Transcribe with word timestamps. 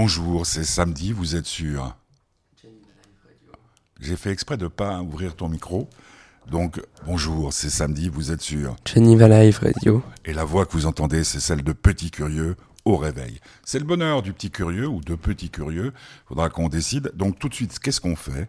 Bonjour, 0.00 0.46
c'est 0.46 0.62
samedi, 0.62 1.10
vous 1.10 1.34
êtes 1.34 1.46
sûr? 1.46 1.96
J'ai 3.98 4.14
fait 4.14 4.30
exprès 4.30 4.56
de 4.56 4.62
ne 4.62 4.68
pas 4.68 5.02
ouvrir 5.02 5.34
ton 5.34 5.48
micro. 5.48 5.88
Donc, 6.48 6.80
bonjour, 7.04 7.52
c'est 7.52 7.68
samedi, 7.68 8.08
vous 8.08 8.30
êtes 8.30 8.40
sûr? 8.40 8.76
Geneva 8.86 9.26
Live 9.26 9.58
Radio. 9.60 10.04
Et 10.24 10.34
la 10.34 10.44
voix 10.44 10.66
que 10.66 10.72
vous 10.74 10.86
entendez, 10.86 11.24
c'est 11.24 11.40
celle 11.40 11.64
de 11.64 11.72
Petit 11.72 12.12
Curieux 12.12 12.54
au 12.84 12.96
réveil. 12.96 13.40
C'est 13.64 13.80
le 13.80 13.84
bonheur 13.86 14.22
du 14.22 14.32
Petit 14.32 14.52
Curieux 14.52 14.86
ou 14.86 15.00
de 15.00 15.16
Petit 15.16 15.50
Curieux. 15.50 15.92
Faudra 16.28 16.48
qu'on 16.48 16.68
décide. 16.68 17.10
Donc, 17.16 17.40
tout 17.40 17.48
de 17.48 17.54
suite, 17.54 17.76
qu'est-ce 17.80 18.00
qu'on 18.00 18.14
fait, 18.14 18.48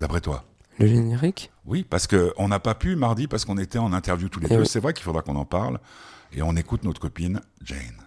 d'après 0.00 0.22
toi? 0.22 0.42
Le 0.78 0.86
générique? 0.86 1.50
Oui, 1.66 1.84
parce 1.84 2.06
qu'on 2.06 2.48
n'a 2.48 2.60
pas 2.60 2.74
pu 2.74 2.96
mardi 2.96 3.26
parce 3.26 3.44
qu'on 3.44 3.58
était 3.58 3.78
en 3.78 3.92
interview 3.92 4.30
tous 4.30 4.40
les 4.40 4.46
Eh 4.46 4.54
deux. 4.54 4.60
oui. 4.62 4.66
C'est 4.66 4.80
vrai 4.80 4.94
qu'il 4.94 5.04
faudra 5.04 5.20
qu'on 5.20 5.36
en 5.36 5.44
parle. 5.44 5.80
Et 6.32 6.40
on 6.40 6.56
écoute 6.56 6.82
notre 6.84 6.98
copine 7.02 7.42
Jane. 7.62 7.98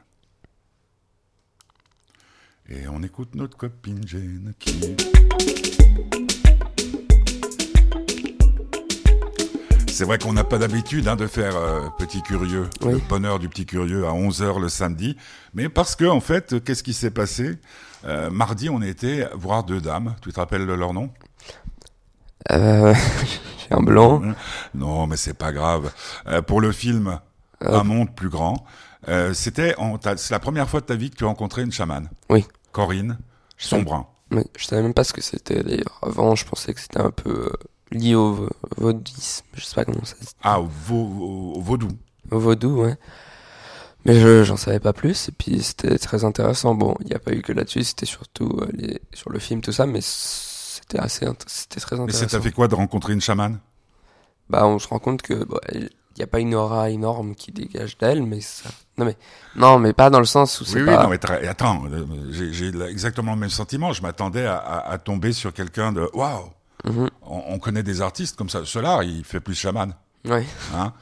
Et 2.70 2.88
on 2.88 3.02
écoute 3.04 3.36
notre 3.36 3.58
copine 3.58 4.02
Jane 4.08 4.54
qui... 4.60 4.96
C'est 9.88 10.04
vrai 10.04 10.18
qu'on 10.18 10.34
n'a 10.34 10.44
pas 10.44 10.58
d'habitude 10.58 11.08
hein, 11.08 11.16
de 11.16 11.26
faire 11.28 11.56
euh, 11.56 11.88
Petit 11.98 12.22
Curieux, 12.22 12.70
Oui. 12.82 12.94
le 12.94 12.98
bonheur 13.08 13.40
du 13.40 13.48
Petit 13.48 13.66
Curieux 13.66 14.06
à 14.06 14.12
11h 14.12 14.60
le 14.60 14.68
samedi. 14.68 15.16
Mais 15.54 15.70
parce 15.70 15.96
que, 15.96 16.04
en 16.04 16.20
fait, 16.20 16.62
qu'est-ce 16.66 16.84
qui 16.84 16.94
s'est 16.94 17.12
passé? 17.12 17.58
Euh, 18.04 18.30
Mardi, 18.30 18.70
on 18.70 18.82
était 18.82 19.30
voir 19.34 19.64
deux 19.64 19.80
dames. 19.80 20.16
Tu 20.22 20.34
te 20.34 20.40
rappelles 20.40 20.66
leur 20.66 20.94
nom? 20.94 21.12
Euh, 22.52 22.94
J'ai 23.70 23.74
un 23.74 23.82
blanc. 23.82 24.22
Non, 24.74 25.08
mais 25.08 25.16
c'est 25.16 25.34
pas 25.38 25.54
grave. 25.54 25.94
Euh, 26.28 26.42
pour 26.42 26.60
le 26.62 26.72
film. 26.72 27.20
Un 27.62 27.84
monde 27.84 28.14
plus 28.14 28.28
grand, 28.30 28.66
c'était 29.34 29.76
c'est 30.18 30.32
la 30.32 30.40
première 30.40 30.70
fois 30.70 30.82
de 30.82 30.86
ta 30.86 30.96
vie 30.96 31.10
que 31.10 31.16
tu 31.16 31.24
as 31.24 31.28
rencontré 31.28 31.62
une 31.64 31.72
chamane. 31.72 32.10
Oui. 32.30 32.46
Corinne 32.76 33.18
Je 33.58 33.68
Sombrin. 33.68 34.06
Mais 34.32 34.44
je 34.58 34.66
savais 34.66 34.82
même 34.82 34.94
pas 34.94 35.06
ce 35.06 35.14
que 35.14 35.22
c'était 35.22 35.64
d'ailleurs. 35.64 35.98
Avant, 36.02 36.36
je 36.36 36.46
pensais 36.46 36.74
que 36.74 36.80
c'était 36.82 37.00
un 37.00 37.12
peu 37.12 37.30
euh, 37.52 37.52
lié 37.92 38.16
au 38.16 38.34
vo- 38.34 38.50
vaudisme. 38.78 39.46
Je 39.54 39.64
sais 39.64 39.76
pas 39.76 39.86
comment 39.86 40.04
ça 40.04 40.16
se 40.18 40.22
dit. 40.22 40.36
Ah, 40.44 40.60
au, 40.60 40.66
veau- 40.68 41.54
au 41.56 41.62
vaudou. 41.62 41.88
Au 42.32 42.40
vaudou, 42.40 42.82
ouais. 42.82 42.98
Mais 44.04 44.20
je 44.20 44.44
j'en 44.44 44.58
savais 44.58 44.80
pas 44.82 44.94
plus. 44.94 45.30
Et 45.30 45.32
puis 45.32 45.64
c'était 45.64 45.98
très 45.98 46.26
intéressant. 46.26 46.76
Bon, 46.76 46.96
il 47.02 47.08
n'y 47.08 47.14
a 47.14 47.20
pas 47.20 47.32
eu 47.34 47.42
que 47.42 47.54
là-dessus. 47.54 47.84
C'était 47.84 48.06
surtout 48.06 48.60
euh, 48.62 48.68
les, 48.74 49.02
sur 49.14 49.30
le 49.32 49.40
film, 49.40 49.62
tout 49.62 49.72
ça. 49.72 49.86
Mais 49.86 50.02
c'était 50.02 51.00
assez, 51.00 51.26
c'était 51.48 51.80
très 51.80 51.96
Mais 51.96 52.12
ça 52.12 52.26
intéressant. 52.26 52.38
t'a 52.38 52.42
fait 52.44 52.52
quoi 52.52 52.68
de 52.68 52.76
rencontrer 52.76 53.14
une 53.14 53.22
chamane? 53.22 53.60
Bah, 54.50 54.68
on 54.68 54.80
se 54.80 54.88
rend 54.88 55.00
compte 55.00 55.22
que 55.22 55.44
bon, 55.46 55.60
il 56.16 56.20
n'y 56.20 56.24
a 56.24 56.28
pas 56.28 56.40
une 56.40 56.56
aura 56.56 56.90
énorme 56.90 57.36
qui 57.36 57.52
dégage 57.52 57.98
d'elle, 57.98 58.24
mais 58.24 58.40
ça. 58.42 58.70
Non 58.98 59.06
mais 59.06 59.18
non, 59.56 59.78
mais 59.80 59.92
pas 59.94 60.10
dans 60.10 60.20
le 60.20 60.26
sens 60.26 60.62
où 60.62 60.66
c'est 60.66 60.76
Oui, 60.76 60.82
oui, 60.88 60.96
pas. 60.96 61.04
non, 61.04 61.10
mais 61.10 61.48
attends, 61.48 61.84
euh, 61.92 62.06
j'ai 62.32 62.72
exactement 62.90 63.34
le 63.34 63.40
même 63.40 63.50
sentiment. 63.50 63.92
Je 63.94 64.02
m'attendais 64.02 64.46
à, 64.46 64.56
à- 64.58 64.92
à 64.92 64.98
tomber 64.98 65.34
sur 65.34 65.54
quelqu'un 65.54 65.92
de 65.92 66.10
waouh. 66.14 66.50
Mhm. 66.86 67.10
On, 67.24 67.44
on 67.48 67.60
connaît 67.60 67.84
des 67.84 68.02
artistes 68.02 68.38
comme 68.38 68.50
ça. 68.50 68.62
Cela, 68.66 69.04
il 69.04 69.24
fait 69.26 69.40
plus 69.40 69.56
chaman. 69.56 69.94
Ouais. 70.26 70.46
Hein? 70.76 70.94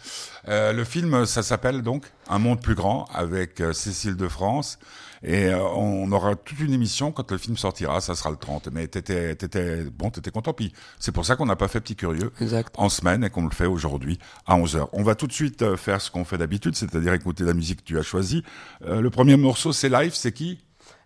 Euh, 0.49 0.73
le 0.73 0.83
film, 0.83 1.25
ça 1.25 1.43
s'appelle 1.43 1.81
donc 1.81 2.05
Un 2.29 2.39
monde 2.39 2.61
plus 2.61 2.75
grand 2.75 3.05
avec 3.13 3.61
euh, 3.61 3.71
Cécile 3.73 4.15
de 4.17 4.27
France. 4.27 4.79
Et 5.25 5.45
euh, 5.45 5.63
on 5.63 6.11
aura 6.11 6.35
toute 6.35 6.59
une 6.59 6.73
émission 6.73 7.13
quand 7.13 7.31
le 7.31 7.37
film 7.37 7.55
sortira, 7.55 8.01
ça 8.01 8.13
sera 8.13 8.29
le 8.29 8.35
30. 8.35 8.67
Mais 8.73 8.87
t'étais, 8.87 9.35
t'étais, 9.35 9.83
bon, 9.85 10.09
t'étais 10.09 10.31
content. 10.31 10.51
Puis 10.53 10.73
c'est 10.99 11.13
pour 11.13 11.25
ça 11.25 11.37
qu'on 11.37 11.45
n'a 11.45 11.55
pas 11.55 11.69
fait 11.69 11.79
Petit 11.79 11.95
Curieux 11.95 12.31
Exact. 12.41 12.73
en 12.77 12.89
semaine 12.89 13.23
et 13.23 13.29
qu'on 13.29 13.45
le 13.45 13.51
fait 13.51 13.65
aujourd'hui 13.65 14.19
à 14.45 14.57
11h. 14.57 14.89
On 14.91 15.01
va 15.03 15.15
tout 15.15 15.27
de 15.27 15.31
suite 15.33 15.61
euh, 15.61 15.77
faire 15.77 16.01
ce 16.01 16.11
qu'on 16.11 16.25
fait 16.25 16.37
d'habitude, 16.37 16.75
c'est-à-dire 16.75 17.13
écouter 17.13 17.45
la 17.45 17.53
musique 17.53 17.79
que 17.79 17.85
tu 17.85 17.97
as 17.97 18.01
choisie. 18.03 18.43
Euh, 18.85 18.99
le 18.99 19.09
premier 19.09 19.37
morceau, 19.37 19.71
c'est 19.71 19.89
Live, 19.89 20.13
c'est 20.13 20.33
qui? 20.33 20.59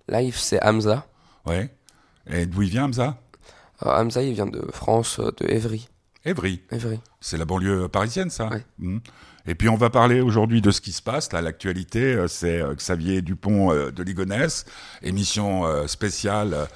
Live, 0.09 0.35
c'est 0.37 0.63
Hamza. 0.63 1.05
Ouais. 1.45 1.69
Et 2.25 2.45
d'où 2.47 2.63
il 2.63 2.69
vient, 2.69 2.85
Hamza? 2.85 3.17
Alors, 3.79 3.99
Hamza, 3.99 4.23
il 4.23 4.33
vient 4.33 4.47
de 4.47 4.65
France, 4.71 5.19
euh, 5.19 5.31
de 5.39 5.45
Évry. 5.47 5.87
Évry. 6.25 6.61
Évry. 6.71 6.99
C'est 7.21 7.37
la 7.37 7.45
banlieue 7.45 7.87
parisienne, 7.87 8.29
ça? 8.31 8.47
Ouais. 8.47 8.65
Mhm. 8.79 8.99
Et 9.47 9.55
puis 9.55 9.69
on 9.69 9.75
va 9.75 9.89
parler 9.89 10.19
aujourd'hui 10.19 10.61
de 10.61 10.71
ce 10.71 10.81
qui 10.81 10.91
se 10.91 11.01
passe. 11.01 11.31
Là, 11.31 11.41
l'actualité, 11.41 12.13
euh, 12.13 12.27
c'est 12.27 12.61
euh, 12.61 12.75
Xavier 12.75 13.21
Dupont 13.21 13.71
euh, 13.71 13.91
de 13.91 14.03
Ligonnès, 14.03 14.65
émission 15.01 15.87
spéciale 15.87 16.67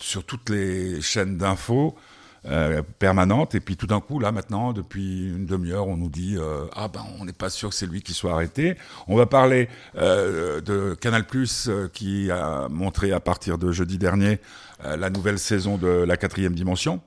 sur 0.00 0.24
toutes 0.24 0.48
les 0.48 1.02
chaînes 1.02 1.36
d'infos 1.36 1.94
euh. 2.46 2.82
Et 3.52 3.60
puis 3.60 3.76
tout 3.76 3.86
d'un 3.86 4.00
coup, 4.00 4.18
là 4.18 4.32
maintenant, 4.32 4.72
depuis 4.72 5.28
une 5.28 5.46
demi-heure, 5.46 5.86
on 5.86 5.96
nous 5.96 6.08
dit 6.08 6.36
ah 6.74 6.88
ben 6.88 7.04
on 7.20 7.24
n'est 7.24 7.32
pas 7.32 7.50
sûr 7.50 7.70
que 7.70 7.74
c'est 7.74 7.86
lui 7.86 8.02
qui 8.02 8.14
soit 8.14 8.32
arrêté. 8.32 8.76
On 9.08 9.16
va 9.16 9.26
parler 9.26 9.68
de 9.94 10.94
Canal 10.94 11.26
Plus 11.26 11.70
qui 11.92 12.30
a 12.30 12.68
montré 12.68 13.12
à 13.12 13.20
partir 13.20 13.58
de 13.58 13.72
jeudi 13.72 13.98
dernier 13.98 14.40
la 14.84 15.10
nouvelle 15.10 15.38
saison 15.38 15.76
de 15.76 15.88
la 15.88 16.16
quatrième 16.16 16.54
dimension 16.54 17.00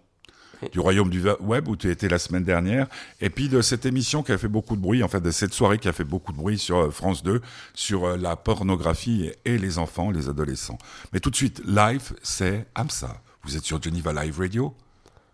du 0.71 0.79
royaume 0.79 1.09
du 1.09 1.23
web 1.39 1.67
où 1.67 1.75
tu 1.75 1.89
étais 1.89 2.07
la 2.07 2.19
semaine 2.19 2.43
dernière, 2.43 2.87
et 3.21 3.29
puis 3.29 3.49
de 3.49 3.61
cette 3.61 3.85
émission 3.85 4.23
qui 4.23 4.31
a 4.31 4.37
fait 4.37 4.47
beaucoup 4.47 4.75
de 4.75 4.81
bruit, 4.81 5.03
en 5.03 5.07
fait 5.07 5.21
de 5.21 5.31
cette 5.31 5.53
soirée 5.53 5.79
qui 5.79 5.87
a 5.87 5.93
fait 5.93 6.03
beaucoup 6.03 6.31
de 6.31 6.37
bruit 6.37 6.57
sur 6.57 6.77
euh, 6.77 6.91
France 6.91 7.23
2, 7.23 7.41
sur 7.73 8.05
euh, 8.05 8.17
la 8.17 8.35
pornographie 8.35 9.31
et, 9.45 9.57
les 9.57 9.77
enfants, 9.77 10.11
les 10.11 10.29
adolescents. 10.29 10.77
Mais 11.13 11.19
tout 11.19 11.29
de 11.29 11.35
suite, 11.35 11.61
live, 11.65 12.13
c'est 12.23 12.67
AMSA. 12.75 13.21
Vous 13.43 13.57
êtes 13.57 13.63
sur 13.63 13.81
Geneva 13.81 14.11
Live 14.13 14.39
Radio, 14.39 14.73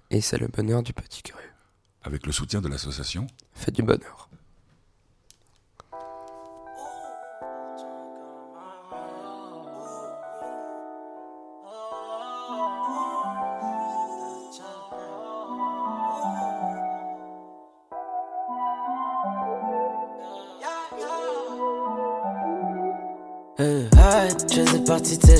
Et 0.09 0.21
c'est 0.21 0.37
le 0.37 0.47
bonheur 0.47 0.83
du 0.83 0.93
petit 0.93 1.21
curieux. 1.23 1.43
avec 2.03 2.25
le 2.25 2.31
soutien 2.31 2.61
de 2.61 2.67
l'association. 2.67 3.27
Fait 3.53 3.71
du 3.71 3.83
bonheur. 3.83 4.30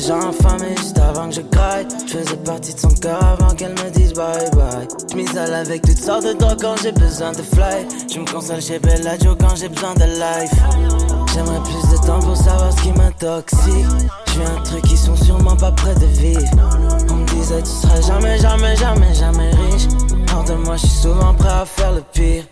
Gens 0.02 0.30
affamés 0.30 0.76
juste 0.78 0.98
avant 0.98 1.30
que 1.30 1.36
je 1.36 1.42
graille. 1.42 1.88
Je 2.08 2.18
faisais 2.18 2.38
partie 2.38 2.74
de 2.74 2.80
son 2.80 2.90
cœur 2.90 3.24
avant 3.24 3.54
qu'elle 3.54 3.72
me 3.72 3.90
dise 3.92 4.14
bye 4.14 4.50
bye. 4.52 4.88
Je 5.12 5.16
m'isole 5.16 5.54
avec 5.54 5.82
toutes 5.84 5.98
sortes 5.98 6.26
de 6.26 6.34
drogues 6.34 6.62
quand 6.62 6.76
j'ai 6.82 6.92
besoin 6.92 7.32
de 7.32 7.42
fly. 7.42 7.86
Je 8.12 8.20
me 8.20 8.32
console 8.32 8.62
chez 8.62 8.80
Bellagio 8.80 9.36
quand 9.36 9.56
j'ai 9.56 9.70
besoin 9.70 9.94
de 9.96 10.04
life. 10.04 10.52
J'aimerais 11.34 11.62
plus 11.64 11.92
de 11.92 12.06
temps 12.06 12.20
pour 12.20 12.36
savoir 12.36 12.72
ce 12.72 12.82
qui 12.82 12.92
m'intoxique. 12.92 13.86
Je 14.28 14.32
suis 14.32 14.44
un 14.44 14.62
truc 14.64 14.82
qui 14.84 14.98
sont 14.98 15.16
sûrement 15.16 15.56
pas 15.56 15.72
près 15.72 15.96
de 15.96 16.06
vivre. 16.06 16.42
On 17.10 17.16
me 17.16 17.26
disait 17.28 17.62
tu 17.62 17.70
seras 17.70 18.02
jamais, 18.02 18.38
jamais, 18.40 18.76
jamais, 18.76 19.14
jamais 19.14 19.52
riche. 19.52 19.88
Hors 20.34 20.44
de 20.44 20.54
moi, 20.54 20.78
je 20.78 20.88
suis 20.88 21.02
souvent 21.02 21.34
prêt 21.34 21.50
à 21.50 21.66
faire 21.66 21.92
le 21.92 22.02
pire. 22.14 22.44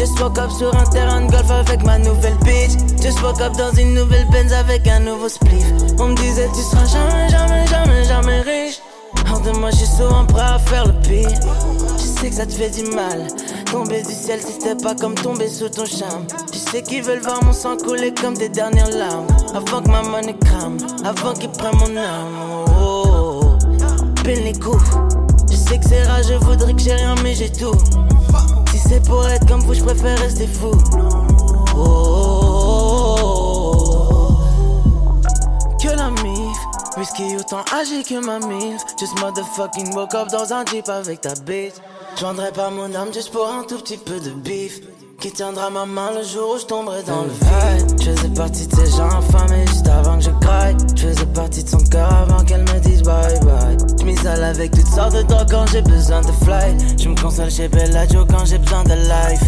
Just 0.00 0.18
woke 0.18 0.38
up 0.38 0.50
sur 0.50 0.74
un 0.74 0.84
terrain 0.84 1.20
de 1.20 1.30
golf 1.30 1.50
avec 1.50 1.84
ma 1.84 1.98
nouvelle 1.98 2.38
bitch. 2.38 2.70
Just 3.02 3.20
woke 3.22 3.38
up 3.42 3.52
dans 3.58 3.70
une 3.72 3.92
nouvelle 3.92 4.26
Benz 4.30 4.50
avec 4.50 4.86
un 4.86 5.00
nouveau 5.00 5.28
spliff. 5.28 5.66
On 5.98 6.06
me 6.06 6.16
disait 6.16 6.48
tu 6.54 6.62
seras 6.62 6.86
jamais, 6.86 7.28
jamais, 7.28 7.66
jamais, 7.66 8.04
jamais 8.04 8.40
riche. 8.40 8.80
Hors 9.30 9.42
de 9.42 9.50
moi, 9.58 9.68
je 9.70 9.76
suis 9.76 9.86
souvent 9.98 10.24
prêt 10.24 10.40
à 10.40 10.58
faire 10.58 10.86
le 10.86 10.94
pire. 11.06 11.28
Je 11.98 12.02
sais 12.02 12.30
que 12.30 12.34
ça 12.34 12.46
te 12.46 12.52
fait 12.52 12.70
du 12.70 12.84
mal. 12.94 13.26
Tomber 13.70 14.00
du 14.02 14.14
ciel 14.14 14.40
si 14.40 14.54
c'était 14.54 14.82
pas 14.82 14.94
comme 14.94 15.14
tomber 15.14 15.48
sous 15.48 15.68
ton 15.68 15.84
charme. 15.84 16.24
Je 16.50 16.56
sais 16.56 16.82
qu'ils 16.82 17.02
veulent 17.02 17.20
voir 17.20 17.44
mon 17.44 17.52
sang 17.52 17.76
couler 17.76 18.14
comme 18.14 18.38
des 18.38 18.48
dernières 18.48 18.96
larmes. 18.96 19.26
Avant 19.54 19.82
que 19.82 19.90
ma 19.90 20.00
monnaie 20.00 20.34
crame, 20.46 20.78
avant 21.04 21.34
qu'ils 21.34 21.50
prennent 21.50 21.76
mon 21.76 21.94
âme. 21.98 22.38
Oh, 22.80 23.04
oh, 23.06 23.40
oh. 23.42 23.58
Les 24.24 24.54
coups. 24.54 24.82
Je 25.50 25.56
sais 25.56 25.78
que 25.78 25.84
c'est 25.86 26.04
rare, 26.04 26.22
je 26.22 26.34
voudrais 26.42 26.72
que 26.72 26.80
j'ai 26.80 26.94
rien, 26.94 27.16
mais 27.22 27.34
j'ai 27.34 27.52
tout. 27.52 27.76
C'est 28.90 29.06
pour 29.06 29.24
être 29.28 29.46
comme 29.46 29.60
vous, 29.60 29.74
je 29.74 29.84
préfère 29.84 30.18
rester 30.18 30.48
fou. 30.48 30.72
Oh. 31.76 33.16
Que 35.80 35.90
la 35.96 36.10
mif, 36.10 36.58
whisky 36.96 37.36
autant 37.36 37.64
âgé 37.72 38.02
que 38.02 38.18
ma 38.18 38.40
mif. 38.40 38.82
Just 38.98 39.16
motherfucking 39.20 39.94
woke 39.94 40.12
up 40.16 40.26
dans 40.32 40.52
un 40.52 40.64
jeep 40.64 40.88
avec 40.88 41.20
ta 41.20 41.34
bitch. 41.46 41.74
Je 42.16 42.22
vendrais 42.22 42.50
pas 42.50 42.70
mon 42.70 42.92
âme 42.92 43.14
juste 43.14 43.30
pour 43.30 43.48
un 43.48 43.62
tout 43.62 43.78
petit 43.78 43.96
peu 43.96 44.18
de 44.18 44.30
bif. 44.30 44.80
Qui 45.20 45.30
tiendra 45.30 45.68
ma 45.68 45.84
main 45.84 46.12
le 46.14 46.22
jour 46.22 46.54
où 46.54 46.58
je 46.58 46.64
tomberai 46.64 47.02
dans 47.02 47.24
le 47.24 47.28
vide. 47.28 48.00
Je 48.00 48.10
faisais 48.10 48.28
partie 48.30 48.66
de 48.66 48.74
ces 48.74 48.96
gens 48.96 49.08
affamés 49.08 49.66
juste 49.66 49.86
avant 49.86 50.16
que 50.16 50.24
je 50.24 50.30
craille. 50.30 50.76
Je 50.96 51.08
faisais 51.08 51.26
partie 51.26 51.62
de 51.62 51.68
son 51.68 51.78
cœur 51.78 52.10
avant 52.10 52.42
qu'elle 52.42 52.62
me 52.62 52.80
dise 52.80 53.02
bye 53.02 53.38
bye. 53.40 53.76
Je 53.98 54.04
m'isole 54.06 54.42
avec 54.42 54.70
toutes 54.70 54.86
sortes 54.86 55.14
de 55.14 55.20
drogues 55.20 55.50
quand 55.50 55.66
j'ai 55.72 55.82
besoin 55.82 56.22
de 56.22 56.32
fly. 56.42 56.74
Je 56.98 57.10
me 57.10 57.20
console 57.20 57.50
chez 57.50 57.68
Bellagio 57.68 58.24
quand 58.24 58.46
j'ai 58.46 58.56
besoin 58.56 58.82
de 58.84 58.94
life. 58.94 59.44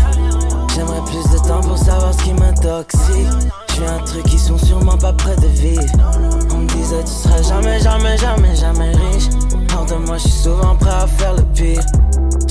J'aimerais 0.75 1.01
plus 1.07 1.33
de 1.33 1.39
temps 1.49 1.63
pour 1.63 1.79
savoir 1.79 2.13
ce 2.13 2.23
qui 2.23 2.35
m'intoxique. 2.35 3.51
Je 3.75 3.83
un 3.83 4.05
truc 4.05 4.25
qui 4.25 4.39
sont 4.39 4.59
sûrement 4.59 4.99
pas 4.99 5.15
près 5.15 5.37
de 5.37 5.47
vivre. 5.47 5.83
On 6.53 6.59
me 6.59 6.69
disait 6.69 7.03
tu 7.03 7.13
seras 7.13 7.43
jamais, 7.43 7.81
jamais, 7.81 8.19
jamais, 8.19 8.57
jamais 8.57 8.91
riche. 8.91 9.29
Hors 9.75 9.87
de 9.87 9.95
moi, 9.95 10.19
je 10.19 10.29
suis 10.29 10.43
souvent 10.43 10.77
prêt 10.77 10.91
à 10.91 11.07
faire 11.07 11.33
le 11.33 11.43
pire. 11.55 11.81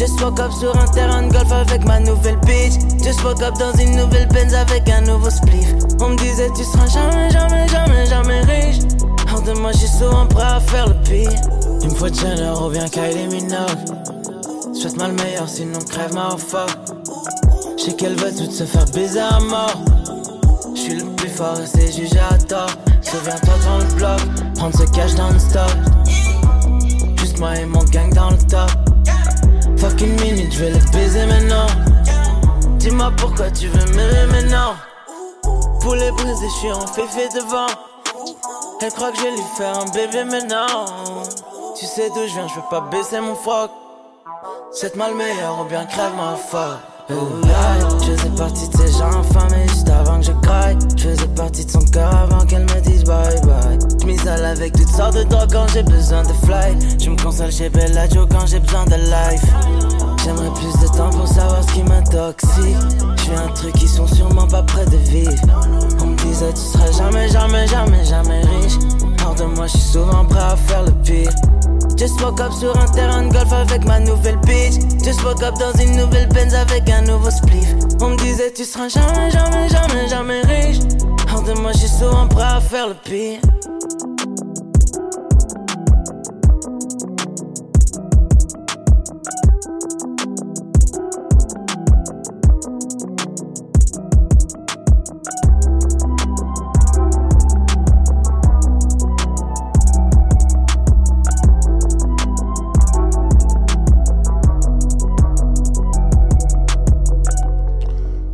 Just 0.02 0.20
woke 0.20 0.40
up 0.40 0.52
sur 0.52 0.76
un 0.76 0.88
terrain 0.88 1.28
de 1.28 1.32
golf 1.32 1.52
avec 1.52 1.86
ma 1.86 2.00
nouvelle 2.00 2.38
bitch. 2.38 2.74
Just 3.04 3.24
woke 3.24 3.44
up 3.44 3.54
dans 3.60 3.72
une 3.74 3.96
nouvelle 3.96 4.28
Benz 4.30 4.52
avec 4.56 4.90
un 4.90 5.02
nouveau 5.02 5.30
spliff. 5.30 5.76
On 6.00 6.10
me 6.10 6.16
disait 6.16 6.50
tu 6.58 6.64
seras 6.64 6.88
jamais, 6.88 7.30
jamais, 7.30 7.68
jamais, 7.68 8.06
jamais 8.08 8.42
riche. 8.42 8.80
Hors 9.32 9.44
de 9.44 9.52
moi, 9.60 9.72
suis 9.72 9.88
souvent 9.88 10.26
prêt 10.26 10.42
à 10.42 10.60
faire 10.60 10.88
le 10.88 10.96
pire. 11.04 11.30
Une 11.84 11.96
fois 11.96 12.08
Jenner 12.12 12.50
revient 12.50 12.90
Kylie 12.92 13.28
Minogue. 13.28 14.74
Souhaite-moi 14.74 15.10
le 15.10 15.14
meilleur, 15.24 15.48
sinon 15.48 15.78
crève 15.88 16.16
ma 16.16 16.36
fuck. 16.36 16.72
Je 17.78 17.84
sais 17.84 17.94
qu'elle 17.94 18.16
veut 18.16 18.32
tout 18.36 18.52
se 18.52 18.64
faire 18.64 18.86
baiser 18.96 19.20
à 19.20 19.40
mort. 19.40 19.84
Je 20.74 20.82
suis 20.82 20.96
le 20.96 21.06
plus 21.16 21.30
fort 21.30 21.60
et 21.62 21.68
c'est 21.68 21.92
jugé 21.92 22.18
à 22.18 22.40
tort. 22.40 22.72
Souviens-toi 23.04 23.54
dans 23.68 23.78
le 23.78 23.94
bloc, 23.94 24.56
prendre 24.56 24.76
ce 24.76 24.84
cash 24.94 25.14
dans 25.14 25.30
le 25.30 25.38
stop. 25.38 25.72
Juste 27.20 27.38
moi 27.38 27.56
et 27.56 27.66
mon 27.66 27.84
gang 27.84 28.12
dans 28.16 28.32
le 28.32 28.38
top. 28.50 28.91
Fuck 29.82 30.00
une 30.02 30.14
minute, 30.22 30.54
je 30.54 30.60
vais 30.60 30.70
le 30.70 30.92
baiser 30.92 31.26
maintenant. 31.26 31.66
Dis-moi 32.78 33.12
pourquoi 33.18 33.50
tu 33.50 33.68
veux 33.68 33.86
m'aimer 33.96 34.28
maintenant. 34.32 34.76
Pour 35.82 35.96
les 35.96 36.12
briser, 36.12 36.46
je 36.50 36.60
suis 36.60 36.72
en 36.72 36.86
féfé 36.86 37.28
devant. 37.34 37.66
Elle 38.80 38.92
croit 38.92 39.12
que 39.12 39.18
je 39.18 39.24
vais 39.24 39.32
lui 39.32 39.44
faire 39.58 39.80
un 39.80 39.86
bébé 39.86 40.24
maintenant. 40.24 40.86
Tu 41.76 41.88
sais 41.88 42.10
d'où 42.10 42.28
je 42.28 42.34
viens, 42.34 42.48
je 42.48 42.54
veux 42.54 42.70
pas 42.70 42.82
baisser 42.92 43.20
mon 43.22 43.34
froc. 43.34 43.72
C'est 44.72 44.96
mal 44.96 45.16
meilleur 45.16 45.62
ou 45.62 45.64
bien 45.64 45.84
crève 45.86 46.14
ma 46.16 46.36
fuck. 46.36 46.78
Faisais 48.06 48.21
partie 48.42 48.68
de 48.70 48.78
ces 48.78 48.92
gens 48.98 49.20
infamés 49.20 49.68
juste 49.68 49.88
avant 49.90 50.20
que 50.20 50.26
je 50.26 50.32
craille. 50.42 50.78
Je 50.98 51.10
faisais 51.10 51.28
partie 51.36 51.64
de 51.64 51.70
son 51.70 51.82
cœur 51.82 52.12
avant 52.12 52.44
qu'elle 52.44 52.64
me 52.64 52.82
dise 52.82 53.04
bye 53.04 53.40
bye. 53.42 53.78
Je 54.02 54.06
m'isole 54.08 54.44
avec 54.44 54.74
toutes 54.74 54.90
sortes 54.90 55.16
de 55.16 55.24
drogues 55.24 55.52
quand 55.52 55.68
j'ai 55.72 55.84
besoin 55.84 56.24
de 56.24 56.34
fly. 56.46 56.76
Je 57.00 57.12
me 57.12 57.22
console 57.22 57.52
chez 57.52 57.70
Bellagio 57.70 58.26
quand 58.26 58.48
j'ai 58.48 58.60
besoin 58.60 58.86
de 58.86 58.96
life. 58.96 59.46
J'aimerais 60.24 60.50
plus 60.56 60.74
de 60.82 60.88
temps 60.88 61.12
pour 61.12 61.28
savoir 61.28 61.64
ce 61.64 61.74
qui 61.74 61.84
m'intoxique. 61.84 62.78
Je 63.18 63.22
fais 63.22 63.36
un 63.36 63.50
truc 63.50 63.74
qui 63.74 63.88
sont 63.88 64.08
sûrement 64.08 64.48
pas 64.48 64.64
près 64.64 64.86
de 64.86 64.98
vivre. 64.98 65.34
On 66.02 66.08
me 66.08 66.18
disait 66.18 66.52
tu 66.54 66.62
seras 66.62 66.92
jamais, 66.94 67.30
jamais, 67.30 67.68
jamais, 67.68 68.04
jamais 68.06 68.42
riche. 68.42 68.78
Hors 69.24 69.36
de 69.36 69.44
moi, 69.56 69.68
je 69.68 69.78
suis 69.78 69.92
souvent 69.92 70.26
prêt 70.26 70.40
à 70.40 70.56
faire 70.56 70.84
le 70.84 70.92
pire. 71.04 71.30
Just 71.98 72.22
woke 72.22 72.40
up 72.42 72.52
sur 72.54 72.76
un 72.78 72.86
terrain 72.88 73.28
de 73.28 73.34
golf 73.34 73.52
avec 73.54 73.86
ma 73.86 74.00
nouvelle 74.00 74.38
bitch. 74.38 74.82
Just 75.04 75.24
woke 75.24 75.44
up 75.44 75.56
dans 75.60 75.74
une 75.82 75.96
nouvelle 75.98 76.28
Benz 76.30 76.54
avec 76.54 76.90
un 76.90 77.02
nouveau 77.02 77.30
spliff. 77.30 77.76
On 78.02 78.10
me 78.10 78.18
disait 78.18 78.52
tu 78.52 78.66
seras 78.66 78.90
jamais, 78.90 79.32
jamais, 79.32 79.70
jamais, 79.70 80.08
jamais 80.08 80.42
riche. 80.42 80.80
Hors 81.34 81.44
de 81.44 81.54
moi, 81.54 81.72
je 81.74 81.80
suis 81.80 81.88
souvent 81.88 82.28
prêt 82.28 82.44
à 82.44 82.60
faire 82.60 82.88
le 82.88 82.96
pire. 82.96 83.40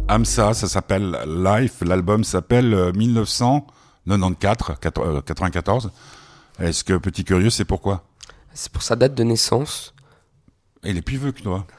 AMSA, 0.10 0.54
ça 0.54 0.68
s'appelle 0.70 1.18
Life, 1.28 1.82
l'album 1.82 2.24
s'appelle 2.24 2.94
1994, 2.96 4.78
94. 5.26 5.92
Est-ce 6.60 6.84
que 6.86 6.98
Petit 6.98 7.26
Curieux, 7.26 7.50
c'est 7.50 7.66
pourquoi? 7.66 8.06
C'est 8.54 8.72
pour 8.72 8.84
sa 8.84 8.96
date 8.96 9.16
de 9.16 9.24
naissance. 9.24 9.94
Il 10.84 10.96
est 10.98 11.02
plus 11.02 11.18
vieux 11.18 11.32
que 11.32 11.42
toi. 11.42 11.66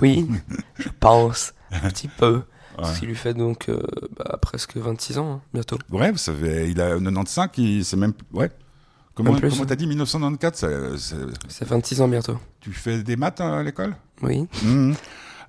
Oui, 0.00 0.26
je 0.78 0.88
pense, 1.00 1.52
un 1.70 1.88
petit 1.90 2.08
peu. 2.08 2.42
Ce 2.82 2.98
qui 2.98 3.04
lui 3.06 3.14
fait 3.14 3.34
donc 3.34 3.68
euh, 3.68 3.82
bah, 4.16 4.38
presque 4.40 4.78
26 4.78 5.18
ans, 5.18 5.32
hein, 5.32 5.42
bientôt. 5.52 5.76
Ouais, 5.90 6.16
ça 6.16 6.32
fait, 6.32 6.70
il 6.70 6.80
a 6.80 6.98
95, 6.98 7.50
il, 7.58 7.84
c'est 7.84 7.98
même... 7.98 8.14
Ouais. 8.32 8.50
Comment 9.14 9.38
comment 9.38 9.66
t'as 9.66 9.76
dit 9.76 9.86
1994 9.86 10.96
C'est 11.48 11.68
26 11.68 12.00
ans 12.00 12.08
bientôt. 12.08 12.38
Tu 12.60 12.72
fais 12.72 13.02
des 13.02 13.16
maths 13.16 13.42
hein, 13.42 13.58
à 13.58 13.62
l'école? 13.62 13.94
Oui. 14.22 14.46
Mmh. 14.62 14.94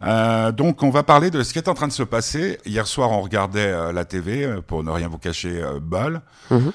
Euh, 0.04 0.52
donc 0.52 0.84
on 0.84 0.90
va 0.90 1.04
parler 1.04 1.30
de 1.30 1.44
ce 1.44 1.54
qui 1.54 1.60
est 1.60 1.68
en 1.68 1.74
train 1.74 1.88
de 1.88 1.94
se 1.94 2.04
passer. 2.04 2.58
Hier 2.66 2.88
soir, 2.88 3.12
on 3.12 3.22
regardait 3.22 3.68
euh, 3.68 3.92
la 3.92 4.06
TV 4.06 4.44
euh, 4.44 4.62
pour 4.62 4.84
ne 4.84 4.90
rien 4.90 5.08
vous 5.08 5.18
cacher, 5.18 5.62
euh, 5.62 5.80
Ball. 5.80 6.22
Mhm. 6.50 6.72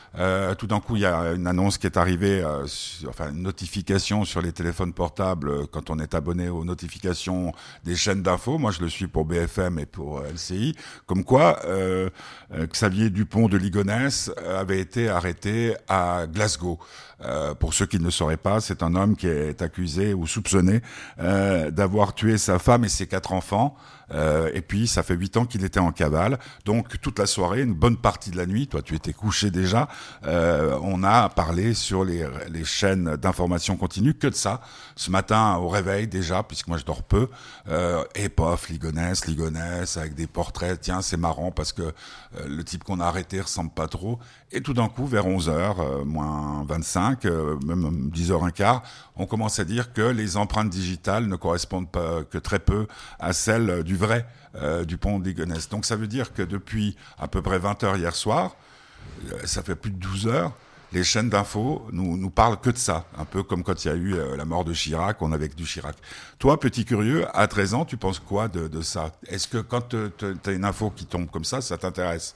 tout 0.57 0.67
d'un 0.67 0.81
coup, 0.81 0.97
il 0.97 1.03
y 1.03 1.07
a 1.07 1.33
une 1.35 1.47
annonce 1.47 1.77
qui 1.77 1.87
est 1.87 1.99
arrivée, 1.99 2.43
sur, 2.65 3.11
enfin 3.11 3.31
une 3.31 3.43
notification 3.43 4.25
sur 4.25 4.41
les 4.41 4.53
téléphones 4.53 4.95
portables 4.95 5.67
quand 5.67 5.91
on 5.91 5.99
est 5.99 6.15
abonné 6.15 6.49
aux 6.49 6.65
notifications 6.65 7.53
des 7.85 7.95
chaînes 7.95 8.23
d'infos. 8.23 8.57
Moi, 8.57 8.71
je 8.71 8.81
le 8.81 8.89
suis 8.89 9.07
pour 9.07 9.27
BFM 9.27 9.79
et 9.79 9.85
pour 9.85 10.23
LCI. 10.23 10.75
Comme 11.05 11.25
quoi, 11.25 11.61
Xavier 12.55 13.11
Dupont 13.11 13.49
de 13.49 13.59
Ligonnès 13.59 14.31
avait 14.49 14.81
été 14.81 15.11
arrêté 15.11 15.75
à 15.89 16.27
Glasgow. 16.27 16.79
Euh, 17.25 17.55
pour 17.55 17.73
ceux 17.73 17.87
qui 17.87 17.99
ne 17.99 18.05
le 18.05 18.11
sauraient 18.11 18.37
pas, 18.37 18.61
c'est 18.61 18.83
un 18.83 18.95
homme 18.95 19.17
qui 19.17 19.27
est 19.27 19.63
accusé 19.63 20.13
ou 20.13 20.27
soupçonné 20.27 20.83
euh, 21.19 21.71
d'avoir 21.71 22.15
tué 22.15 22.37
sa 22.37 22.59
femme 22.59 22.85
et 22.85 22.89
ses 22.89 23.07
quatre 23.07 23.33
enfants. 23.33 23.75
Euh, 24.13 24.51
et 24.55 24.63
puis, 24.63 24.87
ça 24.87 25.03
fait 25.03 25.15
huit 25.15 25.37
ans 25.37 25.47
qu'il 25.47 25.65
était 25.65 25.81
en 25.81 25.93
cavale. 25.93 26.39
Donc, 26.65 27.01
toute 27.01 27.19
la 27.19 27.27
soirée, 27.27 27.63
une 27.63 27.75
bonne 27.75 27.97
partie 27.97 28.31
de 28.31 28.37
la 28.37 28.47
nuit, 28.47 28.67
toi, 28.67 28.83
tu 28.83 28.95
étais 28.95 29.13
couché 29.13 29.51
déjà, 29.51 29.89
euh, 30.27 30.79
on 30.83 31.03
a 31.03 31.29
parlé 31.29 31.75
sur 31.75 32.05
les, 32.05 32.27
les 32.51 32.65
chaînes 32.65 33.17
d'information 33.17 33.77
continue 33.77 34.15
que 34.15 34.27
de 34.27 34.35
ça. 34.35 34.61
Ce 34.95 35.11
matin, 35.11 35.57
au 35.57 35.69
réveil, 35.69 36.07
déjà, 36.07 36.43
puisque 36.43 36.69
moi, 36.69 36.79
je 36.79 36.85
dors 36.85 37.03
peu, 37.03 37.29
euh, 37.69 38.05
et 38.15 38.29
pof, 38.29 38.69
Ligonesse, 38.69 39.27
Ligonesse, 39.27 39.97
avec 39.97 40.15
des 40.15 40.27
portraits. 40.27 40.81
Tiens, 40.81 41.03
c'est 41.03 41.17
marrant 41.17 41.51
parce 41.51 41.73
que 41.73 41.83
euh, 41.83 41.93
le 42.49 42.65
type 42.65 42.85
qu'on 42.85 43.01
a 43.01 43.07
arrêté 43.07 43.41
ressemble 43.41 43.71
pas 43.71 43.89
trop. 43.89 44.19
Et 44.53 44.61
tout 44.61 44.75
d'un 44.75 44.89
coup, 44.89 45.07
vers 45.07 45.27
11h, 45.27 45.51
euh, 45.51 46.05
moins 46.05 46.65
25, 46.69 47.25
euh, 47.25 47.59
même 47.65 48.11
10h15, 48.15 48.81
on 49.17 49.27
commence 49.27 49.59
à 49.59 49.65
dire 49.65 49.93
que 49.93 50.03
les 50.03 50.37
empreintes 50.37 50.71
digitales 50.71 51.27
ne 51.27 51.37
correspondent 51.37 51.91
pas 51.91 52.23
que 52.25 52.39
très 52.39 52.59
peu 52.59 52.87
à 53.19 53.33
celles 53.33 53.83
du 53.83 53.96
vrai 53.97 54.27
euh, 54.57 54.85
du 54.85 54.97
pont 54.97 55.19
de 55.19 55.25
Ligonnès. 55.25 55.69
Donc 55.69 55.85
ça 55.85 55.97
veut 55.97 56.07
dire 56.07 56.33
que 56.33 56.43
depuis 56.43 56.97
à 57.19 57.29
peu 57.29 57.43
près 57.43 57.59
20 57.59 57.85
heures 57.85 57.97
hier 57.97 58.15
soir, 58.15 58.57
euh, 59.33 59.39
ça 59.45 59.63
fait 59.63 59.75
plus 59.75 59.91
de 59.91 59.99
12 59.99 60.27
heures, 60.29 60.53
les 60.93 61.05
chaînes 61.05 61.29
d'infos 61.29 61.87
nous, 61.93 62.17
nous 62.17 62.31
parlent 62.31 62.61
que 62.61 62.71
de 62.71 62.79
ça. 62.79 63.05
Un 63.19 63.25
peu 63.25 63.43
comme 63.43 63.63
quand 63.63 63.85
il 63.85 63.89
y 63.89 63.91
a 63.91 63.95
eu 63.95 64.15
euh, 64.15 64.37
la 64.37 64.45
mort 64.45 64.65
de 64.65 64.73
Chirac, 64.73 65.21
on 65.21 65.33
avait 65.33 65.49
que 65.49 65.57
du 65.57 65.65
Chirac. 65.65 65.97
Toi, 66.39 66.59
petit 66.61 66.85
curieux, 66.85 67.27
à 67.35 67.47
13 67.47 67.75
ans, 67.75 67.85
tu 67.85 67.97
penses 67.97 68.19
quoi 68.19 68.49
de, 68.49 68.69
de 68.69 68.83
ça? 68.83 69.13
Est-ce 69.27 69.49
que 69.49 69.59
quand 69.59 69.89
tu 69.89 69.97
as 70.47 70.53
une 70.53 70.65
info 70.65 70.91
qui 70.91 71.07
tombe 71.07 71.29
comme 71.31 71.45
ça, 71.45 71.61
ça 71.61 71.77
t'intéresse? 71.77 72.35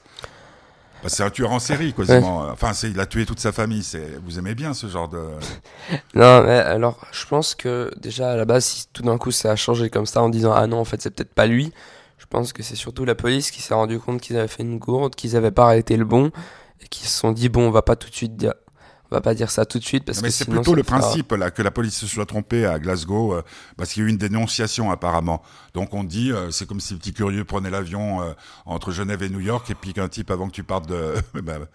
Bah, 1.03 1.09
c'est 1.09 1.23
un 1.23 1.29
tueur 1.29 1.51
en 1.51 1.59
série, 1.59 1.93
quasiment. 1.93 2.47
Enfin, 2.51 2.73
c'est, 2.73 2.89
il 2.91 2.99
a 2.99 3.05
tué 3.05 3.25
toute 3.25 3.39
sa 3.39 3.51
famille. 3.51 3.83
C'est, 3.83 4.19
vous 4.23 4.37
aimez 4.37 4.55
bien 4.55 4.73
ce 4.73 4.87
genre 4.87 5.09
de. 5.09 5.19
Non, 6.15 6.43
mais 6.43 6.57
alors, 6.57 7.05
je 7.11 7.25
pense 7.25 7.55
que 7.55 7.91
déjà 7.99 8.31
à 8.31 8.35
la 8.35 8.45
base, 8.45 8.65
si 8.65 8.87
tout 8.93 9.03
d'un 9.03 9.17
coup 9.17 9.31
ça 9.31 9.51
a 9.51 9.55
changé 9.55 9.89
comme 9.89 10.05
ça 10.05 10.21
en 10.21 10.29
disant 10.29 10.53
ah 10.53 10.67
non, 10.67 10.79
en 10.79 10.85
fait, 10.85 11.01
c'est 11.01 11.11
peut-être 11.11 11.33
pas 11.33 11.47
lui. 11.47 11.71
Je 12.17 12.25
pense 12.27 12.53
que 12.53 12.63
c'est 12.63 12.75
surtout 12.75 13.03
la 13.03 13.15
police 13.15 13.51
qui 13.51 13.61
s'est 13.61 13.73
rendu 13.73 13.99
compte 13.99 14.21
qu'ils 14.21 14.37
avaient 14.37 14.47
fait 14.47 14.63
une 14.63 14.77
gourde, 14.77 15.15
qu'ils 15.15 15.35
avaient 15.35 15.51
pas 15.51 15.65
arrêté 15.65 15.97
le 15.97 16.05
bon 16.05 16.31
et 16.81 16.87
qu'ils 16.87 17.07
se 17.07 17.17
sont 17.17 17.31
dit 17.31 17.49
bon, 17.49 17.67
on 17.67 17.71
va 17.71 17.81
pas 17.81 17.95
tout 17.95 18.09
de 18.09 18.15
suite 18.15 18.37
dire. 18.37 18.53
On 19.11 19.15
va 19.17 19.21
pas 19.21 19.33
dire 19.35 19.51
ça 19.51 19.65
tout 19.65 19.77
de 19.77 19.83
suite 19.83 20.05
parce 20.05 20.19
Non, 20.19 20.23
mais 20.23 20.29
que 20.29 20.35
c'est 20.35 20.49
plutôt 20.49 20.73
le 20.73 20.83
principe 20.83 21.33
là 21.33 21.51
que 21.51 21.61
la 21.61 21.71
police 21.71 21.97
se 21.97 22.07
soit 22.07 22.25
trompée 22.25 22.65
à 22.65 22.79
Glasgow 22.79 23.33
euh, 23.33 23.41
parce 23.75 23.91
qu'il 23.91 24.03
y 24.03 24.05
a 24.05 24.07
eu 24.07 24.09
une 24.09 24.17
dénonciation 24.17 24.89
apparemment. 24.89 25.41
Donc 25.73 25.93
on 25.93 26.05
dit 26.05 26.31
euh, 26.31 26.49
c'est 26.49 26.65
comme 26.65 26.79
si 26.79 26.93
le 26.93 26.99
petit 26.99 27.13
curieux 27.13 27.43
prenait 27.43 27.69
l'avion 27.69 28.21
euh, 28.21 28.31
entre 28.65 28.91
Genève 28.91 29.21
et 29.21 29.29
New 29.29 29.41
York 29.41 29.69
et 29.69 29.75
puis 29.75 29.91
qu'un 29.91 30.07
type 30.07 30.31
avant 30.31 30.47
que 30.47 30.53
tu 30.53 30.63
partes 30.63 30.87
de 30.87 31.15
ben, 31.43 31.67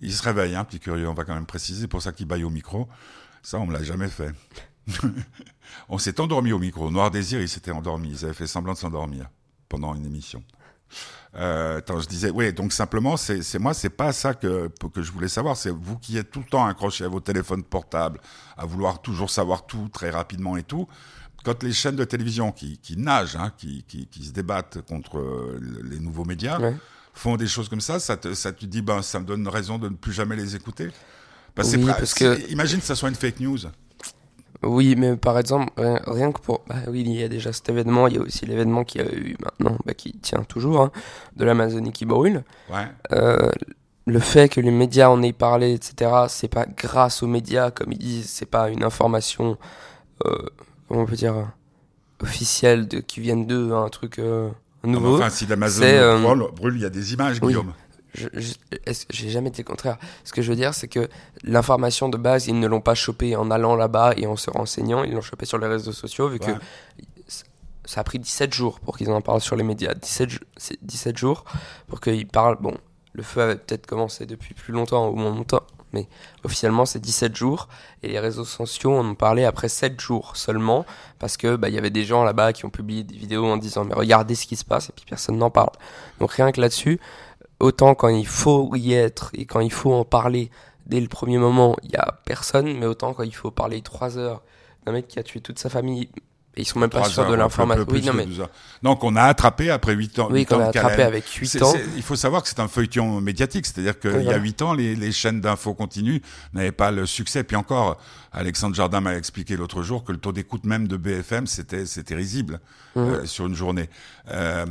il 0.00 0.12
se 0.12 0.22
réveille 0.22 0.54
hein, 0.54 0.62
petit 0.64 0.78
curieux, 0.78 1.08
on 1.08 1.14
va 1.14 1.24
quand 1.24 1.34
même 1.34 1.44
préciser 1.44 1.82
c'est 1.82 1.88
pour 1.88 2.02
ça 2.02 2.12
qu'il 2.12 2.26
baille 2.26 2.44
au 2.44 2.50
micro. 2.50 2.88
Ça 3.42 3.58
on 3.58 3.66
me 3.66 3.72
l'a 3.72 3.82
jamais 3.82 4.08
fait. 4.08 4.32
on 5.88 5.98
s'est 5.98 6.20
endormi 6.20 6.52
au 6.52 6.60
micro. 6.60 6.88
Noir 6.92 7.10
Désir, 7.10 7.40
ils 7.40 7.48
s'étaient 7.48 7.72
endormis, 7.72 8.10
ils 8.10 8.24
avaient 8.24 8.34
fait 8.34 8.46
semblant 8.46 8.74
de 8.74 8.78
s'endormir 8.78 9.28
pendant 9.68 9.92
une 9.96 10.06
émission. 10.06 10.44
Euh, 11.36 11.78
attends, 11.78 12.00
je 12.00 12.08
disais, 12.08 12.30
oui, 12.30 12.52
donc 12.52 12.72
simplement, 12.72 13.16
c'est 13.16 13.58
moi, 13.60 13.72
c'est 13.72 13.88
pas 13.90 14.12
ça 14.12 14.34
que, 14.34 14.68
que 14.92 15.00
je 15.02 15.12
voulais 15.12 15.28
savoir. 15.28 15.56
C'est 15.56 15.70
vous 15.70 15.96
qui 15.96 16.18
êtes 16.18 16.30
tout 16.30 16.40
le 16.40 16.46
temps 16.46 16.66
accroché 16.66 17.04
à 17.04 17.08
vos 17.08 17.20
téléphones 17.20 17.62
portables, 17.62 18.20
à 18.56 18.66
vouloir 18.66 19.00
toujours 19.00 19.30
savoir 19.30 19.66
tout 19.66 19.88
très 19.92 20.10
rapidement 20.10 20.56
et 20.56 20.64
tout. 20.64 20.88
Quand 21.44 21.62
les 21.62 21.72
chaînes 21.72 21.96
de 21.96 22.04
télévision 22.04 22.50
qui, 22.52 22.78
qui 22.78 22.96
nagent, 22.96 23.36
hein, 23.36 23.52
qui, 23.56 23.84
qui, 23.88 24.06
qui 24.08 24.24
se 24.26 24.32
débattent 24.32 24.82
contre 24.82 25.18
euh, 25.18 25.60
les 25.84 25.98
nouveaux 26.00 26.24
médias, 26.24 26.58
Ouais. 26.60 26.76
font 27.14 27.36
des 27.36 27.46
choses 27.46 27.68
comme 27.68 27.80
ça, 27.80 27.98
ça 28.00 28.16
te, 28.16 28.34
ça 28.34 28.52
te 28.52 28.66
dit, 28.66 28.82
ben, 28.82 29.00
ça 29.00 29.20
me 29.20 29.24
donne 29.24 29.46
raison 29.48 29.78
de 29.78 29.88
ne 29.88 29.94
plus 29.94 30.12
jamais 30.12 30.36
les 30.36 30.56
écouter? 30.56 30.90
Parce 31.54 31.70
Oui, 31.74 31.84
pra- 31.84 31.96
parce 31.96 32.12
que- 32.14 32.50
Imagine 32.50 32.80
que 32.80 32.86
ça 32.86 32.94
soit 32.96 33.08
une 33.08 33.14
fake 33.14 33.40
news. 33.40 33.58
Oui, 34.62 34.94
mais 34.96 35.16
par 35.16 35.38
exemple, 35.38 35.72
rien, 35.76 36.00
rien 36.06 36.32
que 36.32 36.40
pour. 36.40 36.62
Bah 36.68 36.76
oui, 36.88 37.02
il 37.06 37.12
y 37.12 37.22
a 37.22 37.28
déjà 37.28 37.52
cet 37.52 37.68
événement, 37.68 38.08
il 38.08 38.14
y 38.16 38.18
a 38.18 38.20
aussi 38.20 38.44
l'événement 38.44 38.84
qui 38.84 39.00
a 39.00 39.04
eu 39.04 39.36
maintenant, 39.42 39.78
bah, 39.86 39.94
qui 39.94 40.12
tient 40.12 40.42
toujours, 40.42 40.82
hein, 40.82 40.92
de 41.36 41.44
l'Amazonie 41.44 41.92
qui 41.92 42.04
brûle. 42.04 42.44
Ouais. 42.70 42.86
Euh, 43.12 43.50
le 44.06 44.18
fait 44.18 44.48
que 44.48 44.60
les 44.60 44.70
médias 44.70 45.08
en 45.08 45.22
aient 45.22 45.32
parlé, 45.32 45.72
etc., 45.72 46.10
c'est 46.28 46.48
pas 46.48 46.66
grâce 46.66 47.22
aux 47.22 47.26
médias, 47.26 47.70
comme 47.70 47.92
ils 47.92 47.98
disent, 47.98 48.28
c'est 48.28 48.46
pas 48.46 48.68
une 48.68 48.82
information, 48.82 49.56
euh, 50.26 50.36
comment 50.88 51.02
on 51.02 51.06
peut 51.06 51.16
dire, 51.16 51.52
officielle 52.22 52.88
de, 52.88 53.00
qui 53.00 53.20
viennent 53.20 53.46
d'eux, 53.46 53.72
un 53.72 53.88
truc 53.88 54.18
euh, 54.18 54.50
Non, 54.84 54.92
nouveau. 55.00 55.16
Enfin, 55.16 55.30
si 55.30 55.46
l'Amazon 55.46 55.84
euh, 55.84 56.18
brûle, 56.18 56.44
brûle, 56.54 56.74
il 56.76 56.82
y 56.82 56.86
a 56.86 56.90
des 56.90 57.12
images, 57.14 57.38
oui. 57.42 57.48
Guillaume. 57.48 57.72
J'ai 58.14 59.30
jamais 59.30 59.52
le 59.56 59.64
contraire. 59.64 59.98
Ce 60.24 60.32
que 60.32 60.42
je 60.42 60.50
veux 60.50 60.56
dire, 60.56 60.74
c'est 60.74 60.88
que 60.88 61.08
l'information 61.44 62.08
de 62.08 62.16
base, 62.16 62.46
ils 62.48 62.58
ne 62.58 62.66
l'ont 62.66 62.80
pas 62.80 62.94
chopée 62.94 63.36
en 63.36 63.50
allant 63.50 63.76
là-bas 63.76 64.14
et 64.16 64.26
en 64.26 64.36
se 64.36 64.50
renseignant. 64.50 65.04
Ils 65.04 65.12
l'ont 65.12 65.20
chopée 65.20 65.46
sur 65.46 65.58
les 65.58 65.66
réseaux 65.66 65.92
sociaux, 65.92 66.28
vu 66.28 66.38
que 66.38 66.50
ça 67.84 68.00
a 68.00 68.04
pris 68.04 68.18
17 68.18 68.52
jours 68.54 68.78
pour 68.80 68.96
qu'ils 68.96 69.10
en 69.10 69.20
parlent 69.20 69.40
sur 69.40 69.56
les 69.56 69.64
médias. 69.64 69.94
17, 69.94 70.30
ju- 70.30 70.40
c'est 70.56 70.78
17 70.82 71.16
jours 71.18 71.44
pour 71.88 72.00
qu'ils 72.00 72.26
parlent. 72.28 72.58
Bon, 72.60 72.76
le 73.12 73.22
feu 73.22 73.40
avait 73.42 73.56
peut-être 73.56 73.86
commencé 73.86 74.26
depuis 74.26 74.54
plus 74.54 74.72
longtemps 74.72 75.08
ou 75.08 75.16
moins 75.16 75.34
longtemps, 75.34 75.62
mais 75.92 76.06
officiellement 76.44 76.84
c'est 76.86 77.00
17 77.00 77.34
jours. 77.34 77.68
Et 78.04 78.08
les 78.08 78.20
réseaux 78.20 78.44
sociaux 78.44 78.94
en 78.96 79.04
ont 79.04 79.14
parlé 79.16 79.44
après 79.44 79.68
7 79.68 80.00
jours 80.00 80.36
seulement, 80.36 80.86
parce 81.18 81.36
que 81.36 81.56
bah, 81.56 81.68
il 81.68 81.74
y 81.74 81.78
avait 81.78 81.90
des 81.90 82.04
gens 82.04 82.22
là-bas 82.22 82.52
qui 82.52 82.64
ont 82.64 82.70
publié 82.70 83.02
des 83.02 83.16
vidéos 83.16 83.46
en 83.46 83.56
disant 83.56 83.84
mais 83.84 83.94
regardez 83.94 84.36
ce 84.36 84.46
qui 84.46 84.54
se 84.56 84.64
passe, 84.64 84.90
et 84.90 84.92
puis 84.94 85.04
personne 85.08 85.36
n'en 85.38 85.50
parle. 85.50 85.70
Donc 86.20 86.30
rien 86.32 86.52
que 86.52 86.60
là-dessus, 86.60 87.00
autant 87.60 87.94
quand 87.94 88.08
il 88.08 88.26
faut 88.26 88.74
y 88.74 88.94
être 88.94 89.30
et 89.34 89.44
quand 89.46 89.60
il 89.60 89.72
faut 89.72 89.92
en 89.92 90.04
parler 90.04 90.50
dès 90.86 91.00
le 91.00 91.08
premier 91.08 91.38
moment, 91.38 91.76
il 91.82 91.92
y 91.92 91.96
a 91.96 92.20
personne, 92.24 92.76
mais 92.78 92.86
autant 92.86 93.14
quand 93.14 93.22
il 93.22 93.34
faut 93.34 93.50
parler 93.50 93.82
3 93.82 94.18
heures 94.18 94.42
d'un 94.84 94.92
mec 94.92 95.06
qui 95.08 95.18
a 95.18 95.22
tué 95.22 95.40
toute 95.40 95.58
sa 95.58 95.68
famille. 95.68 96.08
Ils 96.60 96.64
sont 96.66 96.78
même 96.78 96.90
pas 96.90 96.98
Trois 96.98 97.10
sûrs 97.10 97.26
de 97.28 97.34
l'information. 97.34 97.84
Oui, 97.88 98.02
non, 98.04 98.12
mais 98.12 98.26
12 98.26 98.40
heures. 98.40 98.50
Non, 98.82 98.94
qu'on 98.96 99.16
a 99.16 99.22
attrapé 99.24 99.70
après 99.70 99.94
8 99.94 100.18
ans. 100.20 100.28
oui, 100.30 100.46
qu'on 100.46 100.60
a 100.60 100.66
attrapé 100.66 101.02
avec 101.02 101.26
8 101.28 101.48
C'est- 101.48 101.62
ans. 101.62 101.72
il 101.96 102.02
faut 102.02 102.16
savoir 102.16 102.42
que 102.42 102.48
c'est 102.48 102.60
un 102.60 102.68
feuilleton 102.68 103.20
médiatique, 103.20 103.66
c'est-à-dire 103.66 103.98
qu'il 103.98 104.10
Oui, 104.10 104.16
y 104.16 104.20
a 104.20 104.22
voilà. 104.24 104.38
8 104.38 104.62
ans, 104.62 104.74
les, 104.74 104.94
les 104.94 105.12
chaînes 105.12 105.40
d'infos 105.40 105.74
continues 105.74 106.22
n'avaient 106.52 106.72
pas 106.72 106.90
le 106.90 107.06
succès. 107.06 107.42
Puis 107.44 107.56
encore, 107.56 107.98
Alexandre 108.32 108.74
Jardin 108.76 109.00
m'a 109.00 109.16
expliqué 109.16 109.56
l'autre 109.56 109.82
jour 109.82 110.04
que 110.04 110.12
le 110.12 110.18
taux 110.18 110.32
d'écoute 110.32 110.64
même 110.64 110.86
de 110.86 110.96
BFM, 110.96 111.46
c'était 111.46 111.84
c'était 111.86 112.14
risible 112.14 112.60
Mhm. 112.96 113.02
euh, 113.04 113.26
sur 113.26 113.46
une 113.46 113.54
journée. 113.54 113.88
Euh, 114.30 114.66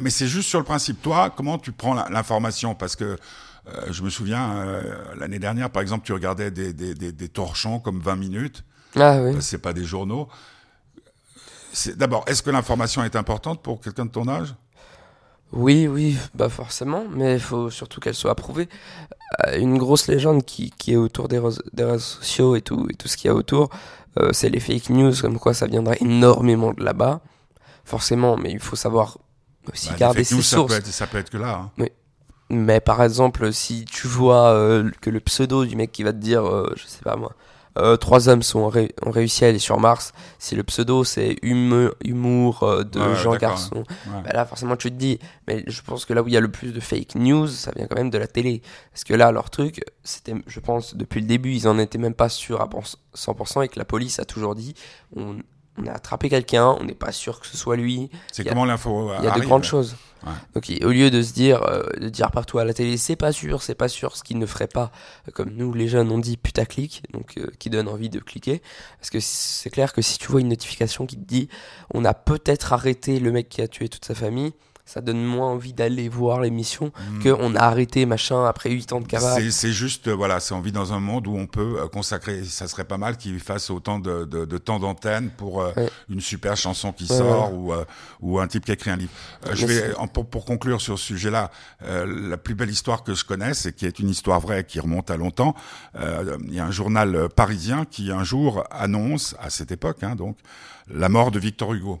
mais 0.00 0.10
c'est 0.10 0.26
juste 0.28 0.48
sur 0.48 0.58
le 0.58 0.64
principe. 0.64 1.02
Toi, 1.02 1.30
comment 1.34 1.58
tu 1.58 1.72
prends 1.72 1.94
l'information? 2.08 2.74
Parce 2.74 2.96
que 2.96 3.04
euh, 3.68 3.80
je 3.90 4.02
me 4.02 4.10
souviens, 4.10 4.64
l'année 5.18 5.38
dernière, 5.38 5.70
par 5.70 5.82
exemple, 5.82 6.04
tu 6.04 6.12
regardais 6.12 6.50
des, 6.50 6.72
des, 6.72 6.94
des, 6.94 7.12
des 7.12 7.28
torchons 7.28 7.78
comme 7.78 8.00
20 8.00 8.16
minutes. 8.16 8.64
Ah 8.96 9.18
oui. 9.22 9.34
Que 9.34 9.40
c'est 9.40 9.58
pas 9.58 9.72
des 9.72 9.84
journaux. 9.84 10.28
C'est- 11.72 11.96
D'abord, 11.96 12.24
est-ce 12.26 12.42
que 12.42 12.50
l'information 12.50 13.02
est 13.04 13.16
importante 13.16 13.62
pour 13.62 13.80
quelqu'un 13.80 14.04
de 14.06 14.10
ton 14.10 14.28
âge? 14.28 14.54
Oui, 15.52 15.86
oui, 15.86 16.16
bah 16.34 16.48
forcément, 16.48 17.04
mais 17.10 17.34
il 17.34 17.40
faut 17.40 17.68
surtout 17.70 18.00
qu'elle 18.00 18.14
soit 18.14 18.30
approuvée. 18.30 18.68
Euh, 19.46 19.58
Une 19.58 19.76
grosse 19.78 20.08
légende 20.08 20.44
qui, 20.44 20.70
qui 20.70 20.92
est 20.92 20.96
autour 20.96 21.28
des, 21.28 21.38
réseaux- 21.38 21.62
des 21.74 21.84
réseaux 21.84 21.98
sociaux 21.98 22.56
et 22.56 22.62
tout, 22.62 22.86
et 22.90 22.94
tout 22.94 23.06
ce 23.08 23.16
qu'il 23.18 23.28
y 23.28 23.30
a 23.30 23.34
autour, 23.34 23.68
euh, 24.18 24.30
c'est 24.32 24.48
les 24.48 24.60
fake 24.60 24.88
news, 24.90 25.12
comme 25.20 25.38
quoi 25.38 25.52
ça 25.52 25.66
viendrait 25.66 25.98
énormément 26.00 26.72
de 26.72 26.82
là-bas. 26.82 27.20
Forcément, 27.84 28.36
mais 28.36 28.50
il 28.52 28.60
faut 28.60 28.76
savoir 28.76 29.18
aussi 29.70 29.88
Bah, 29.88 29.94
les 29.94 30.00
garder 30.00 30.18
fake 30.24 30.26
ses 30.28 30.34
news, 30.36 30.42
ça 30.42 30.56
sources. 30.56 30.72
peut, 30.72 30.78
être, 30.78 30.86
ça 30.86 31.06
peut 31.06 31.18
être 31.18 31.30
que 31.30 31.38
là. 31.38 31.70
hein. 31.78 31.86
Mais 32.48 32.80
par 32.80 33.02
exemple, 33.02 33.52
si 33.52 33.84
tu 33.86 34.06
vois 34.06 34.50
euh, 34.52 34.90
que 35.00 35.08
le 35.10 35.20
pseudo 35.20 35.64
du 35.64 35.74
mec 35.76 35.90
qui 35.92 36.02
va 36.02 36.12
te 36.12 36.18
dire, 36.18 36.44
je 36.76 36.86
sais 36.86 37.02
pas 37.02 37.16
moi, 37.16 37.32
euh, 37.78 37.96
trois 37.96 38.28
hommes 38.28 38.42
sont 38.42 38.68
ré- 38.68 38.94
ont 39.04 39.10
réussi 39.10 39.44
à 39.44 39.48
aller 39.48 39.58
sur 39.58 39.78
Mars, 39.80 40.12
si 40.38 40.54
le 40.56 40.62
pseudo 40.62 41.04
c'est 41.04 41.36
humour, 41.42 41.90
humour 42.04 42.62
euh, 42.64 42.84
de 42.84 43.00
Ouais, 43.00 43.14
Jean 43.16 43.36
Garçon, 43.36 43.84
Ouais. 44.06 44.22
bah 44.24 44.30
là 44.32 44.44
forcément 44.44 44.76
tu 44.76 44.90
te 44.90 44.96
dis, 44.96 45.18
mais 45.48 45.64
je 45.66 45.80
pense 45.82 46.04
que 46.04 46.12
là 46.12 46.22
où 46.22 46.28
il 46.28 46.34
y 46.34 46.36
a 46.36 46.40
le 46.40 46.50
plus 46.50 46.72
de 46.72 46.80
fake 46.80 47.14
news, 47.14 47.46
ça 47.48 47.72
vient 47.74 47.86
quand 47.86 47.96
même 47.96 48.10
de 48.10 48.18
la 48.18 48.26
télé. 48.26 48.62
Parce 48.92 49.04
que 49.04 49.14
là, 49.14 49.32
leur 49.32 49.48
truc, 49.50 49.82
c'était, 50.04 50.34
je 50.46 50.60
pense, 50.60 50.94
depuis 50.96 51.20
le 51.20 51.26
début, 51.26 51.52
ils 51.52 51.66
en 51.68 51.78
étaient 51.78 51.98
même 51.98 52.14
pas 52.14 52.28
sûrs 52.28 52.60
à 52.60 52.68
100% 53.14 53.62
et 53.64 53.68
que 53.68 53.78
la 53.78 53.84
police 53.84 54.18
a 54.18 54.24
toujours 54.24 54.54
dit, 54.54 54.74
on, 55.16 55.36
on 55.78 55.86
a 55.86 55.92
attrapé 55.92 56.28
quelqu'un, 56.28 56.66
on 56.80 56.84
n'est 56.84 56.94
pas 56.94 57.12
sûr 57.12 57.40
que 57.40 57.46
ce 57.46 57.56
soit 57.56 57.76
lui, 57.76 58.10
C'est 58.32 58.42
il 58.42 58.46
y 58.46 58.48
a- 58.48 58.52
comment 58.52 58.64
l'info 58.64 59.10
il 59.18 59.24
y 59.24 59.28
a 59.28 59.30
de 59.32 59.40
grandes 59.40 59.64
choses. 59.64 59.96
Ouais. 60.24 60.32
Donc 60.54 60.68
il- 60.68 60.84
au 60.84 60.90
lieu 60.90 61.10
de 61.10 61.20
se 61.20 61.32
dire, 61.32 61.62
euh, 61.64 61.82
de 61.98 62.08
dire 62.08 62.30
partout 62.30 62.58
à 62.58 62.64
la 62.64 62.72
télé, 62.72 62.96
c'est 62.96 63.16
pas 63.16 63.32
sûr, 63.32 63.60
c'est 63.62 63.74
pas 63.74 63.88
sûr, 63.88 64.16
ce 64.16 64.22
qu'ils 64.22 64.38
ne 64.38 64.46
ferait 64.46 64.68
pas, 64.68 64.92
euh, 65.26 65.32
comme 65.32 65.50
nous 65.50 65.72
les 65.74 65.88
jeunes 65.88 66.12
on 66.12 66.18
dit 66.18 66.36
putaclic, 66.36 67.02
donc 67.12 67.38
euh, 67.38 67.48
qui 67.58 67.70
donne 67.70 67.88
envie 67.88 68.08
de 68.10 68.20
cliquer. 68.20 68.62
Parce 68.98 69.10
que 69.10 69.18
c'est 69.20 69.70
clair 69.70 69.92
que 69.92 70.00
si 70.02 70.18
tu 70.18 70.28
vois 70.30 70.40
une 70.40 70.48
notification 70.50 71.06
qui 71.06 71.16
te 71.16 71.24
dit, 71.24 71.48
on 71.92 72.04
a 72.04 72.14
peut-être 72.14 72.72
arrêté 72.72 73.18
le 73.18 73.32
mec 73.32 73.48
qui 73.48 73.62
a 73.62 73.66
tué 73.68 73.88
toute 73.88 74.04
sa 74.04 74.14
famille, 74.14 74.52
ça 74.92 75.00
donne 75.00 75.24
moins 75.24 75.48
envie 75.48 75.72
d'aller 75.72 76.08
voir 76.08 76.40
l'émission 76.40 76.92
Hmm. 77.10 77.22
que 77.22 77.28
on 77.30 77.54
a 77.54 77.60
arrêté 77.60 78.04
machin 78.04 78.44
après 78.44 78.70
8 78.70 78.92
ans 78.92 79.00
de 79.00 79.06
cavale. 79.06 79.50
C'est- 79.50 79.72
juste, 79.72 80.08
euh, 80.08 80.14
voilà, 80.14 80.38
c'est 80.40 80.52
on 80.54 80.60
vit 80.60 80.72
dans 80.72 80.92
un 80.92 81.00
monde 81.00 81.26
où 81.26 81.34
on 81.36 81.46
peut 81.46 81.76
euh, 81.80 81.88
consacrer, 81.88 82.44
ça 82.44 82.68
serait 82.68 82.84
pas 82.84 82.98
mal 82.98 83.16
qu'il 83.16 83.38
fasse 83.40 83.70
autant 83.70 83.98
de, 83.98 84.24
de, 84.24 84.44
de 84.44 84.58
temps 84.58 84.78
d'antenne 84.78 85.30
pour 85.30 85.62
euh, 85.62 85.72
Ouais. 85.76 85.88
une 86.10 86.20
super 86.20 86.56
chanson 86.56 86.92
qui 86.92 87.04
Ouais, 87.10 87.16
sort 87.18 87.54
ou, 87.54 87.72
euh, 87.72 87.84
ou 88.20 88.38
un 88.38 88.46
type 88.46 88.64
qui 88.66 88.70
a 88.70 88.74
écrit 88.74 88.90
un 88.90 88.96
livre. 88.96 89.12
Euh, 89.46 89.52
je 89.54 89.66
vais, 89.66 89.94
en- 89.96 90.08
pour, 90.08 90.26
pour 90.26 90.44
conclure 90.44 90.80
sur 90.80 90.98
ce 90.98 91.06
sujet-là, 91.06 91.50
la 91.80 92.36
plus 92.36 92.54
belle 92.54 92.70
histoire 92.70 93.02
que 93.02 93.14
je 93.14 93.24
connaisse 93.24 93.66
et 93.66 93.72
qui 93.72 93.86
est 93.86 93.98
une 93.98 94.10
histoire 94.10 94.40
vraie 94.40 94.64
qui 94.64 94.78
remonte 94.80 95.10
à 95.10 95.16
longtemps, 95.16 95.54
il 95.98 96.54
y 96.54 96.60
a 96.60 96.66
un 96.66 96.70
journal 96.70 97.28
parisien 97.34 97.84
qui 97.84 98.10
un 98.10 98.24
jour 98.24 98.64
annonce, 98.70 99.34
à 99.40 99.48
cette 99.50 99.72
époque 99.72 100.02
hein, 100.02 100.16
donc, 100.16 100.36
la 100.92 101.08
mort 101.08 101.30
de 101.30 101.38
Victor 101.38 101.72
Hugo. 101.74 102.00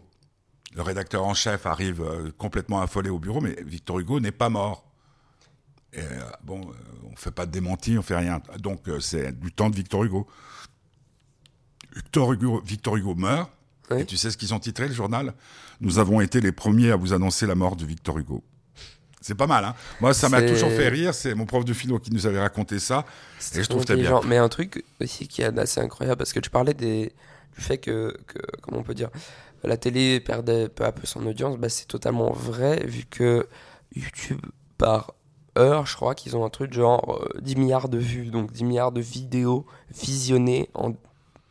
Le 0.74 0.82
rédacteur 0.82 1.24
en 1.24 1.34
chef 1.34 1.66
arrive 1.66 2.02
euh, 2.02 2.30
complètement 2.38 2.80
affolé 2.80 3.10
au 3.10 3.18
bureau, 3.18 3.40
mais 3.40 3.56
Victor 3.64 3.98
Hugo 3.98 4.20
n'est 4.20 4.32
pas 4.32 4.48
mort. 4.48 4.84
Et, 5.92 6.00
euh, 6.00 6.22
bon, 6.42 6.62
euh, 6.62 7.08
on 7.10 7.16
fait 7.16 7.30
pas 7.30 7.44
de 7.44 7.50
démenti, 7.50 7.98
on 7.98 8.02
fait 8.02 8.16
rien. 8.16 8.40
Donc 8.58 8.88
c'est 9.00 9.38
du 9.38 9.52
temps 9.52 9.68
de 9.68 9.76
Victor 9.76 10.04
Hugo. 10.04 10.26
Victor 11.94 12.32
Hugo, 12.32 12.62
Victor 12.64 12.96
Hugo 12.96 13.14
meurt. 13.14 13.50
Oui. 13.90 14.00
Et 14.00 14.06
tu 14.06 14.16
sais 14.16 14.30
ce 14.30 14.38
qu'ils 14.38 14.54
ont 14.54 14.58
titré 14.58 14.88
le 14.88 14.94
journal? 14.94 15.34
Nous 15.80 15.98
avons 15.98 16.20
été 16.20 16.40
les 16.40 16.52
premiers 16.52 16.92
à 16.92 16.96
vous 16.96 17.12
annoncer 17.12 17.46
la 17.46 17.54
mort 17.54 17.76
de 17.76 17.84
Victor 17.84 18.16
Hugo. 18.18 18.42
C'est 19.22 19.36
pas 19.36 19.46
mal, 19.46 19.64
hein 19.64 19.74
Moi, 20.00 20.14
ça 20.14 20.28
m'a 20.28 20.42
toujours 20.42 20.70
fait 20.70 20.88
rire. 20.88 21.14
C'est 21.14 21.34
mon 21.34 21.46
prof 21.46 21.64
de 21.64 21.72
philo 21.72 21.98
qui 22.00 22.12
nous 22.12 22.26
avait 22.26 22.40
raconté 22.40 22.80
ça. 22.80 23.04
Et 23.54 23.62
je 23.62 23.68
trouve 23.68 23.84
très 23.84 23.96
bien. 23.96 24.20
Mais 24.26 24.36
un 24.36 24.48
truc 24.48 24.84
aussi 25.00 25.28
qui 25.28 25.42
est 25.42 25.58
assez 25.58 25.80
incroyable, 25.80 26.18
parce 26.18 26.32
que 26.32 26.40
tu 26.40 26.50
parlais 26.50 26.74
des, 26.74 27.12
du 27.56 27.60
fait 27.62 27.78
que, 27.78 28.16
que, 28.26 28.38
comment 28.62 28.78
on 28.78 28.82
peut 28.82 28.94
dire, 28.94 29.10
la 29.64 29.76
télé 29.76 30.20
perdait 30.20 30.68
peu 30.68 30.84
à 30.84 30.92
peu 30.92 31.06
son 31.06 31.26
audience, 31.26 31.56
bah 31.58 31.68
c'est 31.68 31.86
totalement 31.86 32.32
vrai, 32.32 32.84
vu 32.86 33.04
que 33.08 33.46
YouTube, 33.94 34.40
par 34.78 35.14
heure, 35.58 35.86
je 35.86 35.94
crois 35.96 36.14
qu'ils 36.14 36.36
ont 36.36 36.44
un 36.44 36.50
truc 36.50 36.72
genre 36.72 37.20
euh, 37.22 37.40
10 37.40 37.56
milliards 37.56 37.88
de 37.88 37.98
vues, 37.98 38.26
donc 38.26 38.52
10 38.52 38.64
milliards 38.64 38.92
de 38.92 39.00
vidéos 39.00 39.66
visionnées 39.90 40.70
en 40.74 40.94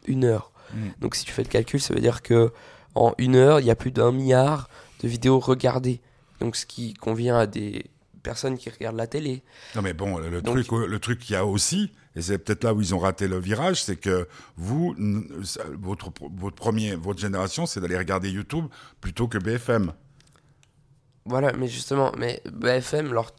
une 0.08 0.26
heure. 0.26 0.52
Mm. 0.74 0.88
Donc 1.02 1.16
si 1.16 1.26
tu 1.26 1.32
fais 1.32 1.44
le 1.44 1.50
calcul, 1.50 1.80
ça 1.80 1.94
veut 1.94 2.02
dire 2.02 2.22
que 2.22 2.52
en 2.96 3.14
une 3.18 3.36
heure, 3.36 3.60
il 3.60 3.66
y 3.66 3.72
a 3.72 3.76
plus 3.76 3.92
d'un 3.92 4.12
milliard 4.12 4.70
de 5.02 5.08
vidéos 5.08 5.40
regardées. 5.40 6.02
Donc 6.40 6.56
ce 6.56 6.66
qui 6.66 6.94
convient 6.96 7.38
à 7.38 7.46
des 7.48 7.86
personnes 8.24 8.58
qui 8.58 8.70
regardent 8.70 8.98
la 8.98 9.08
télé. 9.08 9.44
Non 9.76 9.82
mais 9.82 9.94
bon, 9.94 10.18
le 10.18 10.42
Donc- 10.42 10.64
truc, 10.64 10.72
le 10.72 11.00
truc 11.00 11.20
qu'il 11.20 11.34
y 11.34 11.38
a 11.38 11.46
aussi, 11.46 11.92
et 12.16 12.22
c'est 12.22 12.38
peut-être 12.38 12.64
là 12.64 12.74
où 12.74 12.82
ils 12.82 12.94
ont 12.94 13.00
raté 13.00 13.28
le 13.28 13.40
virage, 13.40 13.84
c'est 13.84 13.96
que 13.96 14.28
vous, 14.58 14.96
votre 15.80 16.12
votre 16.38 16.56
premier, 16.56 16.96
votre 16.96 17.20
génération, 17.20 17.66
c'est 17.66 17.80
d'aller 17.80 17.98
regarder 17.98 18.30
YouTube 18.30 18.66
plutôt 19.00 19.28
que 19.28 19.38
BFM. 19.38 19.94
Voilà, 21.26 21.54
mais 21.54 21.68
justement, 21.68 22.12
mais 22.18 22.42
BFM, 22.52 23.14
leur, 23.14 23.32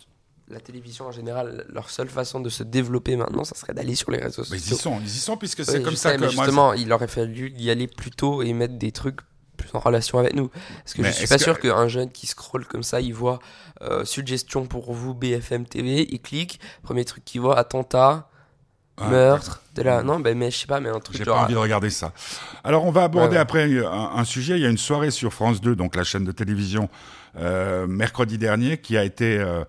la 0.48 0.60
télévision 0.60 1.06
en 1.06 1.12
général, 1.12 1.66
leur 1.68 1.90
seule 1.90 2.08
façon 2.08 2.40
de 2.40 2.48
se 2.48 2.62
développer 2.62 3.16
maintenant, 3.16 3.44
ça 3.44 3.54
serait 3.56 3.74
d'aller 3.74 3.94
sur 3.96 4.10
les 4.10 4.18
réseaux 4.18 4.44
Mais 4.50 4.56
ils 4.58 4.60
y 4.60 4.68
sociaux. 4.68 4.76
sont, 4.92 5.00
ils 5.00 5.06
y 5.06 5.10
sont 5.18 5.36
puisque 5.36 5.58
Oui, 5.60 5.64
c'est 5.66 5.82
comme 5.82 5.96
ça 5.96 6.14
que 6.14 6.20
mais 6.20 6.32
moi. 6.32 6.44
justement, 6.44 6.72
il 6.74 6.92
aurait 6.92 7.08
fallu 7.08 7.52
y 7.56 7.70
aller 7.70 7.88
plus 7.88 8.10
tôt 8.12 8.42
et 8.42 8.52
mettre 8.52 8.74
des 8.78 8.92
trucs 8.92 9.20
plus 9.56 9.68
en 9.74 9.80
relation 9.80 10.18
avec 10.18 10.34
nous. 10.34 10.48
Parce 10.48 10.94
que 10.94 11.02
Mais 11.02 11.08
je 11.10 11.16
suis 11.18 11.26
pas 11.26 11.36
que- 11.38 11.42
sûr 11.44 11.58
qu'un 11.60 11.88
jeune 11.88 12.10
qui 12.10 12.26
scrolle 12.26 12.66
comme 12.66 12.82
ça, 12.84 13.00
il 13.00 13.12
voit 13.14 13.38
euh, 13.82 14.04
suggestion 14.04 14.66
pour 14.66 14.92
vous 14.92 15.12
BFM 15.12 15.66
TV, 15.66 16.06
il 16.10 16.20
clique, 16.20 16.60
premier 16.82 17.04
truc 17.04 17.24
qu'il 17.24 17.40
voit, 17.40 17.58
attentat, 17.58 18.28
Ouais, 19.00 19.08
meurtre, 19.08 19.62
de 19.74 19.82
là. 19.82 20.02
Non, 20.02 20.20
ben, 20.20 20.36
mais 20.36 20.50
je 20.50 20.58
sais 20.58 20.66
pas, 20.66 20.78
mais 20.80 20.90
un 20.90 21.00
truc 21.00 21.16
J'ai 21.16 21.24
genre. 21.24 21.36
pas 21.38 21.44
envie 21.44 21.54
de 21.54 21.58
regarder 21.58 21.88
ça. 21.90 22.12
Alors, 22.62 22.84
on 22.84 22.90
va 22.90 23.04
aborder 23.04 23.28
Ouais, 23.28 23.34
ouais. 23.34 23.38
après 23.40 23.84
un, 23.84 24.10
un 24.16 24.24
sujet. 24.24 24.56
Il 24.58 24.62
y 24.62 24.66
a 24.66 24.68
une 24.68 24.76
soirée 24.78 25.10
sur 25.10 25.32
France 25.32 25.60
2, 25.62 25.74
donc 25.74 25.96
la 25.96 26.04
chaîne 26.04 26.24
de 26.24 26.32
télévision, 26.32 26.88
euh, 27.38 27.86
mercredi 27.86 28.36
dernier, 28.36 28.76
qui 28.78 28.98
a 28.98 29.04
été, 29.04 29.38
euh, 29.38 29.64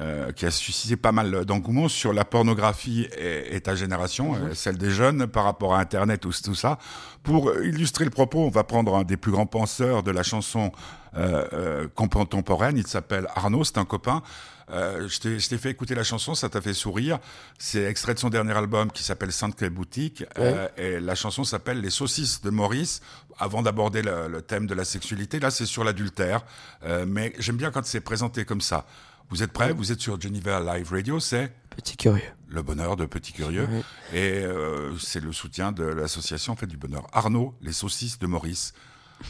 euh, 0.00 0.30
qui 0.32 0.46
a 0.46 0.52
suscité 0.52 0.96
pas 0.96 1.10
mal 1.10 1.44
d'engouement 1.44 1.88
sur 1.88 2.12
la 2.12 2.24
pornographie 2.24 3.08
et, 3.18 3.56
et 3.56 3.60
ta 3.60 3.74
génération, 3.74 4.34
Mhm. 4.34 4.42
euh, 4.50 4.54
celle 4.54 4.78
des 4.78 4.90
jeunes, 4.90 5.26
par 5.26 5.42
rapport 5.44 5.74
à 5.74 5.80
Internet 5.80 6.24
ou 6.24 6.30
tout 6.32 6.54
ça. 6.54 6.78
Pour 7.24 7.52
illustrer 7.60 8.04
le 8.04 8.10
propos, 8.12 8.44
on 8.44 8.50
va 8.50 8.62
prendre 8.62 8.94
un 8.96 9.02
des 9.02 9.16
plus 9.16 9.32
grands 9.32 9.46
penseurs 9.46 10.04
de 10.04 10.12
la 10.12 10.22
chanson 10.22 10.70
euh, 11.16 11.44
euh, 11.52 11.88
contemporaine. 11.96 12.76
Il 12.76 12.86
s'appelle 12.86 13.26
Arnaud, 13.34 13.64
c'est 13.64 13.78
un 13.78 13.84
copain. 13.84 14.22
Euh, 14.70 15.08
je 15.08 15.18
t'ai 15.20 15.38
je 15.38 15.48
t'ai 15.48 15.58
fait 15.58 15.70
écouter 15.70 15.94
la 15.94 16.04
chanson, 16.04 16.34
ça 16.34 16.48
t'a 16.48 16.60
fait 16.60 16.74
sourire. 16.74 17.18
C'est 17.58 17.84
extrait 17.84 18.14
de 18.14 18.18
son 18.18 18.28
dernier 18.30 18.52
album 18.56 18.90
qui 18.92 19.02
s'appelle 19.02 19.32
Sainte 19.32 19.64
Boutique. 19.64 20.24
Euh, 20.38 20.68
et 20.76 21.00
la 21.00 21.14
chanson 21.14 21.44
s'appelle 21.44 21.80
Les 21.80 21.90
saucisses 21.90 22.40
de 22.42 22.50
Maurice. 22.50 23.00
Avant 23.38 23.62
d'aborder 23.62 24.02
le, 24.02 24.28
le 24.28 24.42
thème 24.42 24.66
de 24.66 24.74
la 24.74 24.84
sexualité, 24.84 25.38
là 25.40 25.50
c'est 25.50 25.66
sur 25.66 25.84
l'adultère. 25.84 26.42
Euh, 26.84 27.06
mais 27.06 27.32
j'aime 27.38 27.56
bien 27.56 27.70
quand 27.70 27.84
c'est 27.86 28.00
présenté 28.00 28.44
comme 28.44 28.60
ça. 28.60 28.84
Vous 29.30 29.42
êtes 29.42 29.52
prêts? 29.52 29.72
Vous 29.72 29.92
êtes 29.92 30.00
sur 30.00 30.18
Geneva 30.20 30.58
Live 30.60 30.90
Radio, 30.90 31.20
c'est 31.20 31.52
Petit 31.76 31.96
curieux. 31.98 32.22
le 32.48 32.62
bonheur 32.62 32.96
de 32.96 33.04
Petit 33.06 33.32
Curieux. 33.34 33.68
Oui. 33.70 33.82
Et 34.12 34.42
euh, 34.42 34.96
c'est 34.98 35.20
le 35.20 35.32
soutien 35.32 35.70
de 35.70 35.84
l'association 35.84 36.56
Fait 36.56 36.66
du 36.66 36.76
Bonheur. 36.78 37.06
Arnaud, 37.12 37.54
les 37.60 37.72
saucisses 37.74 38.18
de 38.18 38.26
Maurice. 38.26 38.72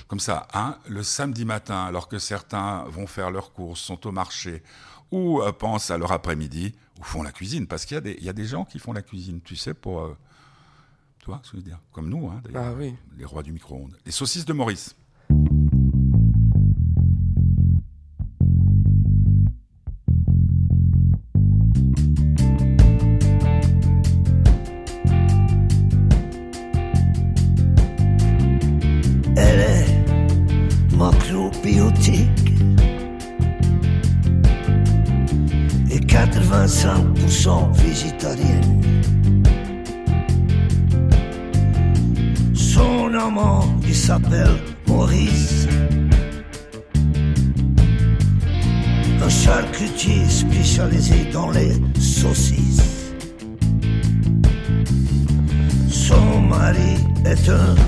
Comme 0.06 0.20
ça, 0.20 0.46
hein, 0.54 0.76
le 0.88 1.02
samedi 1.02 1.44
matin, 1.44 1.84
alors 1.84 2.08
que 2.08 2.18
certains 2.18 2.84
vont 2.88 3.06
faire 3.06 3.30
leurs 3.30 3.52
courses, 3.52 3.80
sont 3.80 4.06
au 4.06 4.12
marché, 4.12 4.62
ou 5.10 5.40
euh, 5.42 5.52
pensent 5.52 5.90
à 5.90 5.98
leur 5.98 6.12
après-midi, 6.12 6.74
ou 7.00 7.02
font 7.04 7.22
la 7.22 7.32
cuisine. 7.32 7.66
Parce 7.66 7.84
qu'il 7.86 7.94
y, 7.94 7.98
a 7.98 8.00
des- 8.02 8.16
il 8.18 8.24
y 8.24 8.28
a 8.28 8.32
des 8.32 8.44
gens 8.46 8.64
qui 8.64 8.78
font 8.78 8.92
la 8.92 9.02
cuisine, 9.02 9.40
tu 9.42 9.56
sais, 9.56 9.74
pour. 9.74 10.00
euh, 10.00 10.16
tu 11.20 11.26
vois 11.26 11.40
ce 11.42 11.50
que 11.50 11.56
je 11.58 11.62
veux 11.62 11.68
dire? 11.68 11.78
Comme 11.92 12.08
nous, 12.08 12.28
hein, 12.28 12.40
d'ailleurs. 12.44 12.64
Ah 12.66 12.72
oui. 12.76 12.94
Les 13.16 13.24
rois 13.24 13.42
du 13.42 13.52
micro-ondes. 13.52 13.96
Les 14.06 14.12
saucisses 14.12 14.44
de 14.44 14.52
Maurice. 14.52 14.94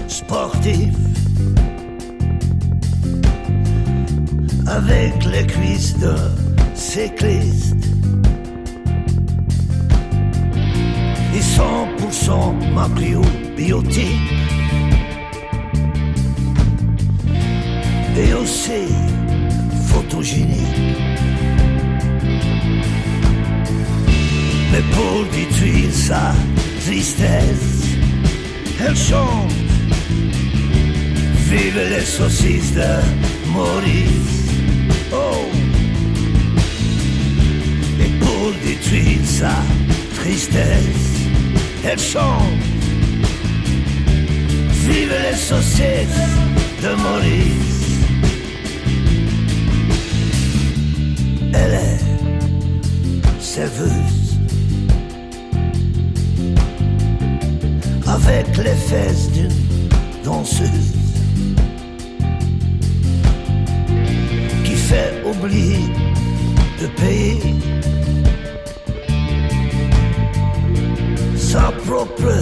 Sportif. 0.09 0.95
Avec 4.67 5.25
les 5.33 5.47
cuisses 5.47 5.97
de 5.99 6.15
cycliste. 6.75 7.75
Et 11.35 11.41
100% 11.41 12.75
macrobiotique. 12.75 14.07
Et 18.17 18.35
aussi 18.35 18.87
photogénique. 19.87 20.59
Mais 24.73 24.83
pour 24.93 25.25
détruire 25.33 25.93
sa 25.93 26.33
tristesse, 26.85 27.80
elle 28.87 28.97
chante. 28.97 29.53
Vive 31.51 31.81
les 31.91 32.05
saucisses 32.05 32.75
de 32.75 33.51
Maurice. 33.53 34.53
Oh! 35.13 35.47
Et 38.01 38.11
pour 38.21 38.53
détruire 38.65 39.25
sa 39.25 39.57
tristesse, 40.15 41.09
elle 41.85 41.99
chante. 41.99 42.63
Vive 44.87 45.15
les 45.27 45.37
saucisses 45.37 46.29
de 46.83 46.95
Maurice. 47.03 47.81
Elle 51.53 51.75
est 51.75 53.43
serveuse. 53.43 54.20
Avec 58.33 58.57
les 58.59 58.77
fesses 58.89 59.29
d'une 59.33 59.49
danseuse. 60.23 60.93
qui 64.65 64.77
fait 64.89 65.13
oublier 65.27 65.81
de 66.81 66.87
payer 67.01 67.55
sa 71.37 71.73
propre 71.85 72.33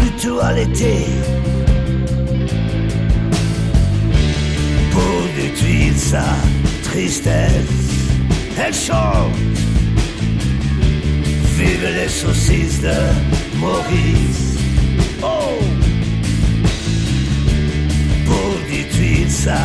mutualité 0.00 1.04
pour 4.90 5.20
détruire 5.36 5.98
sa 5.98 6.24
tristesse. 6.82 7.92
Elle 8.58 8.74
chante 8.74 9.36
Vive 11.58 11.88
les 11.94 12.08
saucisses 12.08 12.80
de 12.80 12.96
Maurice. 13.60 14.53
Oh! 15.24 15.58
Pour 18.26 18.52
détruire 18.70 19.30
sa 19.30 19.62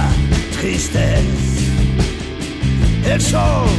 tristesse. 0.54 1.50
Elle 3.06 3.22
chante 3.22 3.69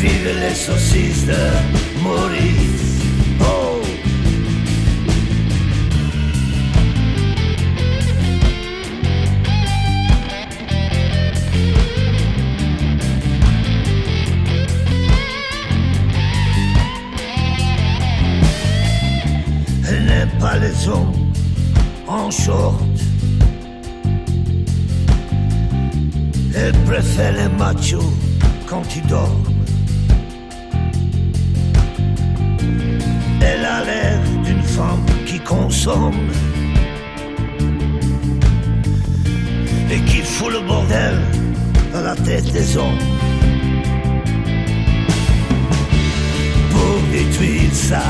Vive 0.00 0.30
les 0.40 0.54
saucisses 0.54 1.26
de 1.26 2.02
Maurice. 2.02 2.83
Hommes 20.86 21.12
en 22.06 22.30
short. 22.30 22.80
Elle 26.54 26.72
préfère 26.84 27.32
les 27.32 27.48
machos 27.58 28.12
quand 28.64 28.84
ils 28.94 29.06
dorment. 29.08 29.52
Elle 33.40 33.64
a 33.64 33.84
l'air 33.84 34.20
d'une 34.44 34.62
femme 34.62 35.04
qui 35.26 35.40
consomme 35.40 36.30
et 39.90 40.00
qui 40.08 40.18
fout 40.18 40.52
le 40.52 40.60
bordel 40.60 41.18
dans 41.92 42.00
la 42.02 42.14
tête 42.14 42.52
des 42.52 42.76
hommes. 42.76 43.04
Pour 46.70 46.96
détruire 47.10 47.74
sa 47.74 48.02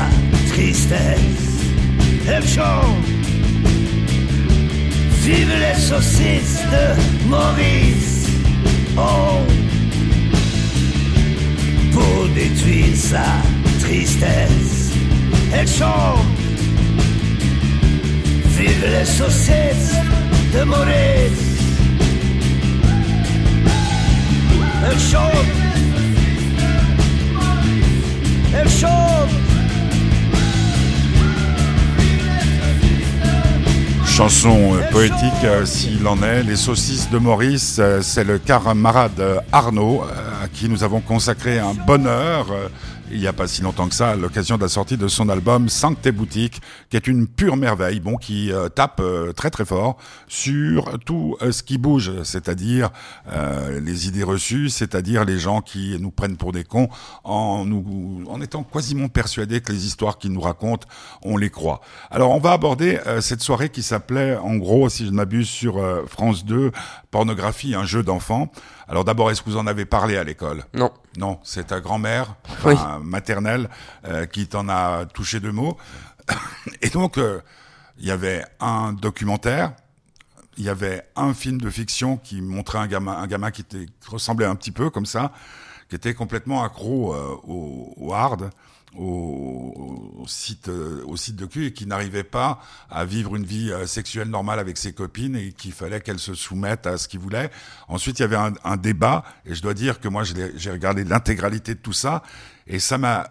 tristesse, 0.49 1.34
elle 2.27 2.47
chante 2.47 3.05
Vive 5.25 5.53
les 5.59 5.81
saucisses 5.81 6.61
de 6.71 7.27
Maurice. 7.27 8.27
Oh, 8.95 9.39
pour 11.91 12.27
détruire 12.35 12.95
sa 12.95 13.25
tristesse, 13.79 14.91
elle 15.51 15.67
chante. 15.67 16.19
Vive 18.55 18.85
les 18.85 19.05
saucisses 19.05 19.95
de 20.53 20.63
Maurice. 20.63 21.45
Elle 24.87 24.99
chante. 24.99 25.31
Elle 28.53 28.69
chante. 28.69 29.44
Chanson 34.15 34.75
euh, 34.75 34.91
poétique, 34.91 35.43
euh, 35.43 35.65
s'il 35.65 36.07
en 36.07 36.23
est. 36.23 36.41
Les 36.43 36.55
saucisses 36.55 37.09
de 37.09 37.17
Maurice, 37.17 37.79
euh, 37.79 37.99
c'est 38.01 38.23
le 38.23 38.37
camarade 38.37 39.43
Arnaud, 39.51 40.03
à 40.41 40.47
qui 40.47 40.69
nous 40.69 40.85
avons 40.85 41.01
consacré 41.01 41.59
un 41.59 41.73
bonheur, 41.73 42.45
il 43.15 43.21
n'y 43.21 43.27
a 43.27 43.33
pas 43.33 43.47
si 43.47 43.61
longtemps 43.61 43.87
que 43.87 43.95
ça, 43.95 44.09
à 44.09 44.15
l'occasion 44.15 44.57
de 44.57 44.61
la 44.61 44.67
sortie 44.67 44.97
de 44.97 45.07
son 45.07 45.29
album 45.29 45.69
Sancté 45.69 46.11
Boutique, 46.11 46.61
qui 46.89 46.97
est 46.97 47.07
une 47.07 47.27
pure 47.27 47.55
merveille, 47.55 48.01
bon, 48.01 48.17
qui 48.17 48.51
euh, 48.51 48.67
tape 48.67 48.99
euh, 48.99 49.31
très 49.31 49.49
très 49.49 49.63
fort 49.63 49.97
sur 50.27 50.99
tout 51.05 51.37
euh, 51.41 51.53
ce 51.53 51.63
qui 51.63 51.77
bouge, 51.77 52.11
c'est-à-dire 52.23 52.89
les 53.81 54.07
idées 54.07 54.23
reçues, 54.23 54.69
c'est-à-dire 54.69 55.25
les 55.25 55.39
gens 55.39 55.61
qui 55.61 55.97
nous 55.99 56.11
prennent 56.11 56.37
pour 56.37 56.51
des 56.51 56.63
cons 56.63 56.89
en, 57.23 57.65
nous, 57.65 58.23
en 58.27 58.41
étant 58.41 58.63
quasiment 58.63 59.07
persuadés 59.07 59.61
que 59.61 59.71
les 59.71 59.85
histoires 59.85 60.17
qu'ils 60.17 60.31
nous 60.31 60.41
racontent, 60.41 60.87
on 61.23 61.37
les 61.37 61.49
croit. 61.49 61.81
Alors 62.11 62.31
on 62.31 62.39
va 62.39 62.51
aborder 62.51 62.99
cette 63.21 63.41
soirée 63.41 63.69
qui 63.69 63.83
s'appelait, 63.83 64.35
en 64.37 64.55
gros, 64.55 64.89
si 64.89 65.05
je 65.05 65.11
ne 65.11 65.15
m'abuse, 65.15 65.47
sur 65.47 65.81
France 66.07 66.45
2, 66.45 66.71
pornographie, 67.11 67.75
un 67.75 67.85
jeu 67.85 68.03
d'enfant. 68.03 68.51
Alors 68.87 69.03
d'abord, 69.03 69.31
est-ce 69.31 69.41
que 69.41 69.49
vous 69.49 69.57
en 69.57 69.67
avez 69.67 69.85
parlé 69.85 70.17
à 70.17 70.23
l'école? 70.23 70.63
Non. 70.73 70.91
Non, 71.17 71.39
c'est 71.43 71.67
ta 71.67 71.79
grand-mère, 71.79 72.35
enfin, 72.49 72.99
Oui. 72.99 73.05
maternelle, 73.05 73.69
euh, 74.05 74.25
qui 74.25 74.47
t'en 74.47 74.69
a 74.69 75.05
touché 75.05 75.39
deux 75.39 75.51
mots. 75.51 75.77
Et 76.81 76.89
donc, 76.89 77.17
euh, 77.17 77.41
il 77.97 78.05
y 78.05 78.11
avait 78.11 78.43
un 78.59 78.93
documentaire, 78.93 79.73
il 80.57 80.63
y 80.65 80.69
avait 80.69 81.03
un 81.15 81.33
film 81.33 81.59
de 81.59 81.69
fiction 81.69 82.17
qui 82.17 82.41
montrait 82.41 82.77
un 82.79 82.87
gamin, 82.87 83.13
un 83.13 83.27
gamin 83.27 83.51
qui, 83.51 83.61
était, 83.61 83.85
qui 83.85 84.09
ressemblait 84.09 84.45
un 84.45 84.55
petit 84.55 84.71
peu 84.71 84.89
comme 84.89 85.05
ça, 85.05 85.31
qui 85.89 85.95
était 85.95 86.13
complètement 86.13 86.63
accro 86.63 87.13
euh, 87.13 87.35
au, 87.43 87.93
au 87.97 88.13
hard, 88.13 88.49
au, 88.97 90.25
site 90.27 90.69
euh, 90.69 91.03
au 91.05 91.17
site 91.17 91.35
de 91.35 91.45
cul 91.45 91.67
et 91.67 91.73
qui 91.73 91.85
n'arrivait 91.85 92.23
pas 92.23 92.59
à 92.89 93.05
vivre 93.05 93.35
une 93.35 93.45
vie 93.45 93.71
euh, 93.71 93.85
sexuelle 93.85 94.29
normale 94.29 94.59
avec 94.59 94.77
ses 94.77 94.93
copines 94.93 95.35
et 95.35 95.51
qu'il 95.51 95.71
fallait 95.71 96.01
qu'elle 96.01 96.19
se 96.19 96.33
soumette 96.33 96.87
à 96.87 96.97
ce 96.97 97.07
qu'il 97.07 97.19
voulait. 97.19 97.51
Ensuite, 97.87 98.19
il 98.19 98.23
y 98.23 98.25
avait 98.25 98.35
un, 98.35 98.53
un, 98.63 98.77
débat 98.77 99.23
et 99.45 99.53
je 99.53 99.61
dois 99.61 99.73
dire 99.73 99.99
que 99.99 100.07
moi 100.07 100.23
j'ai 100.23 100.71
regardé 100.71 101.03
l'intégralité 101.03 101.75
de 101.75 101.79
tout 101.79 101.93
ça 101.93 102.23
et 102.67 102.79
ça 102.79 102.97
m'a 102.97 103.27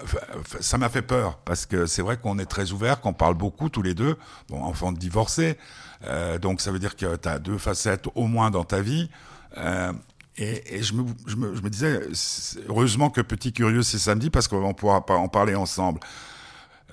ça 0.60 0.78
m'a 0.78 0.88
fait 0.88 1.02
peur 1.02 1.38
parce 1.38 1.66
que 1.66 1.86
c'est 1.86 2.02
vrai 2.02 2.16
qu'on 2.16 2.38
est 2.38 2.46
très 2.46 2.72
ouvert, 2.72 3.00
qu'on 3.00 3.12
parle 3.12 3.34
beaucoup 3.34 3.68
tous 3.68 3.82
les 3.82 3.94
deux. 3.94 4.16
Bon, 4.48 4.62
enfant 4.62 4.92
de 4.92 4.98
divorcé, 4.98 5.58
euh, 6.06 6.38
donc 6.38 6.60
ça 6.60 6.70
veut 6.70 6.78
dire 6.78 6.96
que 6.96 7.16
tu 7.16 7.28
as 7.28 7.38
deux 7.38 7.58
facettes 7.58 8.06
au 8.14 8.26
moins 8.26 8.50
dans 8.50 8.64
ta 8.64 8.80
vie. 8.80 9.10
Euh, 9.56 9.92
et, 10.36 10.76
et 10.76 10.82
je, 10.82 10.94
me, 10.94 11.04
je, 11.26 11.36
me, 11.36 11.54
je, 11.54 11.62
me, 11.62 11.70
disais, 11.70 12.00
heureusement 12.68 13.10
que 13.10 13.20
Petit 13.20 13.52
Curieux 13.52 13.82
c'est 13.82 13.98
samedi 13.98 14.30
parce 14.30 14.48
qu'on 14.48 14.74
pourra 14.74 15.06
pas 15.06 15.14
en 15.14 15.28
parler 15.28 15.54
ensemble. 15.54 16.00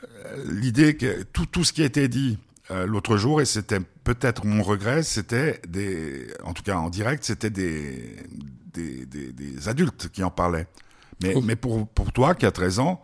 Euh, 0.04 0.44
l'idée 0.52 0.96
que 0.96 1.24
tout, 1.24 1.46
tout 1.46 1.64
ce 1.64 1.74
qui 1.74 1.82
a 1.82 1.86
été 1.86 2.08
dit 2.08 2.38
euh, 2.70 2.86
l'autre 2.86 3.18
jour, 3.18 3.42
et 3.42 3.46
c'était 3.46 3.80
peut-être 4.04 4.46
mon 4.46 4.62
regret, 4.62 5.04
c'était 5.04 5.60
des, 5.68 6.28
en 6.44 6.54
tout 6.54 6.64
cas 6.64 6.76
en 6.76 6.90
direct, 6.90 7.24
c'était 7.24 7.50
des, 7.50 8.16
des, 8.74 9.06
des, 9.06 9.32
des, 9.34 9.68
adultes 9.68 10.10
qui 10.10 10.24
en 10.24 10.32
parlaient. 10.32 10.68
Mais, 11.24 11.36
mais 11.44 11.56
pour, 11.56 11.88
pour 11.88 12.12
toi 12.12 12.36
qui 12.36 12.46
a 12.46 12.52
13 12.52 12.80
ans, 12.80 13.02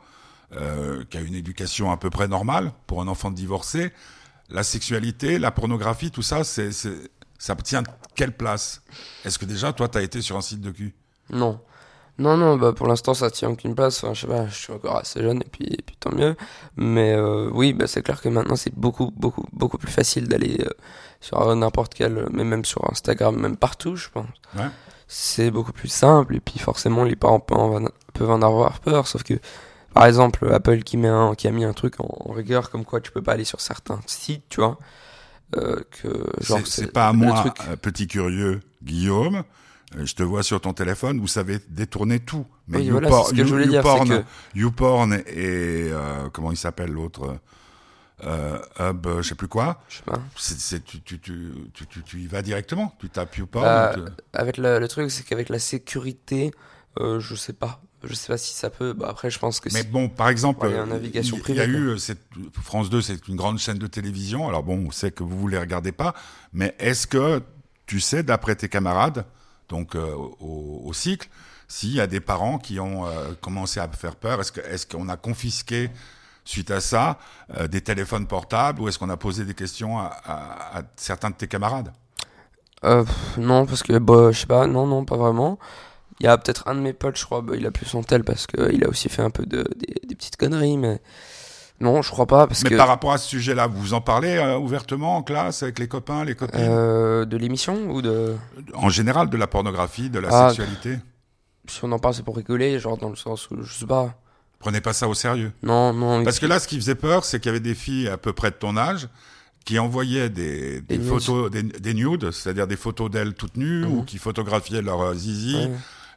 euh, 0.53 1.03
qui 1.09 1.17
a 1.17 1.21
une 1.21 1.35
éducation 1.35 1.91
à 1.91 1.97
peu 1.97 2.09
près 2.09 2.27
normale 2.27 2.71
pour 2.85 3.01
un 3.01 3.07
enfant 3.07 3.31
divorcé, 3.31 3.91
la 4.49 4.63
sexualité, 4.63 5.39
la 5.39 5.51
pornographie, 5.51 6.11
tout 6.11 6.21
ça, 6.21 6.43
c'est 6.43 6.71
ça 7.37 7.55
tient 7.55 7.83
quelle 8.15 8.35
place? 8.35 8.81
Est-ce 9.25 9.39
que 9.39 9.45
déjà, 9.45 9.73
toi, 9.73 9.87
tu 9.87 9.97
as 9.97 10.01
été 10.01 10.21
sur 10.21 10.35
un 10.37 10.41
site 10.41 10.61
de 10.61 10.71
cul? 10.71 10.95
Non. 11.29 11.59
Non, 12.19 12.35
non, 12.35 12.57
bah 12.57 12.73
pour 12.73 12.87
l'instant, 12.87 13.13
ça 13.13 13.29
tient 13.29 13.49
aucune 13.49 13.75
place. 13.75 14.03
Enfin, 14.03 14.13
je 14.15 14.21
sais 14.21 14.27
pas, 14.27 14.47
je 14.47 14.55
suis 14.55 14.73
encore 14.73 14.97
assez 14.97 15.21
jeune 15.21 15.41
et 15.41 15.49
puis, 15.51 15.65
et 15.65 15.81
puis 15.83 15.95
tant 15.99 16.11
mieux. 16.11 16.35
Mais 16.75 17.13
euh, 17.13 17.49
oui, 17.53 17.73
bah, 17.73 17.85
c'est 17.85 18.01
clair 18.01 18.21
que 18.21 18.29
maintenant, 18.29 18.55
c'est 18.55 18.73
beaucoup, 18.73 19.11
beaucoup, 19.15 19.45
beaucoup 19.53 19.77
plus 19.77 19.91
facile 19.91 20.27
d'aller 20.27 20.57
euh, 20.61 20.69
sur 21.21 21.55
n'importe 21.55 21.93
quel, 21.93 22.27
mais 22.31 22.43
même 22.43 22.65
sur 22.65 22.89
Instagram, 22.91 23.37
même 23.39 23.55
partout, 23.55 23.95
je 23.95 24.09
pense. 24.09 24.25
Ouais. 24.55 24.65
C'est 25.07 25.51
beaucoup 25.51 25.73
plus 25.73 25.89
simple 25.89 26.35
et 26.35 26.39
puis 26.39 26.57
forcément, 26.57 27.03
les 27.03 27.15
parents 27.15 27.39
peuvent 27.39 27.57
en, 27.59 27.85
peuvent 28.13 28.31
en 28.31 28.41
avoir 28.41 28.79
peur. 28.79 29.07
Sauf 29.07 29.21
que, 29.21 29.35
par 29.93 30.05
exemple, 30.07 30.51
Apple 30.51 30.79
qui, 30.79 30.97
met 30.97 31.07
un, 31.07 31.35
qui 31.35 31.47
a 31.47 31.51
mis 31.51 31.65
un 31.65 31.73
truc 31.73 31.99
en, 31.99 32.17
en 32.25 32.33
rigueur 32.33 32.71
comme 32.71 32.83
quoi 32.83 32.99
tu 32.99 33.11
peux 33.11 33.21
pas 33.21 33.33
aller 33.33 33.45
sur 33.45 33.61
certains 33.61 33.99
sites, 34.07 34.43
tu 34.49 34.59
vois. 34.59 34.79
Euh, 35.55 35.81
que 35.91 36.25
genre 36.41 36.59
c'est 36.65 36.91
pas 36.91 37.07
à 37.07 37.13
moi, 37.13 37.39
truc... 37.39 37.79
petit 37.81 38.07
curieux 38.07 38.59
Guillaume. 38.83 39.43
Euh, 39.95 40.05
je 40.05 40.13
te 40.13 40.21
vois 40.21 40.43
sur 40.43 40.59
ton 40.59 40.73
téléphone, 40.73 41.21
vous 41.21 41.27
savez 41.27 41.59
détourner 41.69 42.19
tout. 42.19 42.45
Mais 42.67 42.79
oui, 42.79 42.89
voilà, 42.89 43.09
you, 43.31 43.57
YouPorn, 43.57 44.09
que... 44.09 44.23
YouPorn 44.55 45.13
et 45.13 45.89
euh, 45.89 46.27
comment 46.33 46.51
il 46.51 46.57
s'appelle 46.57 46.91
l'autre 46.91 47.39
euh, 48.25 48.59
Hub, 48.79 49.07
je 49.21 49.21
sais 49.21 49.35
plus 49.35 49.47
quoi. 49.47 49.81
Je 49.87 49.97
sais 49.97 50.03
pas. 50.03 50.19
C'est, 50.35 50.59
c'est, 50.59 50.83
tu, 50.83 51.01
tu, 51.01 51.19
tu, 51.19 51.53
tu, 51.73 52.03
tu, 52.03 52.19
y 52.19 52.27
vas 52.27 52.41
directement? 52.41 52.93
Tu 52.99 53.09
tapes 53.09 53.37
YouPorn. 53.37 53.63
Bah. 53.63 53.95
Avec 54.33 54.57
le, 54.57 54.79
le 54.79 54.87
truc, 54.89 55.09
c'est 55.11 55.23
qu'avec 55.23 55.47
la 55.47 55.59
sécurité, 55.59 56.51
euh, 56.99 57.21
je 57.21 57.35
sais 57.35 57.53
pas. 57.53 57.81
Je 58.03 58.13
sais 58.13 58.27
pas 58.27 58.37
si 58.37 58.53
ça 58.53 58.69
peut. 58.69 58.93
Bah 58.93 59.07
après, 59.09 59.29
je 59.29 59.39
pense 59.39 59.59
que. 59.59 59.69
Mais 59.73 59.83
bon, 59.83 60.07
par 60.07 60.29
exemple, 60.29 60.67
il 60.69 60.75
y 60.75 60.79
a, 60.79 60.85
navigation 60.85 61.37
il 61.47 61.55
y 61.55 61.59
a 61.59 61.65
eu 61.65 61.97
cette 61.97 62.21
France 62.61 62.89
2, 62.89 63.01
c'est 63.01 63.27
une 63.27 63.35
grande 63.35 63.57
chaîne 63.57 63.79
de 63.79 63.87
télévision. 63.87 64.47
Alors 64.47 64.63
bon, 64.63 64.85
on 64.87 64.91
sait 64.91 65.11
que 65.11 65.23
vous 65.23 65.37
vous 65.37 65.47
les 65.47 65.57
regardez 65.57 65.91
pas, 65.91 66.13
mais 66.53 66.75
est-ce 66.79 67.07
que 67.07 67.41
tu 67.87 67.99
sais, 67.99 68.21
d'après 68.21 68.55
tes 68.55 68.69
camarades, 68.69 69.25
donc 69.69 69.95
euh, 69.95 70.13
au, 70.13 70.81
au, 70.85 70.93
cycle, 70.93 71.29
s'il 71.67 71.93
y 71.93 72.01
a 72.01 72.07
des 72.07 72.19
parents 72.19 72.59
qui 72.59 72.79
ont 72.79 73.07
euh, 73.07 73.33
commencé 73.41 73.79
à 73.79 73.87
faire 73.87 74.15
peur, 74.15 74.41
est-ce 74.41 74.51
que 74.51 74.61
est-ce 74.61 74.85
qu'on 74.85 75.09
a 75.09 75.17
confisqué 75.17 75.89
suite 76.43 76.69
à 76.69 76.81
ça 76.81 77.17
euh, 77.57 77.67
des 77.67 77.81
téléphones 77.81 78.27
portables 78.27 78.81
ou 78.81 78.87
est-ce 78.87 78.99
qu'on 78.99 79.09
a 79.09 79.17
posé 79.17 79.43
des 79.45 79.53
questions 79.53 79.99
à, 79.99 80.11
à, 80.25 80.79
à 80.79 80.81
certains 80.97 81.29
de 81.29 81.35
tes 81.35 81.47
camarades? 81.47 81.91
Euh, 82.83 83.03
Non, 83.37 83.65
parce 83.65 83.83
que 83.83 83.97
bah, 83.97 84.31
je 84.31 84.39
sais 84.39 84.45
pas, 84.47 84.67
non, 84.67 84.85
non, 84.85 85.05
pas 85.05 85.17
vraiment. 85.17 85.57
Il 86.19 86.25
y 86.25 86.27
a 86.27 86.37
peut-être 86.37 86.67
un 86.67 86.75
de 86.75 86.79
mes 86.79 86.93
potes, 86.93 87.17
je 87.17 87.25
crois, 87.25 87.41
bah, 87.41 87.53
il 87.55 87.65
a 87.65 87.71
plus 87.71 87.85
son 87.85 88.01
tel 88.01 88.23
parce 88.23 88.47
qu'il 88.47 88.83
a 88.83 88.89
aussi 88.89 89.07
fait 89.07 89.21
un 89.21 89.29
peu 89.29 89.45
de, 89.45 89.63
des, 89.75 90.07
des, 90.07 90.15
petites 90.15 90.35
conneries, 90.35 90.77
mais 90.77 90.99
non, 91.79 92.01
je 92.01 92.09
crois 92.09 92.25
pas. 92.25 92.47
Parce 92.47 92.63
mais 92.63 92.71
que... 92.71 92.75
par 92.75 92.87
rapport 92.87 93.11
à 93.11 93.19
ce 93.19 93.27
sujet-là, 93.27 93.67
vous 93.67 93.93
en 93.93 94.01
parlez 94.01 94.35
euh, 94.37 94.57
ouvertement 94.57 95.17
en 95.17 95.23
classe 95.23 95.61
avec 95.61 95.77
les 95.77 95.87
copains, 95.87 96.25
les 96.25 96.33
copines 96.33 96.59
euh, 96.59 97.25
De 97.25 97.37
l'émission 97.37 97.91
ou 97.91 98.01
de. 98.01 98.35
En 98.73 98.89
général, 98.89 99.29
de 99.29 99.37
la 99.37 99.45
pornographie, 99.45 100.09
de 100.09 100.19
la 100.19 100.29
ah, 100.31 100.49
sexualité 100.49 100.97
Si 101.67 101.83
on 101.83 101.91
en 101.91 101.99
parle, 101.99 102.15
c'est 102.15 102.23
pour 102.23 102.35
rigoler, 102.35 102.79
genre 102.79 102.97
dans 102.97 103.09
le 103.09 103.15
sens 103.15 103.49
où 103.51 103.61
je 103.61 103.71
sais 103.71 103.85
pas. 103.85 104.15
Prenez 104.59 104.81
pas 104.81 104.93
ça 104.93 105.07
au 105.07 105.13
sérieux. 105.13 105.51
Non, 105.61 105.93
non. 105.93 106.23
Parce 106.23 106.39
que 106.39 106.47
là, 106.47 106.59
ce 106.59 106.67
qui 106.67 106.77
faisait 106.77 106.95
peur, 106.95 107.25
c'est 107.25 107.39
qu'il 107.39 107.49
y 107.49 107.51
avait 107.51 107.59
des 107.59 107.75
filles 107.75 108.07
à 108.07 108.17
peu 108.17 108.33
près 108.33 108.49
de 108.49 108.55
ton 108.55 108.75
âge 108.75 109.07
qui 109.65 109.77
envoyaient 109.77 110.29
des, 110.29 110.81
des, 110.81 110.97
des 110.97 111.03
photos, 111.03 111.51
des, 111.51 111.61
des 111.61 111.93
nudes, 111.93 112.31
c'est-à-dire 112.31 112.65
des 112.65 112.77
photos 112.77 113.11
d'elles 113.11 113.35
toutes 113.35 113.57
nues, 113.57 113.85
mmh. 113.85 113.91
ou 113.91 114.03
qui 114.03 114.17
photographiaient 114.17 114.81
leur 114.81 115.13
zizi. 115.13 115.57
Ouais 115.57 115.71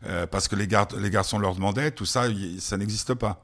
euh, 0.07 0.27
parce 0.27 0.49
que 0.49 0.57
les, 0.57 0.67
gar 0.67 0.89
les 0.99 1.11
garçons 1.11 1.39
leur 1.39 1.55
demandaient, 1.55 1.91
tout 1.91 2.07
ça, 2.07 2.25
ça 2.59 2.77
n'existe 2.77 3.15
pas. 3.15 3.43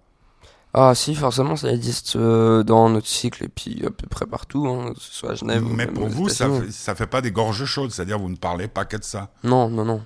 Ah 0.75 0.95
si, 0.95 1.14
forcément, 1.14 1.57
ça 1.57 1.73
existe 1.73 2.16
euh, 2.16 2.62
dans 2.62 2.90
notre 2.90 3.07
cycle 3.07 3.45
et 3.45 3.49
puis 3.49 3.83
à 3.87 3.90
peu 3.90 4.07
près 4.09 4.27
partout, 4.27 4.66
hein, 4.66 4.92
que 4.92 5.01
ce 5.01 5.12
soit 5.12 5.31
à 5.31 5.35
Genève. 5.35 5.64
Mais 5.64 5.87
pour 5.87 6.09
vous, 6.09 6.29
ça 6.29 6.51
fait, 6.51 6.71
ça 6.71 6.95
fait 6.95 7.07
pas 7.07 7.23
des 7.23 7.31
gorges 7.31 7.64
chaudes, 7.64 7.90
c'est-à-dire 7.90 8.19
vous 8.19 8.29
ne 8.29 8.37
parlez 8.37 8.69
pas 8.69 8.85
que 8.85 8.97
de 8.99 9.05
ça. 9.05 9.31
Non, 9.42 9.71
non, 9.71 9.85
non, 9.85 10.05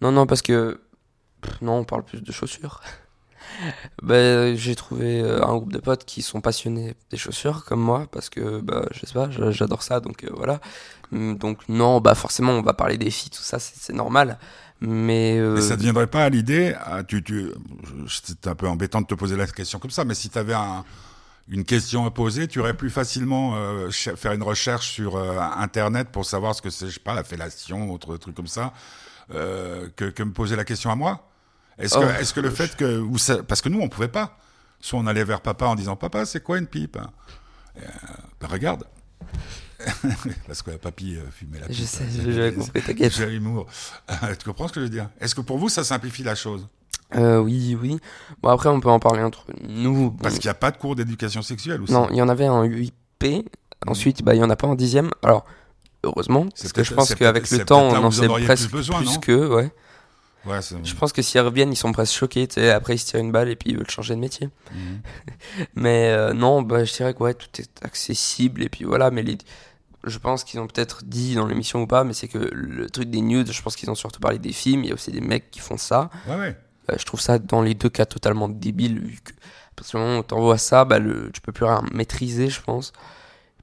non, 0.00 0.10
non, 0.10 0.26
parce 0.26 0.42
que 0.42 0.80
non, 1.60 1.78
on 1.78 1.84
parle 1.84 2.04
plus 2.04 2.22
de 2.22 2.32
chaussures. 2.32 2.80
Ben, 4.02 4.56
j'ai 4.56 4.74
trouvé 4.74 5.20
euh, 5.20 5.44
un 5.44 5.56
groupe 5.56 5.72
de 5.72 5.78
potes 5.78 6.04
qui 6.04 6.22
sont 6.22 6.40
passionnés 6.40 6.94
des 7.10 7.16
chaussures 7.16 7.64
comme 7.64 7.80
moi 7.80 8.06
parce 8.10 8.28
que 8.28 8.60
bah 8.60 8.86
je 8.92 9.06
sais 9.06 9.14
pas 9.14 9.28
j'adore 9.30 9.82
ça 9.82 10.00
donc 10.00 10.24
euh, 10.24 10.30
voilà 10.34 10.60
donc 11.12 11.68
non 11.68 12.00
bah 12.00 12.14
forcément 12.14 12.52
on 12.52 12.62
va 12.62 12.74
parler 12.74 12.98
des 12.98 13.10
filles 13.10 13.30
tout 13.30 13.42
ça 13.42 13.58
c'est 13.58 13.94
normal 13.94 14.38
mais, 14.80 15.38
euh... 15.38 15.54
mais 15.54 15.60
ça 15.60 15.76
ne 15.76 15.82
viendrait 15.82 16.06
pas 16.06 16.24
à 16.24 16.28
l'idée 16.28 16.74
tu 17.08 17.22
tu 17.22 17.50
c'est 18.08 18.46
un 18.46 18.54
peu 18.54 18.68
embêtant 18.68 19.00
de 19.00 19.06
te 19.06 19.14
poser 19.14 19.36
la 19.36 19.46
question 19.46 19.78
comme 19.78 19.90
ça 19.90 20.04
mais 20.04 20.14
si 20.14 20.28
tu 20.28 20.38
avais 20.38 20.54
un 20.54 20.84
une 21.50 21.64
question 21.64 22.04
à 22.04 22.10
poser, 22.10 22.46
tu 22.46 22.60
aurais 22.60 22.74
plus 22.74 22.90
facilement 22.90 23.56
euh, 23.56 23.90
faire 23.90 24.32
une 24.32 24.42
recherche 24.42 24.90
sur 24.90 25.16
euh, 25.16 25.38
internet 25.56 26.08
pour 26.10 26.26
savoir 26.26 26.54
ce 26.54 26.62
que 26.62 26.70
c'est, 26.70 26.86
je 26.86 26.94
sais 26.94 27.00
pas, 27.00 27.14
la 27.14 27.24
fellation, 27.24 27.90
autre 27.90 28.16
truc 28.18 28.34
comme 28.34 28.46
ça, 28.46 28.72
euh, 29.34 29.88
que, 29.96 30.06
que 30.06 30.22
me 30.22 30.32
poser 30.32 30.56
la 30.56 30.64
question 30.64 30.90
à 30.90 30.94
moi. 30.94 31.27
Est-ce 31.78 31.96
oh, 31.96 32.00
que, 32.00 32.20
est-ce 32.20 32.34
que 32.34 32.40
le 32.40 32.50
fait 32.50 32.76
que 32.76 32.98
vous, 32.98 33.18
parce 33.46 33.60
que 33.60 33.68
nous 33.68 33.80
on 33.80 33.88
pouvait 33.88 34.08
pas, 34.08 34.38
soit 34.80 34.98
on 34.98 35.06
allait 35.06 35.24
vers 35.24 35.40
papa 35.40 35.66
en 35.66 35.74
disant 35.74 35.96
papa 35.96 36.26
c'est 36.26 36.42
quoi 36.42 36.58
une 36.58 36.66
pipe, 36.66 36.98
euh, 37.76 37.80
ben 38.40 38.48
regarde. 38.48 38.84
Parce 40.48 40.62
que 40.62 40.72
papy 40.72 41.16
euh, 41.16 41.30
fumait 41.30 41.60
la 41.60 41.66
pipe. 41.66 41.76
Je 41.76 41.84
sais, 41.84 42.04
j'ai 42.10 42.52
compris, 42.52 42.82
t'inquiète. 42.82 43.12
J'ai 43.12 43.26
l'humour. 43.26 43.66
tu 44.08 44.44
comprends 44.44 44.66
ce 44.66 44.72
que 44.72 44.80
je 44.80 44.86
veux 44.86 44.90
dire? 44.90 45.08
Est-ce 45.20 45.36
que 45.36 45.40
pour 45.40 45.58
vous, 45.58 45.68
ça 45.68 45.84
simplifie 45.84 46.24
la 46.24 46.34
chose? 46.34 46.66
Euh, 47.14 47.38
Oui, 47.38 47.78
oui. 47.80 47.98
Bon, 48.42 48.48
après, 48.50 48.68
on 48.68 48.80
peut 48.80 48.88
en 48.88 48.98
parler 48.98 49.22
entre 49.22 49.44
nous. 49.62 50.10
Parce 50.10 50.34
qu'il 50.34 50.46
n'y 50.46 50.50
a 50.50 50.54
pas 50.54 50.72
de 50.72 50.78
cours 50.78 50.96
d'éducation 50.96 51.42
sexuelle 51.42 51.80
aussi. 51.80 51.92
Non, 51.92 52.08
il 52.10 52.16
y 52.16 52.22
en 52.22 52.28
avait 52.28 52.48
en 52.48 52.64
UIP. 52.64 52.92
Ensuite, 53.86 54.22
bah, 54.22 54.34
il 54.34 54.38
n'y 54.38 54.44
en 54.44 54.50
a 54.50 54.56
pas 54.56 54.66
en 54.66 54.74
dixième. 54.74 55.10
Alors, 55.22 55.44
heureusement, 56.02 56.46
parce 56.46 56.72
que 56.72 56.82
je 56.82 56.94
pense 56.94 57.14
qu'avec 57.14 57.48
le 57.50 57.64
temps, 57.64 57.88
on 57.88 58.04
en 58.04 58.10
sait 58.10 58.26
presque 58.26 58.68
plus, 58.68 58.78
besoin, 58.78 58.98
plus 58.98 59.18
que, 59.18 59.48
ouais. 59.48 59.70
Ouais, 60.48 60.60
je 60.82 60.94
pense 60.94 61.12
que 61.12 61.20
s'ils 61.20 61.40
reviennent, 61.40 61.72
ils 61.72 61.76
sont 61.76 61.92
presque 61.92 62.14
choqués. 62.14 62.48
Après, 62.70 62.94
ils 62.94 62.98
se 62.98 63.06
tirent 63.06 63.20
une 63.20 63.32
balle 63.32 63.48
et 63.48 63.56
puis 63.56 63.70
ils 63.70 63.76
veulent 63.76 63.90
changer 63.90 64.14
de 64.14 64.20
métier. 64.20 64.48
Mmh. 64.72 64.76
mais 65.74 66.08
euh, 66.08 66.32
non, 66.32 66.62
bah, 66.62 66.84
je 66.84 66.92
dirais 66.92 67.12
que 67.12 67.22
ouais, 67.22 67.34
tout 67.34 67.48
est 67.58 67.84
accessible. 67.84 68.62
Et 68.62 68.68
puis 68.68 68.84
voilà, 68.84 69.10
mais 69.10 69.22
les... 69.22 69.36
je 70.04 70.18
pense 70.18 70.44
qu'ils 70.44 70.58
ont 70.60 70.66
peut-être 70.66 71.04
dit 71.04 71.34
dans 71.34 71.46
l'émission 71.46 71.82
ou 71.82 71.86
pas, 71.86 72.04
mais 72.04 72.14
c'est 72.14 72.28
que 72.28 72.38
le 72.38 72.88
truc 72.88 73.10
des 73.10 73.20
nudes, 73.20 73.52
je 73.52 73.62
pense 73.62 73.76
qu'ils 73.76 73.90
ont 73.90 73.94
surtout 73.94 74.20
parlé 74.20 74.38
des 74.38 74.52
films. 74.52 74.84
Il 74.84 74.88
y 74.88 74.90
a 74.90 74.94
aussi 74.94 75.10
des 75.10 75.20
mecs 75.20 75.50
qui 75.50 75.60
font 75.60 75.76
ça. 75.76 76.10
Ouais, 76.26 76.36
ouais. 76.36 76.56
Euh, 76.90 76.94
je 76.98 77.04
trouve 77.04 77.20
ça 77.20 77.38
dans 77.38 77.60
les 77.60 77.74
deux 77.74 77.90
cas 77.90 78.06
totalement 78.06 78.48
débile. 78.48 79.00
Vu 79.00 79.20
que, 79.22 79.32
parce 79.76 79.92
que 79.92 79.98
moment 79.98 80.18
où 80.18 80.22
t'envoies 80.22 80.58
ça, 80.58 80.84
bah, 80.84 80.98
le... 80.98 81.30
tu 81.32 81.40
peux 81.40 81.52
plus 81.52 81.64
rien 81.66 81.82
maîtriser, 81.92 82.48
je 82.48 82.62
pense. 82.62 82.92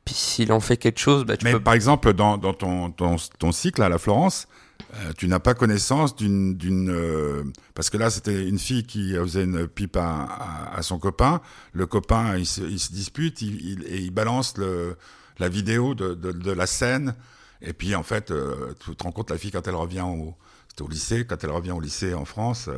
Puis 0.06 0.14
s'il 0.14 0.54
en 0.54 0.60
fait 0.60 0.78
quelque 0.78 1.00
chose, 1.00 1.26
bah, 1.26 1.36
tu 1.36 1.46
mais 1.46 1.54
peux... 1.54 1.60
par 1.60 1.74
exemple, 1.74 2.14
dans, 2.14 2.38
dans 2.38 2.54
ton, 2.54 2.92
ton, 2.92 3.16
ton 3.40 3.52
cycle 3.52 3.82
à 3.82 3.90
la 3.90 3.98
Florence, 3.98 4.48
euh, 4.94 5.12
tu 5.18 5.28
n'as 5.28 5.40
pas 5.40 5.54
connaissance 5.54 6.16
d'une 6.16 6.56
d'une 6.56 6.90
euh, 6.90 7.44
parce 7.74 7.90
que 7.90 7.98
là 7.98 8.10
c'était 8.10 8.48
une 8.48 8.60
fille 8.60 8.84
qui 8.86 9.14
faisait 9.16 9.44
une 9.44 9.68
pipe 9.68 9.98
à, 9.98 10.24
à, 10.24 10.78
à 10.78 10.82
son 10.84 11.00
copain. 11.00 11.42
Le 11.74 11.86
copain 11.86 12.38
il 12.38 12.46
se, 12.46 12.62
il 12.62 12.80
se 12.80 12.94
dispute 12.94 13.42
il, 13.42 13.56
il, 13.66 13.84
et 13.88 13.98
il 14.00 14.12
balance 14.12 14.58
le, 14.58 14.96
la 15.38 15.50
vidéo 15.50 15.96
de, 15.96 16.14
de, 16.14 16.32
de, 16.32 16.52
la 16.52 16.66
scène. 16.66 17.16
Et 17.62 17.74
puis 17.74 17.96
en 17.96 18.04
fait 18.04 18.32
euh, 18.32 18.74
tu 18.80 18.96
te 18.96 19.04
rends 19.04 19.12
compte 19.12 19.32
la 19.32 19.38
fille 19.38 19.52
quand 19.52 19.68
elle 19.68 19.76
revient 19.76 20.02
au 20.06 20.36
au 20.82 20.88
lycée 20.90 21.26
quand 21.26 21.42
elle 21.44 21.52
revient 21.52 21.72
au 21.72 21.80
lycée 21.80 22.14
en 22.14 22.26
France 22.26 22.70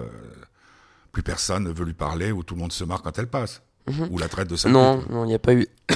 plus 1.12 1.24
personne 1.24 1.64
ne 1.64 1.72
veut 1.72 1.84
lui 1.86 1.96
parler 1.96 2.32
ou 2.32 2.44
tout 2.44 2.54
le 2.54 2.62
monde 2.62 2.72
se 2.72 2.84
marre 2.84 3.02
quand 3.02 3.18
elle 3.18 3.26
passe 3.28 3.64
-hmm. 3.88 4.08
ou 4.12 4.20
la 4.20 4.28
traite 4.28 4.48
de 4.50 4.56
sa 4.56 4.70
non 4.70 5.04
non 5.10 5.26
il 5.26 5.30
n'y 5.30 5.34
a 5.34 5.40
pas 5.40 5.54
eu 5.56 5.66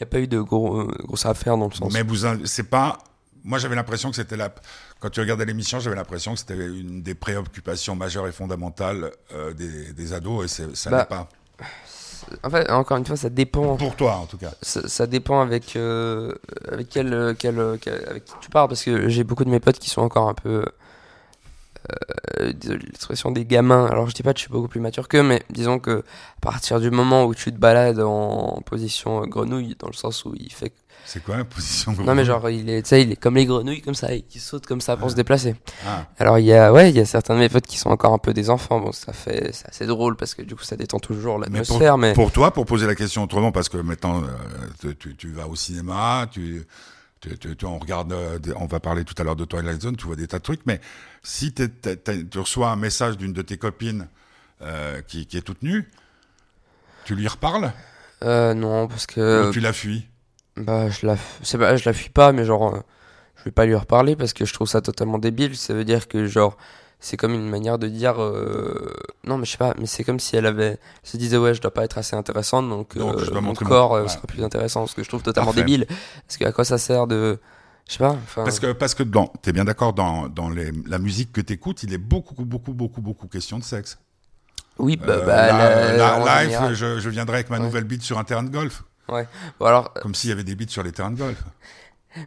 n'y 0.00 0.04
a 0.04 0.06
pas 0.06 0.20
eu 0.20 0.26
de 0.26 0.40
gros, 0.40 0.86
grosses 1.04 1.26
affaires 1.26 1.58
dans 1.58 1.68
le 1.68 1.74
sens. 1.74 1.92
Mais 1.92 2.02
vous 2.02 2.24
c'est 2.46 2.70
pas 2.70 2.96
moi 3.44 3.58
j'avais 3.58 3.76
l'impression 3.76 4.10
que 4.10 4.16
c'était 4.16 4.36
la 4.36 4.52
quand 4.98 5.10
tu 5.10 5.20
regardais 5.20 5.44
l'émission 5.44 5.80
j'avais 5.80 5.96
l'impression 5.96 6.34
que 6.34 6.40
c'était 6.40 6.54
une 6.54 7.02
des 7.02 7.14
préoccupations 7.14 7.96
majeures 7.96 8.26
et 8.28 8.32
fondamentales 8.32 9.10
euh, 9.32 9.52
des, 9.52 9.92
des, 9.92 10.12
ados 10.12 10.58
et 10.60 10.74
ça 10.74 10.90
bah, 10.90 10.98
n'est 10.98 11.04
pas 11.06 11.28
En 12.42 12.50
fait, 12.50 12.70
encore 12.70 12.98
une 12.98 13.06
fois, 13.06 13.16
ça 13.16 13.30
dépend. 13.30 13.76
Pour 13.76 13.96
toi, 13.96 14.16
en 14.16 14.26
tout 14.26 14.36
cas. 14.36 14.52
Ça, 14.60 14.86
ça 14.88 15.06
dépend 15.06 15.40
avec 15.40 15.74
euh, 15.74 16.34
avec 16.70 16.88
quel, 16.90 17.34
quel, 17.38 17.78
quel- 17.80 18.04
avec 18.08 18.24
qui 18.26 18.34
tu 18.40 18.50
parles 18.50 18.68
parce 18.68 18.82
que 18.84 19.08
j'ai 19.08 19.24
beaucoup 19.24 19.44
de 19.44 19.50
mes 19.50 19.58
potes 19.60 19.78
qui 19.78 19.88
sont 19.90 20.02
encore 20.02 20.28
un 20.28 20.34
peu 20.34 20.64
désolé 22.54 22.78
de 22.80 22.86
l'expression 22.86 23.30
des 23.30 23.44
gamins. 23.44 23.86
Alors 23.86 24.08
je 24.08 24.14
dis 24.14 24.22
pas 24.22 24.32
que 24.32 24.38
je 24.38 24.42
suis 24.44 24.50
beaucoup 24.50 24.68
plus 24.68 24.80
mature 24.80 25.08
qu'eux, 25.08 25.22
mais 25.22 25.42
disons 25.50 25.78
que 25.78 25.98
à 26.00 26.40
partir 26.40 26.80
du 26.80 26.90
moment 26.90 27.24
où 27.24 27.34
tu 27.34 27.52
te 27.52 27.58
balades 27.58 28.00
en 28.00 28.60
position 28.64 29.22
euh, 29.22 29.26
grenouille, 29.26 29.76
dans 29.78 29.88
le 29.88 29.92
sens 29.92 30.24
où 30.24 30.34
il 30.38 30.52
fait 30.52 30.72
C'est 31.04 31.22
quoi 31.22 31.36
la 31.36 31.44
position 31.44 31.92
non 32.04 32.14
mais 32.14 32.24
genre 32.24 32.48
il 32.50 32.68
est 32.70 32.90
il 32.92 33.12
est 33.12 33.16
comme 33.16 33.34
les 33.36 33.46
grenouilles 33.46 33.82
comme 33.82 33.94
ça 33.94 34.12
et 34.12 34.22
qui 34.22 34.38
saute 34.38 34.66
comme 34.66 34.80
ça 34.80 34.96
pour 34.96 35.10
se 35.10 35.16
déplacer. 35.16 35.54
Ah. 35.86 36.06
Alors 36.18 36.38
il 36.38 36.46
y 36.46 36.52
a 36.54 36.72
ouais 36.72 36.90
il 36.90 36.96
y 36.96 37.00
a 37.00 37.04
certains 37.04 37.34
de 37.34 37.40
mes 37.40 37.48
potes 37.48 37.66
qui 37.66 37.78
sont 37.78 37.90
encore 37.90 38.12
un 38.12 38.18
peu 38.18 38.32
des 38.32 38.48
enfants. 38.50 38.80
Bon 38.80 38.92
ça 38.92 39.12
fait 39.12 39.50
c'est 39.52 39.68
assez 39.68 39.86
drôle 39.86 40.16
parce 40.16 40.34
que 40.34 40.42
du 40.42 40.54
coup 40.56 40.62
ça 40.64 40.76
détend 40.76 40.98
toujours 40.98 41.38
Mais 41.38 41.46
l'atmosphère 41.46 41.98
mais, 41.98 42.12
pour 42.14 42.30
toi, 42.32 42.52
pour 42.52 42.64
poser 42.66 42.86
la 42.86 42.94
question 42.94 43.22
autrement, 43.24 43.52
parce 43.52 43.68
que 43.68 43.76
maintenant, 43.78 44.22
euh, 44.22 44.26
tu, 44.80 44.96
tu- 44.96 45.16
tu 45.16 45.28
vas 45.32 45.46
au 45.48 45.56
cinéma, 45.56 46.26
tu, 46.30 46.64
tu, 47.20 47.38
tu- 47.38 47.56
tu- 47.56 47.66
on 47.66 47.78
regarde, 47.78 48.12
euh, 48.12 48.38
on 48.56 48.66
va 48.66 48.80
parler 48.80 49.04
tout 49.04 49.14
à 49.18 49.24
l'heure 49.24 49.36
de 49.36 49.44
Twilight 49.44 49.82
Zone, 49.82 49.96
tu 49.96 50.06
vois 50.06 50.16
des 50.16 50.26
tas 50.26 50.38
de 50.38 50.42
trucs, 50.42 50.64
mais 50.66 50.80
si 51.22 51.52
tu 51.52 52.38
reçois 52.38 52.70
un 52.70 52.76
message 52.76 53.18
d'une 53.18 53.32
de 53.32 53.42
tes 53.42 53.58
copines 53.58 54.08
euh, 54.62 55.02
qui, 55.02 55.26
qui 55.26 55.36
est 55.36 55.42
toute 55.42 55.62
nue, 55.62 55.88
tu 57.04 57.14
lui 57.14 57.28
reparles? 57.28 57.72
Euh, 58.22 58.54
non 58.54 58.86
parce 58.88 59.06
que 59.06 59.48
ou 59.48 59.52
tu 59.52 59.60
la 59.60 59.72
fuis? 59.72 60.06
Bah, 60.56 60.90
je 60.90 61.06
la, 61.06 61.16
je 61.42 61.84
la 61.84 61.92
fuis 61.92 62.10
pas, 62.10 62.32
mais 62.32 62.44
genre, 62.44 62.74
euh, 62.74 62.80
je 63.36 63.44
vais 63.44 63.50
pas 63.50 63.66
lui 63.66 63.74
reparler 63.74 64.16
parce 64.16 64.32
que 64.32 64.44
je 64.44 64.52
trouve 64.52 64.68
ça 64.68 64.80
totalement 64.82 65.18
débile. 65.18 65.56
Ça 65.56 65.72
veut 65.74 65.84
dire 65.84 66.08
que, 66.08 66.26
genre, 66.26 66.56
c'est 67.00 67.16
comme 67.16 67.32
une 67.34 67.48
manière 67.48 67.78
de 67.78 67.88
dire, 67.88 68.22
euh, 68.22 68.92
non, 69.24 69.38
mais 69.38 69.44
je 69.46 69.52
sais 69.52 69.56
pas, 69.58 69.74
mais 69.78 69.86
c'est 69.86 70.04
comme 70.04 70.20
si 70.20 70.36
elle 70.36 70.46
avait, 70.46 70.78
se 71.02 71.16
disait, 71.16 71.36
ouais, 71.38 71.54
je 71.54 71.60
dois 71.60 71.72
pas 71.72 71.84
être 71.84 71.96
assez 71.98 72.14
intéressante, 72.14 72.68
donc, 72.68 72.96
Donc, 72.96 73.16
euh, 73.16 73.40
mon 73.40 73.54
corps 73.54 73.94
euh, 73.94 74.02
ouais. 74.02 74.08
sera 74.08 74.26
plus 74.26 74.44
intéressant, 74.44 74.86
ce 74.86 74.94
que 74.94 75.02
je 75.02 75.08
trouve 75.08 75.22
totalement 75.22 75.48
Parfait. 75.52 75.62
débile. 75.62 75.86
Parce 76.26 76.36
que 76.36 76.44
à 76.44 76.52
quoi 76.52 76.64
ça 76.64 76.76
sert 76.78 77.06
de, 77.06 77.38
je 77.88 77.92
sais 77.94 77.98
pas, 77.98 78.16
Parce 78.34 78.60
que, 78.60 78.72
parce 78.72 78.94
que 78.94 79.02
dans, 79.02 79.28
t'es 79.42 79.52
bien 79.52 79.64
d'accord, 79.64 79.92
dans, 79.94 80.28
dans 80.28 80.50
les, 80.50 80.70
la 80.86 80.98
musique 80.98 81.32
que 81.32 81.40
t'écoutes, 81.40 81.82
il 81.82 81.92
est 81.94 81.98
beaucoup, 81.98 82.34
beaucoup, 82.44 82.72
beaucoup, 82.74 83.00
beaucoup 83.00 83.26
question 83.28 83.58
de 83.58 83.64
sexe. 83.64 83.98
oui, 84.78 84.96
bah, 84.96 85.06
Euh, 85.08 85.26
bah, 85.26 85.46
la- 85.96 86.18
la- 86.18 86.42
général. 86.44 86.74
je, 86.74 87.00
je 87.00 87.08
viendrai 87.10 87.36
avec 87.36 87.50
ma 87.50 87.58
Ouais. 87.58 87.64
nouvelle 87.64 87.84
bite 87.84 88.02
sur 88.02 88.18
un 88.18 88.24
terrain 88.24 88.42
de 88.42 88.50
golf. 88.50 88.82
Bon, 89.08 89.66
alors, 89.66 89.92
Comme 89.94 90.14
s'il 90.14 90.30
y 90.30 90.32
avait 90.32 90.44
des 90.44 90.54
bites 90.54 90.70
sur 90.70 90.82
les 90.84 90.92
terrains 90.92 91.10
de 91.10 91.16
golf. 91.18 91.42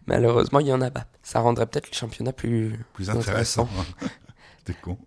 malheureusement, 0.08 0.60
il 0.60 0.68
y 0.68 0.74
en 0.74 0.82
a 0.82 0.92
pas. 0.92 1.06
Ça 1.22 1.40
rendrait 1.40 1.66
peut-être 1.66 1.90
le 1.92 1.96
championnat 1.96 2.34
plus, 2.34 2.78
Plus 2.94 3.10
intéressant. 3.10 3.70
T'es 4.66 4.74
con. 4.82 4.98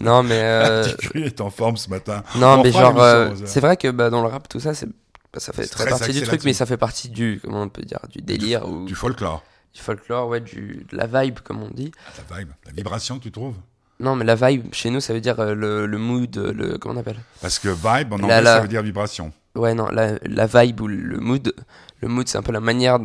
non, 0.00 0.22
mais, 0.22 0.40
euh, 0.42 0.88
est 1.14 1.40
en 1.40 1.50
forme 1.50 1.76
ce 1.76 1.88
matin. 1.88 2.22
Non, 2.36 2.58
On 2.58 2.62
mais 2.62 2.72
genre, 2.72 3.00
euh, 3.00 3.30
c'est 3.44 3.60
vrai 3.60 3.76
que 3.76 3.88
bah, 3.90 4.10
dans 4.10 4.22
le 4.22 4.28
rap, 4.28 4.48
tout 4.48 4.58
ça, 4.60 4.74
c'est, 4.74 4.86
bah, 4.86 5.38
ça 5.38 5.52
fait 5.52 5.66
très 5.66 5.84
très 5.84 5.90
partie 5.90 6.12
du 6.12 6.22
truc, 6.22 6.42
mais 6.44 6.52
ça 6.52 6.66
fait 6.66 6.76
partie 6.76 7.08
du, 7.10 7.40
comment 7.42 7.62
on 7.62 7.68
peut 7.68 7.82
dire, 7.82 8.00
du 8.10 8.20
délire 8.22 8.68
ou 8.68 8.80
Du 8.80 8.86
du, 8.86 8.94
folklore. 8.94 9.42
folklore, 9.74 10.28
ouais, 10.28 10.40
du, 10.40 10.84
de 10.90 10.96
la 10.96 11.06
vibe, 11.06 11.38
comme 11.40 11.62
on 11.62 11.70
dit. 11.70 11.92
La 12.30 12.38
vibe, 12.38 12.48
la 12.66 12.72
vibration, 12.72 13.18
tu 13.20 13.30
trouves? 13.30 13.54
Non, 14.00 14.16
mais 14.16 14.24
la 14.24 14.34
vibe, 14.34 14.74
chez 14.74 14.90
nous, 14.90 14.98
ça 15.00 15.12
veut 15.12 15.20
dire 15.20 15.38
euh, 15.38 15.54
le, 15.54 15.86
le 15.86 15.98
mood, 15.98 16.36
euh, 16.36 16.52
le, 16.52 16.78
comment 16.78 16.96
on 16.96 16.98
appelle? 17.00 17.20
Parce 17.40 17.60
que 17.60 17.68
vibe, 17.68 18.12
en 18.14 18.16
La- 18.18 18.24
anglais, 18.24 18.42
la- 18.42 18.54
ça 18.56 18.60
veut 18.62 18.68
dire 18.68 18.82
vibration. 18.82 19.32
Ouais, 19.54 19.74
non, 19.74 19.86
la, 19.86 20.18
la 20.24 20.46
vibe 20.48 20.80
ou 20.80 20.88
le 20.88 21.18
mood, 21.20 21.54
le 22.00 22.08
mood, 22.08 22.26
c'est 22.26 22.36
un 22.36 22.42
peu 22.42 22.50
la 22.50 22.58
manière, 22.58 22.98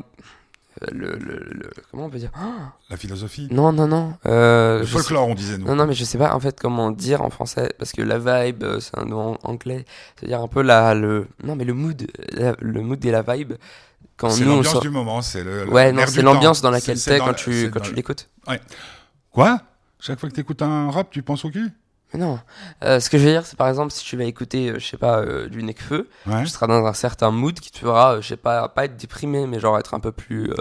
le, 0.91 1.11
le, 1.17 1.39
le- 1.51 1.69
comment 1.91 2.05
on 2.05 2.09
peut 2.09 2.19
dire? 2.19 2.31
Ah 2.35 2.73
La 2.89 2.97
philosophie? 2.97 3.47
Non, 3.51 3.71
non, 3.73 3.87
non. 3.87 4.13
Euh, 4.25 4.79
Le 4.79 4.85
folklore, 4.85 5.27
on 5.27 5.35
disait, 5.35 5.57
nous. 5.57 5.65
Non, 5.65 5.75
non, 5.75 5.85
mais 5.87 5.93
je 5.93 6.03
sais 6.05 6.17
pas 6.17 6.33
en 6.33 6.39
fait 6.39 6.59
comment 6.59 6.91
dire 6.91 7.21
en 7.21 7.29
français 7.29 7.73
parce 7.77 7.91
que 7.91 8.01
la 8.01 8.17
vibe, 8.19 8.63
euh, 8.63 8.79
c'est 8.79 8.97
un 8.97 9.05
nom 9.05 9.37
anglais. 9.43 9.85
C'est-à-dire 10.15 10.41
un 10.41 10.47
peu 10.47 10.61
la 10.61 10.93
le 10.93 11.27
non 11.43 11.55
mais 11.55 11.65
le 11.65 11.73
mood, 11.73 12.07
la- 12.33 12.55
le 12.59 12.81
mood 12.81 13.03
et 13.03 13.11
la 13.11 13.21
vibe. 13.23 13.53
Quand 14.17 14.29
c'est 14.29 14.43
l'ambiance 14.45 14.73
sort- 14.73 14.81
du 14.81 14.89
moment. 14.89 15.21
C'est 15.21 15.43
le, 15.43 15.67
ouais 15.69 15.91
non 15.91 16.01
c'est 16.07 16.21
l'ambiance 16.21 16.61
dans 16.61 16.71
laquelle 16.71 16.97
t'es 17.01 17.19
quand 17.19 17.27
la- 17.27 17.33
tu 17.33 17.69
quand 17.71 17.79
tu 17.81 17.93
l'écoutes. 17.93 18.29
Quoi? 19.31 19.61
Chaque 19.99 20.19
fois 20.19 20.29
que 20.29 20.35
t'écoutes 20.35 20.61
un 20.61 20.89
rap, 20.91 21.09
tu 21.11 21.21
penses 21.23 21.43
au 21.45 21.49
cul? 21.49 21.69
Mais 22.13 22.19
non. 22.19 22.39
Euh, 22.83 22.99
ce 22.99 23.09
que 23.09 23.17
je 23.17 23.25
veux 23.25 23.31
dire 23.31 23.45
c'est 23.45 23.57
par 23.57 23.67
exemple 23.67 23.91
si 23.91 24.03
tu 24.03 24.17
vas 24.17 24.23
écouter 24.23 24.69
euh, 24.69 24.79
je 24.79 24.85
sais 24.87 24.97
pas 24.97 25.19
euh, 25.19 25.47
du 25.47 25.61
Necfeu, 25.63 26.09
Ouais. 26.25 26.41
tu 26.43 26.47
seras 26.47 26.65
dans 26.67 26.85
un 26.85 26.93
certain 26.93 27.29
mood 27.31 27.59
qui 27.59 27.71
te 27.71 27.77
fera 27.79 28.15
euh, 28.15 28.21
je 28.21 28.27
sais 28.29 28.37
pas 28.37 28.67
pas 28.67 28.85
être 28.85 28.97
déprimé 28.97 29.45
mais 29.47 29.59
genre 29.59 29.77
être 29.77 29.93
un 29.93 29.99
peu 29.99 30.11
plus 30.11 30.49
euh, 30.51 30.55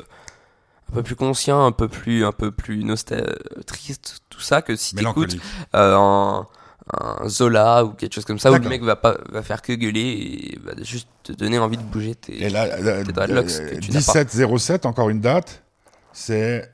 un 0.90 0.94
peu 0.94 1.02
plus 1.02 1.16
conscient, 1.16 1.64
un 1.66 1.72
peu 1.72 1.88
plus 1.88 2.24
un 2.24 2.32
peu 2.32 2.50
plus 2.50 2.84
triste 3.66 4.20
tout 4.30 4.40
ça 4.40 4.62
que 4.62 4.74
si 4.76 4.94
t'écoutes 4.94 5.36
un, 5.74 6.46
un 6.92 7.28
Zola 7.28 7.84
ou 7.84 7.90
quelque 7.90 8.14
chose 8.14 8.24
comme 8.24 8.38
ça 8.38 8.50
où 8.50 8.54
le 8.54 8.68
mec 8.68 8.82
va 8.82 8.96
pas 8.96 9.16
va 9.30 9.42
faire 9.42 9.60
que 9.62 9.72
gueuler 9.74 10.00
et 10.00 10.58
va 10.64 10.72
juste 10.82 11.08
te 11.22 11.32
donner 11.32 11.58
envie 11.58 11.76
de 11.76 11.82
bouger 11.82 12.14
tes 12.14 12.42
Et 12.42 12.48
là, 12.48 12.66
là, 12.80 13.04
T'es 13.04 13.12
pas. 13.12 13.26
1707, 13.26 14.86
encore 14.86 15.10
une 15.10 15.20
date. 15.20 15.62
C'est 16.12 16.70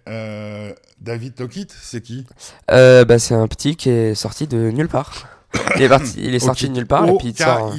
David 1.05 1.35
Tokit, 1.35 1.67
c'est 1.71 2.01
qui? 2.01 2.27
Euh, 2.71 3.05
bah 3.05 3.19
c'est 3.19 3.35
un 3.35 3.47
petit 3.47 3.77
qui 3.77 3.91
est 3.91 4.15
sorti 4.15 4.47
de 4.47 4.71
nulle 4.71 4.89
part 4.89 5.29
il 5.77 5.83
est 5.83 5.89
parti 5.89 6.15
il 6.19 6.35
est 6.35 6.39
sorti 6.41 6.69
de 6.69 6.75
nulle 6.75 6.87
part 6.87 7.07
et 7.09 7.17
puis 7.19 7.29
il 7.29 7.37
sort. 7.39 7.73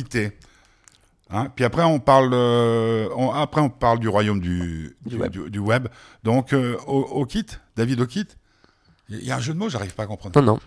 Hein 1.31 1.47
puis 1.55 1.65
après 1.65 1.83
on 1.83 1.99
parle, 1.99 2.31
euh, 2.33 3.09
on- 3.17 3.31
après 3.31 3.59
on 3.59 3.69
parle 3.69 3.99
du 3.99 4.07
royaume 4.07 4.39
du, 4.39 4.95
Du 5.05 5.15
du, 5.15 5.21
web. 5.21 5.31
du- 5.31 5.49
du 5.49 5.59
web. 5.59 5.87
Donc 6.23 6.53
euh, 6.53 6.77
Okit, 6.85 7.47
David 7.75 7.99
Okit? 7.99 8.27
Il 9.09 9.23
y 9.25 9.31
a 9.31 9.37
un 9.37 9.39
jeu 9.39 9.53
de 9.53 9.57
mots, 9.57 9.67
j'arrive 9.69 9.95
pas 9.95 10.03
à 10.03 10.07
comprendre. 10.07 10.39
non 10.39 10.53
non 10.53 10.59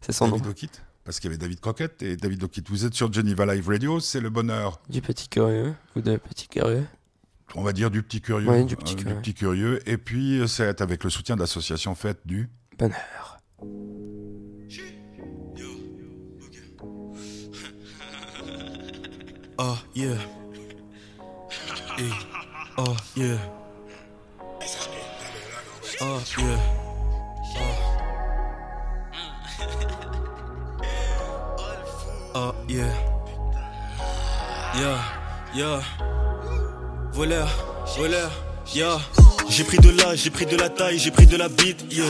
c'est 0.00 0.12
son 0.12 0.26
nom 0.28 0.36
David 0.36 0.50
Okit, 0.50 0.70
parce 1.04 1.18
qu'il 1.18 1.30
y 1.30 1.34
avait 1.34 1.38
David 1.40 1.58
Crockett 1.60 2.00
et 2.02 2.16
David 2.16 2.44
Okit. 2.44 2.62
Vous 2.68 2.84
êtes 2.84 2.94
sur 2.94 3.12
Geneva 3.12 3.44
Live 3.52 3.66
Radio, 3.68 3.98
c'est 4.00 4.20
le 4.20 4.30
bonheur. 4.30 4.80
du 4.88 5.00
petit 5.02 5.28
curieux 5.28 5.74
ou 5.96 6.00
de 6.00 6.16
petit 6.16 6.46
curieux? 6.46 6.86
On 7.54 7.62
va 7.62 7.72
dire 7.72 7.90
du 7.90 8.02
petit 8.02 8.20
curieux, 8.20 8.48
Ouais, 8.48 8.64
du 8.64 8.76
petit 8.76 8.94
euh, 8.94 8.98
curieux. 8.98 9.16
petit 9.20 9.34
curieux. 9.34 9.88
Et 9.88 9.98
puis 9.98 10.40
euh, 10.40 10.46
c'est 10.46 10.80
avec 10.80 11.04
le 11.04 11.10
soutien 11.10 11.36
d'associations 11.36 11.94
faites 11.94 12.20
du. 12.26 12.48
bonheur 12.78 13.38
Oh 19.58 19.78
yeah. 19.94 20.16
Hey. 21.96 22.10
Oh 22.76 22.96
yeah. 23.16 23.38
Oh 26.00 26.20
yeah. 26.38 26.58
Oh. 27.56 27.60
Oh 32.36 32.52
yeah. 32.68 32.92
Yeah, 34.74 34.98
yeah. 35.54 35.80
Voleur, 37.14 37.48
voleur, 37.96 38.28
yeah. 38.74 39.23
J'ai 39.48 39.64
pris 39.64 39.78
de 39.78 39.90
l'âge, 39.90 40.20
j'ai 40.24 40.30
pris 40.30 40.46
de 40.46 40.56
la 40.56 40.68
taille, 40.68 40.98
j'ai 40.98 41.10
pris 41.10 41.26
de 41.26 41.36
la 41.36 41.48
bite, 41.48 41.84
yeah. 41.90 42.04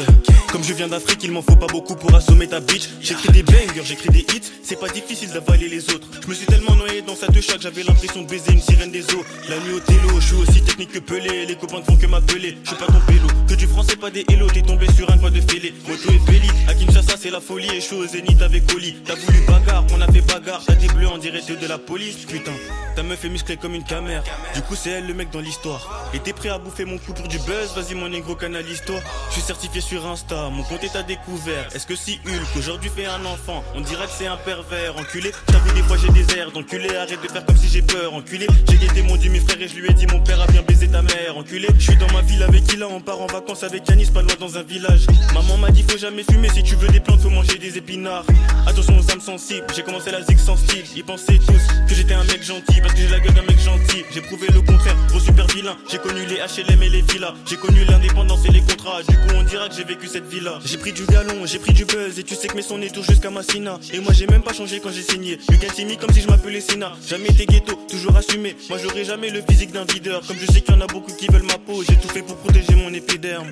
Comme 0.50 0.62
je 0.62 0.72
viens 0.72 0.88
d'Afrique, 0.88 1.20
il 1.24 1.32
m'en 1.32 1.42
faut 1.42 1.56
pas 1.56 1.66
beaucoup 1.66 1.96
pour 1.96 2.14
assommer 2.14 2.46
ta 2.46 2.60
bitch. 2.60 2.88
J'écris 3.00 3.30
des 3.30 3.42
bangers, 3.42 3.82
j'écris 3.84 4.08
des 4.08 4.20
hits, 4.20 4.50
c'est 4.62 4.78
pas 4.78 4.88
difficile 4.88 5.30
d'avaler 5.30 5.68
les 5.68 5.90
autres. 5.90 6.06
Je 6.22 6.28
me 6.28 6.34
suis 6.34 6.46
tellement 6.46 6.74
noyé 6.76 7.02
dans 7.02 7.16
cette 7.16 7.38
chatte, 7.40 7.60
j'avais 7.60 7.82
l'impression 7.82 8.22
de 8.22 8.28
baiser 8.28 8.52
une 8.52 8.60
sirène 8.60 8.90
des 8.90 9.02
eaux. 9.14 9.24
La 9.48 9.58
nuit 9.58 9.74
au 9.74 9.80
télo, 9.80 10.20
je 10.20 10.26
suis 10.26 10.36
aussi 10.36 10.62
technique 10.62 10.92
que 10.92 11.00
Pelé, 11.00 11.44
les 11.46 11.56
copains 11.56 11.80
ne 11.80 11.84
font 11.84 11.96
que 11.96 12.06
m'appeler. 12.06 12.56
Je 12.62 12.68
suis 12.68 12.78
pas 12.78 12.86
ton 12.86 13.00
pélo, 13.06 13.26
que 13.48 13.54
du 13.54 13.66
français, 13.66 13.96
pas 13.96 14.10
des 14.10 14.24
hello, 14.28 14.46
t'es 14.46 14.62
tombé 14.62 14.86
sur 14.96 15.10
un 15.10 15.18
coin 15.18 15.30
de 15.30 15.40
fêlé. 15.40 15.74
Moto 15.88 16.10
et 16.10 16.30
Belly, 16.30 16.48
à 16.68 16.74
Kinshasa, 16.74 17.16
c'est 17.20 17.30
la 17.30 17.40
folie, 17.40 17.68
et 17.74 17.80
je 17.80 17.86
suis 17.86 17.96
au 17.96 18.06
zénith 18.06 18.40
avec 18.40 18.72
Oli. 18.74 18.96
T'as 19.04 19.16
voulu 19.16 19.40
bagarre, 19.46 19.84
on 19.92 20.00
a 20.00 20.06
fait 20.06 20.22
bagarre, 20.22 20.62
t'as 20.64 20.74
des 20.74 20.86
bleus 20.86 21.08
en 21.08 21.18
direct 21.18 21.50
de 21.50 21.66
la 21.66 21.78
police, 21.78 22.16
putain. 22.28 22.52
Ta 22.94 23.02
meuf 23.02 23.24
est 23.24 23.28
musclée 23.28 23.56
comme 23.56 23.74
une 23.74 23.82
camère, 23.82 24.22
du 24.54 24.62
coup 24.62 24.76
c'est 24.76 24.90
elle 24.90 25.06
le 25.08 25.14
mec 25.14 25.30
dans 25.30 25.40
l'histoire. 25.40 26.08
Et 26.14 26.20
t'es 26.20 26.32
prêt 26.32 26.48
à 26.48 26.58
bouffer 26.58 26.84
mon 26.84 26.96
cou 26.96 27.12
du 27.28 27.38
buzz, 27.38 27.72
vas-y 27.74 27.94
mon 27.94 28.08
négro 28.08 28.34
canalise-toi. 28.34 29.00
Je 29.28 29.34
suis 29.34 29.42
certifié 29.42 29.80
sur 29.80 30.06
Insta, 30.06 30.48
mon 30.50 30.62
compte 30.62 30.84
est 30.84 30.96
à 30.96 31.02
découvert. 31.02 31.68
Est-ce 31.74 31.86
que 31.86 31.96
si 31.96 32.20
Hulk 32.26 32.56
aujourd'hui 32.58 32.90
fait 32.94 33.06
un 33.06 33.24
enfant, 33.24 33.64
on 33.74 33.80
dirait 33.80 34.06
que 34.06 34.12
c'est 34.16 34.26
un 34.26 34.36
pervers, 34.36 34.96
enculé? 34.96 35.32
J'avoue 35.50 35.72
des 35.72 35.82
fois 35.82 35.96
j'ai 35.96 36.08
des 36.10 36.38
airs 36.38 36.50
d'enculé, 36.52 36.94
arrête 36.96 37.22
de 37.22 37.28
faire 37.28 37.44
comme 37.44 37.56
si 37.56 37.68
j'ai 37.68 37.82
peur, 37.82 38.14
enculé. 38.14 38.46
J'ai 38.68 38.76
guetté 38.76 39.02
mon 39.02 39.16
demi 39.16 39.38
frère 39.40 39.60
et 39.60 39.68
je 39.68 39.76
lui 39.76 39.88
ai 39.88 39.94
dit 39.94 40.06
mon 40.06 40.20
père 40.20 40.40
a 40.40 40.46
bien 40.46 40.62
baisé 40.62 40.88
ta 40.88 41.02
mère, 41.02 41.36
enculé. 41.36 41.68
Je 41.78 41.84
suis 41.84 41.96
dans 41.96 42.10
ma 42.12 42.22
ville 42.22 42.42
avec 42.42 42.72
Ila, 42.72 42.88
on 42.88 43.00
part 43.00 43.20
en 43.20 43.26
vacances 43.26 43.62
avec 43.62 43.88
Yanis, 43.88 44.10
pas 44.10 44.22
loin 44.22 44.34
dans 44.38 44.56
un 44.58 44.62
village. 44.62 45.06
Maman 45.32 45.56
m'a 45.58 45.70
dit 45.70 45.84
faut 45.88 45.98
jamais 45.98 46.24
fumer, 46.24 46.48
si 46.50 46.62
tu 46.62 46.76
veux 46.76 46.88
des 46.88 47.00
plantes 47.00 47.20
faut 47.20 47.30
manger 47.30 47.58
des 47.58 47.78
épinards. 47.78 48.24
Attention 48.66 48.98
aux 48.98 49.10
âmes 49.10 49.20
sensibles, 49.20 49.66
j'ai 49.74 49.82
commencé 49.82 50.10
la 50.10 50.22
zig 50.22 50.38
sans 50.38 50.56
style. 50.56 50.84
Ils 50.96 51.04
pensaient 51.04 51.38
tous 51.38 51.62
que 51.88 51.94
j'étais 51.94 52.14
un 52.14 52.24
mec 52.24 52.42
gentil, 52.42 52.80
parce 52.80 52.94
que 52.94 53.00
j'ai 53.00 53.08
la 53.08 53.20
gueule 53.20 53.34
d'un 53.34 53.42
mec 53.42 53.58
gentil. 53.58 54.04
J'ai 54.12 54.20
prouvé 54.20 54.46
le 54.52 54.60
contraire, 54.60 54.96
gros 55.08 55.20
super 55.20 55.46
vilain. 55.48 55.76
J'ai 55.90 55.98
connu 55.98 56.24
les 56.26 56.36
HLM 56.36 56.82
et 56.82 56.88
les 56.88 57.02
J'ai 57.46 57.56
connu 57.56 57.84
l'indépendance 57.84 58.44
et 58.44 58.50
les 58.50 58.60
contrats. 58.60 59.00
Du 59.08 59.16
coup, 59.16 59.36
on 59.36 59.44
dira 59.44 59.68
que 59.68 59.74
j'ai 59.76 59.84
vécu 59.84 60.08
cette 60.08 60.26
vie-là. 60.26 60.58
J'ai 60.64 60.78
pris 60.78 60.92
du 60.92 61.04
galon, 61.06 61.46
j'ai 61.46 61.60
pris 61.60 61.72
du 61.72 61.84
buzz. 61.84 62.18
Et 62.18 62.24
tu 62.24 62.34
sais 62.34 62.48
que 62.48 62.56
mes 62.56 62.62
sons 62.62 62.80
tour 62.92 63.04
jusqu'à 63.04 63.30
Massina. 63.30 63.78
Et 63.92 64.00
moi, 64.00 64.12
j'ai 64.12 64.26
même 64.26 64.42
pas 64.42 64.52
changé 64.52 64.80
quand 64.80 64.90
j'ai 64.90 65.02
signé. 65.02 65.38
Me 65.48 65.96
comme 65.96 66.12
si 66.12 66.20
je 66.22 66.26
m'appelais 66.26 66.60
Sina. 66.60 66.92
Jamais 67.06 67.28
été 67.28 67.46
ghetto, 67.46 67.78
toujours 67.88 68.16
assumé. 68.16 68.56
Moi, 68.68 68.78
j'aurai 68.82 69.04
jamais 69.04 69.30
le 69.30 69.42
physique 69.48 69.70
d'un 69.70 69.84
videur. 69.84 70.22
Comme 70.26 70.38
je 70.40 70.46
sais 70.46 70.60
qu'il 70.60 70.74
y 70.74 70.76
en 70.76 70.80
a 70.80 70.88
beaucoup 70.88 71.12
qui 71.12 71.28
veulent 71.28 71.44
ma 71.44 71.58
peau. 71.58 71.84
J'ai 71.88 71.96
tout 71.96 72.08
fait 72.08 72.22
pour 72.22 72.36
protéger 72.36 72.74
mon 72.74 72.92
épiderme. 72.92 73.46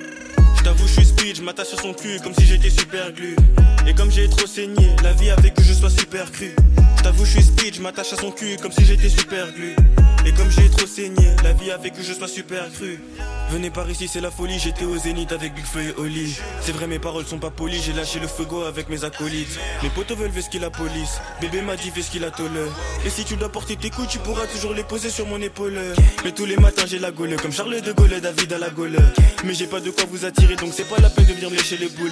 Je 0.57 0.63
t'avoue, 0.63 0.87
je 0.87 0.93
suis 0.93 1.05
speed, 1.05 1.37
je 1.37 1.41
m'attache 1.41 1.67
sur 1.67 1.79
son 1.79 1.93
cul 1.93 2.19
comme 2.21 2.33
si 2.33 2.45
j'étais 2.45 2.69
super 2.69 3.13
glu. 3.13 3.35
Et 3.87 3.93
comme 3.93 4.11
j'ai 4.11 4.29
trop 4.29 4.47
saigné, 4.47 4.95
la 5.03 5.13
vie 5.13 5.29
a 5.29 5.37
fait 5.37 5.51
que 5.51 5.63
je 5.63 5.73
sois 5.73 5.89
super 5.89 6.31
cru. 6.31 6.53
t'avoue, 7.01 7.25
je 7.25 7.31
suis 7.31 7.43
speed, 7.43 7.75
je 7.75 7.81
m'attache 7.81 8.13
à 8.13 8.17
son 8.17 8.31
cul 8.31 8.57
comme 8.61 8.71
si 8.71 8.85
j'étais 8.85 9.09
super 9.09 9.51
glu. 9.53 9.75
Et 10.25 10.31
comme 10.31 10.49
j'ai 10.51 10.69
trop 10.69 10.87
saigné, 10.87 11.35
la 11.43 11.51
vie 11.51 11.69
a 11.71 11.77
fait 11.77 11.89
que 11.89 12.01
je 12.01 12.13
sois 12.13 12.29
super 12.29 12.71
cru. 12.71 12.97
Venez 13.49 13.69
par 13.69 13.89
ici, 13.89 14.07
c'est 14.07 14.21
la 14.21 14.31
folie, 14.31 14.59
j'étais 14.59 14.85
au 14.85 14.97
zénith 14.97 15.31
avec 15.31 15.53
Big 15.53 15.65
Feu 15.65 15.81
et 15.81 15.93
Oli. 15.99 16.35
C'est 16.61 16.71
vrai, 16.71 16.87
mes 16.87 16.99
paroles 16.99 17.25
sont 17.25 17.37
pas 17.37 17.51
polies, 17.51 17.81
j'ai 17.85 17.93
lâché 17.93 18.19
le 18.19 18.27
fuego 18.27 18.63
avec 18.63 18.89
mes 18.89 19.03
acolytes. 19.03 19.59
Mes 19.83 19.89
potos 19.89 20.17
veulent 20.17 20.31
ce 20.41 20.49
qu'il 20.49 20.61
la 20.61 20.69
police, 20.69 21.19
bébé 21.41 21.61
m'a 21.61 21.75
dit 21.75 21.91
fais 21.91 22.01
ce 22.01 22.09
qu'il 22.09 22.23
a. 22.23 22.31
Et 23.05 23.09
si 23.09 23.25
tu 23.25 23.35
dois 23.35 23.49
porter 23.49 23.75
tes 23.75 23.89
coups, 23.89 24.07
tu 24.07 24.17
pourras 24.17 24.47
toujours 24.47 24.73
les 24.73 24.83
poser 24.83 25.09
sur 25.09 25.27
mon 25.27 25.39
épaule. 25.41 25.77
Mais 26.23 26.31
tous 26.31 26.45
les 26.45 26.57
matins, 26.57 26.85
j'ai 26.87 26.99
la 26.99 27.11
gaule, 27.11 27.35
comme 27.35 27.51
Charles 27.51 27.81
de 27.81 27.91
Gaulle, 27.91 28.19
David 28.21 28.53
à 28.53 28.57
la 28.57 28.69
gaule. 28.69 28.97
Mais 29.43 29.53
j'ai 29.53 29.67
pas 29.67 29.79
de 29.81 29.91
quoi 29.91 30.05
vous 30.09 30.25
attirer, 30.25 30.55
donc 30.55 30.71
c'est 30.73 30.87
pas 30.87 30.99
la 30.99 31.09
peine 31.09 31.25
de 31.25 31.33
venir 31.33 31.51
me 31.51 31.55
lécher 31.55 31.77
les 31.77 31.89
boules. 31.89 32.11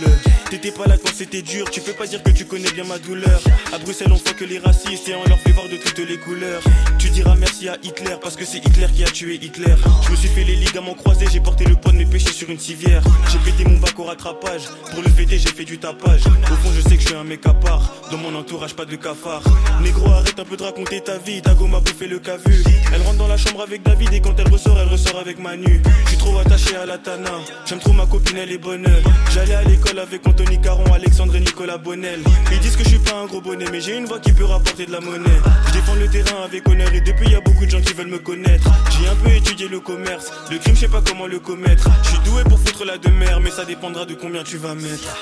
T'étais 0.49 0.71
pas 0.71 0.85
là 0.85 0.97
quand 0.97 1.11
c'était 1.15 1.41
dur, 1.41 1.69
tu 1.71 1.81
peux 1.81 1.93
pas 1.93 2.05
dire 2.05 2.21
que 2.21 2.31
tu 2.31 2.45
connais 2.45 2.71
bien 2.71 2.83
ma 2.83 2.99
douleur. 2.99 3.41
À 3.73 3.77
Bruxelles, 3.79 4.11
on 4.11 4.15
voit 4.15 4.33
que 4.33 4.45
les 4.45 4.59
racistes 4.59 5.07
et 5.07 5.15
on 5.15 5.23
leur 5.27 5.39
fait 5.39 5.53
voir 5.53 5.67
de 5.69 5.77
toutes 5.77 5.97
les 5.99 6.17
couleurs. 6.17 6.61
Tu 6.99 7.09
diras 7.09 7.35
merci 7.35 7.69
à 7.69 7.77
Hitler 7.83 8.15
parce 8.21 8.35
que 8.35 8.45
c'est 8.45 8.57
Hitler 8.57 8.87
qui 8.93 9.03
a 9.03 9.07
tué 9.07 9.35
Hitler. 9.41 9.75
Je 10.05 10.11
me 10.11 10.15
suis 10.15 10.27
fait 10.27 10.43
les 10.43 10.55
ligaments 10.55 10.93
croisés, 10.93 11.20
j'ai 11.31 11.39
porté 11.39 11.65
le 11.65 11.75
poids 11.75 11.91
de 11.91 11.97
mes 11.97 12.05
péchés 12.05 12.31
sur 12.31 12.49
une 12.49 12.59
civière. 12.59 13.01
J'ai 13.31 13.37
pété 13.39 13.63
mon 13.63 13.77
bac 13.77 13.97
au 13.97 14.03
rattrapage. 14.03 14.63
Pour 14.93 15.03
le 15.03 15.09
fêter, 15.09 15.37
j'ai 15.37 15.49
fait 15.49 15.65
du 15.65 15.77
tapage. 15.77 16.21
Au 16.25 16.55
fond, 16.55 16.71
je 16.75 16.81
sais 16.81 16.95
que 16.95 17.01
je 17.01 17.07
suis 17.07 17.15
un 17.15 17.23
mec 17.23 17.45
à 17.45 17.53
part. 17.53 17.93
Dans 18.11 18.17
mon 18.17 18.33
entourage, 18.35 18.73
pas 18.73 18.85
de 18.85 18.95
cafard. 18.95 19.43
Négro, 19.81 20.09
arrête 20.11 20.39
un 20.39 20.45
peu 20.45 20.57
de 20.57 20.63
raconter 20.63 21.01
ta 21.01 21.17
vie. 21.17 21.41
Ta 21.41 21.53
m'a 21.53 21.79
bouffé 21.79 22.07
le 22.07 22.19
cavu. 22.19 22.63
Elle 22.93 23.01
rentre 23.03 23.17
dans 23.17 23.27
la 23.27 23.37
chambre 23.37 23.61
avec 23.61 23.83
David 23.83 24.13
et 24.13 24.19
quand 24.21 24.37
elle 24.39 24.49
ressort, 24.49 24.77
elle 24.79 24.87
ressort 24.87 25.19
avec 25.19 25.39
Manu. 25.39 25.81
Je 26.03 26.09
suis 26.09 26.17
trop 26.17 26.37
attaché 26.39 26.75
à 26.75 26.85
la 26.85 26.97
Tana. 26.97 27.31
J'aime 27.65 27.79
trop 27.79 27.93
ma 27.93 28.05
copine, 28.05 28.37
elle 28.37 28.51
est 28.51 28.57
bonne. 28.57 28.87
J'allais 29.33 29.53
à 29.53 29.63
l'école 29.63 29.99
avec 29.99 30.27
Anthony 30.27 30.59
Caron, 30.59 30.91
Alexandre 30.93 31.35
et 31.35 31.39
Nicolas 31.39 31.77
Bonnel. 31.77 32.21
Ils 32.51 32.59
disent 32.59 32.75
que 32.75 32.83
je 32.83 32.89
suis 32.89 32.99
pas 32.99 33.15
un 33.15 33.27
gros 33.27 33.41
bonnet, 33.41 33.65
mais 33.71 33.79
j'ai 33.79 33.97
une 33.97 34.05
voix 34.05 34.19
qui 34.19 34.33
peut 34.33 34.45
rapporter 34.45 34.85
de 34.85 34.91
la 34.91 34.99
monnaie. 34.99 35.39
Je 35.67 35.73
défends 35.73 35.95
le 35.95 36.07
terrain 36.09 36.43
avec 36.43 36.67
honneur 36.67 36.93
et 36.93 37.01
depuis 37.01 37.29
y 37.29 37.35
a 37.35 37.41
beaucoup 37.41 37.65
de 37.65 37.71
gens 37.71 37.81
qui 37.81 37.93
veulent 37.93 38.07
me 38.07 38.19
connaître. 38.19 38.69
J'ai 38.99 39.07
un 39.07 39.15
peu 39.15 39.29
étudié 39.31 39.67
le 39.67 39.79
commerce, 39.79 40.31
le 40.49 40.57
crime, 40.57 40.75
je 40.75 40.81
sais 40.81 40.87
pas 40.87 41.01
comment 41.11 41.27
le 41.27 41.39
commettre. 41.39 41.89
Je 42.03 42.09
suis 42.09 42.19
doué 42.19 42.43
pour 42.43 42.59
foutre 42.59 42.85
la 42.85 42.97
demeure, 42.97 43.41
mais 43.41 43.51
ça 43.51 43.65
dépendra 43.65 44.05
de 44.05 44.13
combien 44.13 44.43
tu 44.43 44.57
vas 44.57 44.75
mettre. 44.75 45.17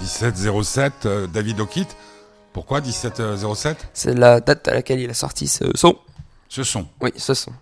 1707, 0.00 1.06
euh, 1.06 1.26
David 1.26 1.60
O'Kit. 1.60 1.86
Pourquoi 2.52 2.80
1707 2.80 3.88
C'est 3.92 4.14
la 4.14 4.40
date 4.40 4.68
à 4.68 4.74
laquelle 4.74 5.00
il 5.00 5.10
a 5.10 5.14
sorti 5.14 5.46
ce 5.48 5.64
son. 5.74 5.96
Ce 6.48 6.62
son. 6.62 6.86
Oui, 7.00 7.10
ce 7.16 7.34
son. 7.34 7.52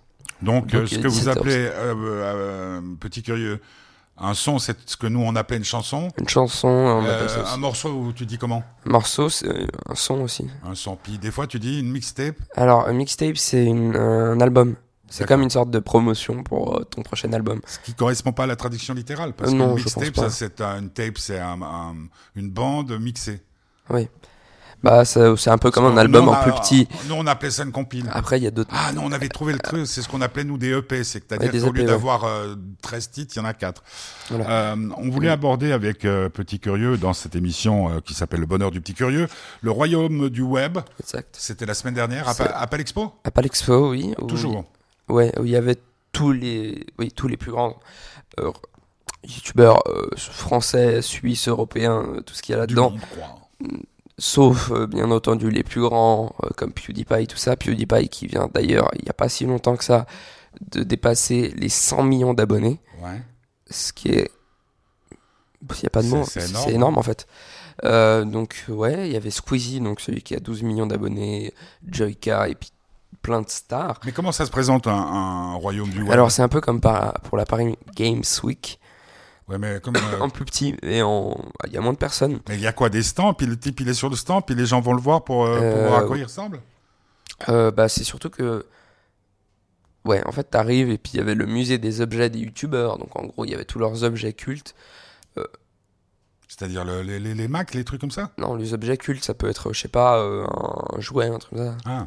Donc, 0.42 0.66
Donc, 0.66 0.74
euh, 0.74 0.86
ce 0.86 0.96
que 0.96 1.08
vous 1.08 1.20
17 1.20 1.36
appelez, 1.36 1.54
euh, 1.56 1.94
euh, 1.96 2.80
petit 3.00 3.22
curieux, 3.22 3.60
un 4.22 4.34
son, 4.34 4.58
c'est 4.58 4.76
ce 4.86 4.96
que 4.96 5.06
nous 5.06 5.20
on 5.20 5.34
appelle 5.36 5.58
une 5.58 5.64
chanson. 5.64 6.08
Une 6.18 6.28
chanson, 6.28 6.68
on 6.68 7.04
Euh, 7.04 7.14
appelle 7.16 7.28
ça 7.30 7.42
aussi. 7.42 7.52
un 7.52 7.56
morceau, 7.58 7.90
où 7.90 8.12
tu 8.12 8.24
dis 8.24 8.38
comment? 8.38 8.62
Un 8.86 8.90
morceau, 8.90 9.28
c'est 9.28 9.48
un 9.88 9.94
son 9.94 10.20
aussi. 10.20 10.48
Un 10.64 10.74
son. 10.74 10.96
Puis 10.96 11.18
des 11.18 11.30
fois, 11.30 11.46
tu 11.46 11.58
dis 11.58 11.80
une 11.80 11.90
mixtape. 11.90 12.36
Alors, 12.56 12.86
un 12.88 12.92
mixtape, 12.92 13.36
c'est 13.36 13.64
une- 13.64 13.96
un 13.96 14.40
album. 14.40 14.76
C'est 15.08 15.26
comme 15.26 15.42
une 15.42 15.50
sorte 15.50 15.70
de 15.70 15.78
promotion 15.78 16.42
pour 16.42 16.78
euh, 16.78 16.84
ton 16.84 17.02
prochain 17.02 17.30
album. 17.34 17.60
Ce 17.66 17.78
qui 17.80 17.92
correspond 17.92 18.32
pas 18.32 18.44
à 18.44 18.46
la 18.46 18.56
traduction 18.56 18.94
littérale. 18.94 19.34
Parce 19.34 19.50
Euh, 19.50 19.52
que 19.52 19.58
non, 19.58 19.74
mixtape, 19.74 20.16
ça, 20.16 20.30
c'est 20.30 20.60
un, 20.62 20.78
une 20.78 20.88
tape, 20.88 21.18
c'est 21.18 21.38
un- 21.38 21.60
un- 21.60 21.96
une 22.34 22.48
bande 22.50 22.98
mixée. 22.98 23.42
Oui. 23.90 24.08
Bah, 24.82 25.04
c'est 25.04 25.48
un 25.48 25.58
peu 25.58 25.70
comme 25.70 25.84
un 25.84 25.96
album 25.96 26.28
en 26.28 26.42
plus 26.42 26.52
petit. 26.52 26.88
Nous, 27.08 27.14
on 27.14 27.26
appelait 27.26 27.50
ça 27.50 27.62
une 27.62 27.70
compile. 27.72 28.10
Après, 28.12 28.38
il 28.38 28.42
y 28.44 28.46
a 28.46 28.50
d'autres. 28.50 28.70
Ah 28.72 28.92
non, 28.92 29.02
on 29.04 29.12
avait 29.12 29.28
trouvé 29.28 29.52
le 29.52 29.60
truc, 29.60 29.86
c'est 29.86 30.02
ce 30.02 30.08
qu'on 30.08 30.20
appelait 30.20 30.42
nous 30.44 30.58
des 30.58 30.72
EP, 30.76 31.04
c'est 31.04 31.20
que 31.20 31.24
Ouais, 31.34 31.38
c'est-à-dire 31.40 31.52
des 31.52 31.66
qu'au 31.66 31.72
lieu 31.72 31.84
d'avoir 31.84 32.24
euh, 32.24 32.54
13 32.82 33.10
titres, 33.10 33.32
il 33.36 33.38
y 33.38 33.42
en 33.42 33.44
a 33.44 33.54
4. 33.54 33.82
Voilà. 34.30 34.72
Euh, 34.72 34.76
on 34.96 35.08
voulait 35.10 35.28
aborder 35.28 35.70
avec 35.72 36.04
euh, 36.04 36.28
Petit 36.28 36.58
Curieux 36.58 36.96
dans 36.98 37.12
cette 37.12 37.36
émission 37.36 37.90
euh, 37.90 38.00
qui 38.00 38.14
s'appelle 38.14 38.40
Le 38.40 38.46
Bonheur 38.46 38.70
du 38.72 38.80
Petit 38.80 38.94
Curieux, 38.94 39.28
le 39.60 39.70
royaume 39.70 40.28
du 40.30 40.42
web. 40.42 40.78
Exact. 41.00 41.36
C'était 41.38 41.66
la 41.66 41.74
semaine 41.74 41.94
dernière 41.94 42.28
à, 42.28 42.32
à 42.32 42.66
Palexpo 42.66 43.12
À 43.24 43.30
Palexpo, 43.30 43.90
oui. 43.90 44.14
où- 44.20 44.26
Toujours. 44.26 44.64
Ouais, 45.08 45.32
où 45.38 45.44
il 45.44 45.50
y 45.52 45.56
avait 45.56 45.76
tous 46.12 46.32
les, 46.32 46.86
oui, 46.98 47.12
tous 47.12 47.28
les 47.28 47.36
plus 47.36 47.52
grands 47.52 47.78
euh, 48.40 48.50
youtubeurs 49.24 49.80
euh, 49.88 50.08
français, 50.16 51.02
suisses, 51.02 51.46
européens, 51.48 52.02
euh, 52.16 52.20
tout 52.20 52.34
ce 52.34 52.42
qu'il 52.42 52.52
y 52.52 52.56
a 52.56 52.58
là-dedans. 52.58 52.94
Sauf, 54.18 54.70
euh, 54.70 54.86
bien 54.86 55.10
entendu, 55.10 55.50
les 55.50 55.62
plus 55.62 55.80
grands, 55.80 56.34
euh, 56.42 56.48
comme 56.56 56.72
PewDiePie, 56.72 57.26
tout 57.26 57.36
ça. 57.36 57.56
PewDiePie 57.56 58.08
qui 58.08 58.26
vient 58.26 58.48
d'ailleurs, 58.52 58.90
il 58.94 59.02
n'y 59.04 59.08
a 59.08 59.14
pas 59.14 59.28
si 59.28 59.46
longtemps 59.46 59.76
que 59.76 59.84
ça, 59.84 60.06
de 60.70 60.82
dépasser 60.82 61.52
les 61.56 61.68
100 61.68 62.02
millions 62.02 62.34
d'abonnés. 62.34 62.80
Ouais. 63.02 63.22
Ce 63.70 63.92
qui 63.92 64.08
est. 64.10 64.30
Il 65.60 65.76
n'y 65.82 65.86
a 65.86 65.90
pas 65.90 66.02
de 66.02 66.08
mots. 66.08 66.24
c'est 66.24 66.48
énorme. 66.48 66.70
énorme 66.70 66.98
en 66.98 67.02
fait. 67.02 67.26
Euh, 67.84 68.24
donc, 68.24 68.64
ouais, 68.68 69.08
il 69.08 69.12
y 69.12 69.16
avait 69.16 69.30
Squeezie, 69.30 69.80
donc 69.80 70.00
celui 70.00 70.22
qui 70.22 70.34
a 70.34 70.40
12 70.40 70.62
millions 70.62 70.86
d'abonnés, 70.86 71.54
Joyka, 71.88 72.48
et 72.48 72.54
puis 72.54 72.70
plein 73.22 73.40
de 73.40 73.48
stars. 73.48 74.00
Mais 74.04 74.12
comment 74.12 74.32
ça 74.32 74.44
se 74.44 74.50
présente 74.50 74.86
un, 74.86 74.92
un 74.92 75.54
royaume 75.54 75.88
du 75.90 76.02
web? 76.02 76.10
Alors, 76.10 76.30
c'est 76.30 76.42
un 76.42 76.48
peu 76.48 76.60
comme 76.60 76.80
par, 76.80 77.14
pour 77.22 77.38
la 77.38 77.46
Paris 77.46 77.76
Games 77.96 78.22
Week, 78.42 78.78
Ouais, 79.48 79.58
mais 79.58 79.80
comme, 79.80 79.96
euh, 80.14 80.20
en 80.20 80.28
plus 80.30 80.44
petit, 80.44 80.76
et 80.82 81.02
en 81.02 81.36
il 81.66 81.72
y 81.72 81.76
a 81.76 81.80
moins 81.80 81.92
de 81.92 81.98
personnes. 81.98 82.40
mais 82.48 82.54
il 82.56 82.60
y 82.60 82.66
a 82.66 82.72
quoi 82.72 82.88
des 82.88 83.02
stands, 83.02 83.34
puis 83.34 83.46
le 83.46 83.58
type 83.58 83.80
il 83.80 83.88
est 83.88 83.94
sur 83.94 84.08
le 84.08 84.16
stand, 84.16 84.44
puis 84.46 84.54
les 84.54 84.66
gens 84.66 84.80
vont 84.80 84.92
le 84.94 85.00
voir 85.02 85.24
pour, 85.24 85.44
euh, 85.44 85.56
pour 85.56 85.62
Euh, 85.80 85.88
voir 85.88 85.98
à 85.98 86.02
quoi 86.04 86.16
il 86.18 86.24
ressemble? 86.24 86.60
Euh, 87.48 87.70
bah, 87.70 87.88
c'est 87.88 88.04
surtout 88.04 88.30
que. 88.30 88.64
Ouais, 90.04 90.20
en 90.26 90.32
fait, 90.32 90.44
t'arrives 90.44 90.90
et 90.90 90.98
puis 90.98 91.12
il 91.14 91.16
y 91.18 91.20
avait 91.20 91.34
le 91.36 91.46
musée 91.46 91.78
des 91.78 92.00
objets 92.00 92.28
des 92.30 92.40
youtubeurs. 92.40 92.98
Donc, 92.98 93.14
en 93.16 93.24
gros, 93.26 93.44
il 93.44 93.50
y 93.50 93.54
avait 93.54 93.64
tous 93.64 93.78
leurs 93.78 94.02
objets 94.04 94.32
cultes. 94.32 94.74
C'est-à-dire 96.48 96.84
le- 96.84 97.00
les, 97.02 97.18
les, 97.18 97.34
les 97.34 97.48
Macs, 97.48 97.72
les 97.72 97.82
trucs 97.84 98.00
comme 98.00 98.10
ça? 98.10 98.30
Non, 98.36 98.56
les 98.56 98.74
objets 98.74 98.96
cultes, 98.98 99.24
ça 99.24 99.32
peut 99.32 99.48
être, 99.48 99.72
je 99.72 99.80
sais 99.80 99.88
pas, 99.88 100.18
euh, 100.18 100.44
un 100.94 101.00
jouet, 101.00 101.26
un 101.26 101.38
truc 101.38 101.56
comme 101.58 101.66
ça. 101.68 101.76
ah. 101.86 102.06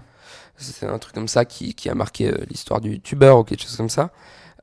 C'est 0.57 0.85
un 0.85 0.99
truc 0.99 1.13
comme 1.15 1.27
ça 1.27 1.45
qui, 1.45 1.73
qui 1.73 1.89
a 1.89 1.95
marqué 1.95 2.31
euh, 2.31 2.37
l'histoire 2.49 2.79
du 2.79 2.91
youtubeur 2.91 3.39
ou 3.39 3.43
quelque 3.43 3.63
chose 3.63 3.75
comme 3.75 3.89
ça. 3.89 4.11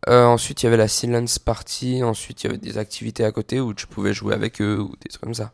Euh, 0.08 0.24
ensuite, 0.24 0.62
il 0.62 0.66
y 0.66 0.68
avait 0.68 0.76
la 0.76 0.88
silence 0.88 1.38
party. 1.38 2.02
Ensuite, 2.02 2.42
il 2.42 2.46
y 2.46 2.50
avait 2.50 2.58
des 2.58 2.78
activités 2.78 3.24
à 3.24 3.32
côté 3.32 3.60
où 3.60 3.72
tu 3.74 3.86
pouvais 3.86 4.12
jouer 4.12 4.34
avec 4.34 4.60
eux 4.60 4.80
ou 4.80 4.96
des 5.00 5.08
trucs 5.08 5.22
comme 5.22 5.34
ça. 5.34 5.52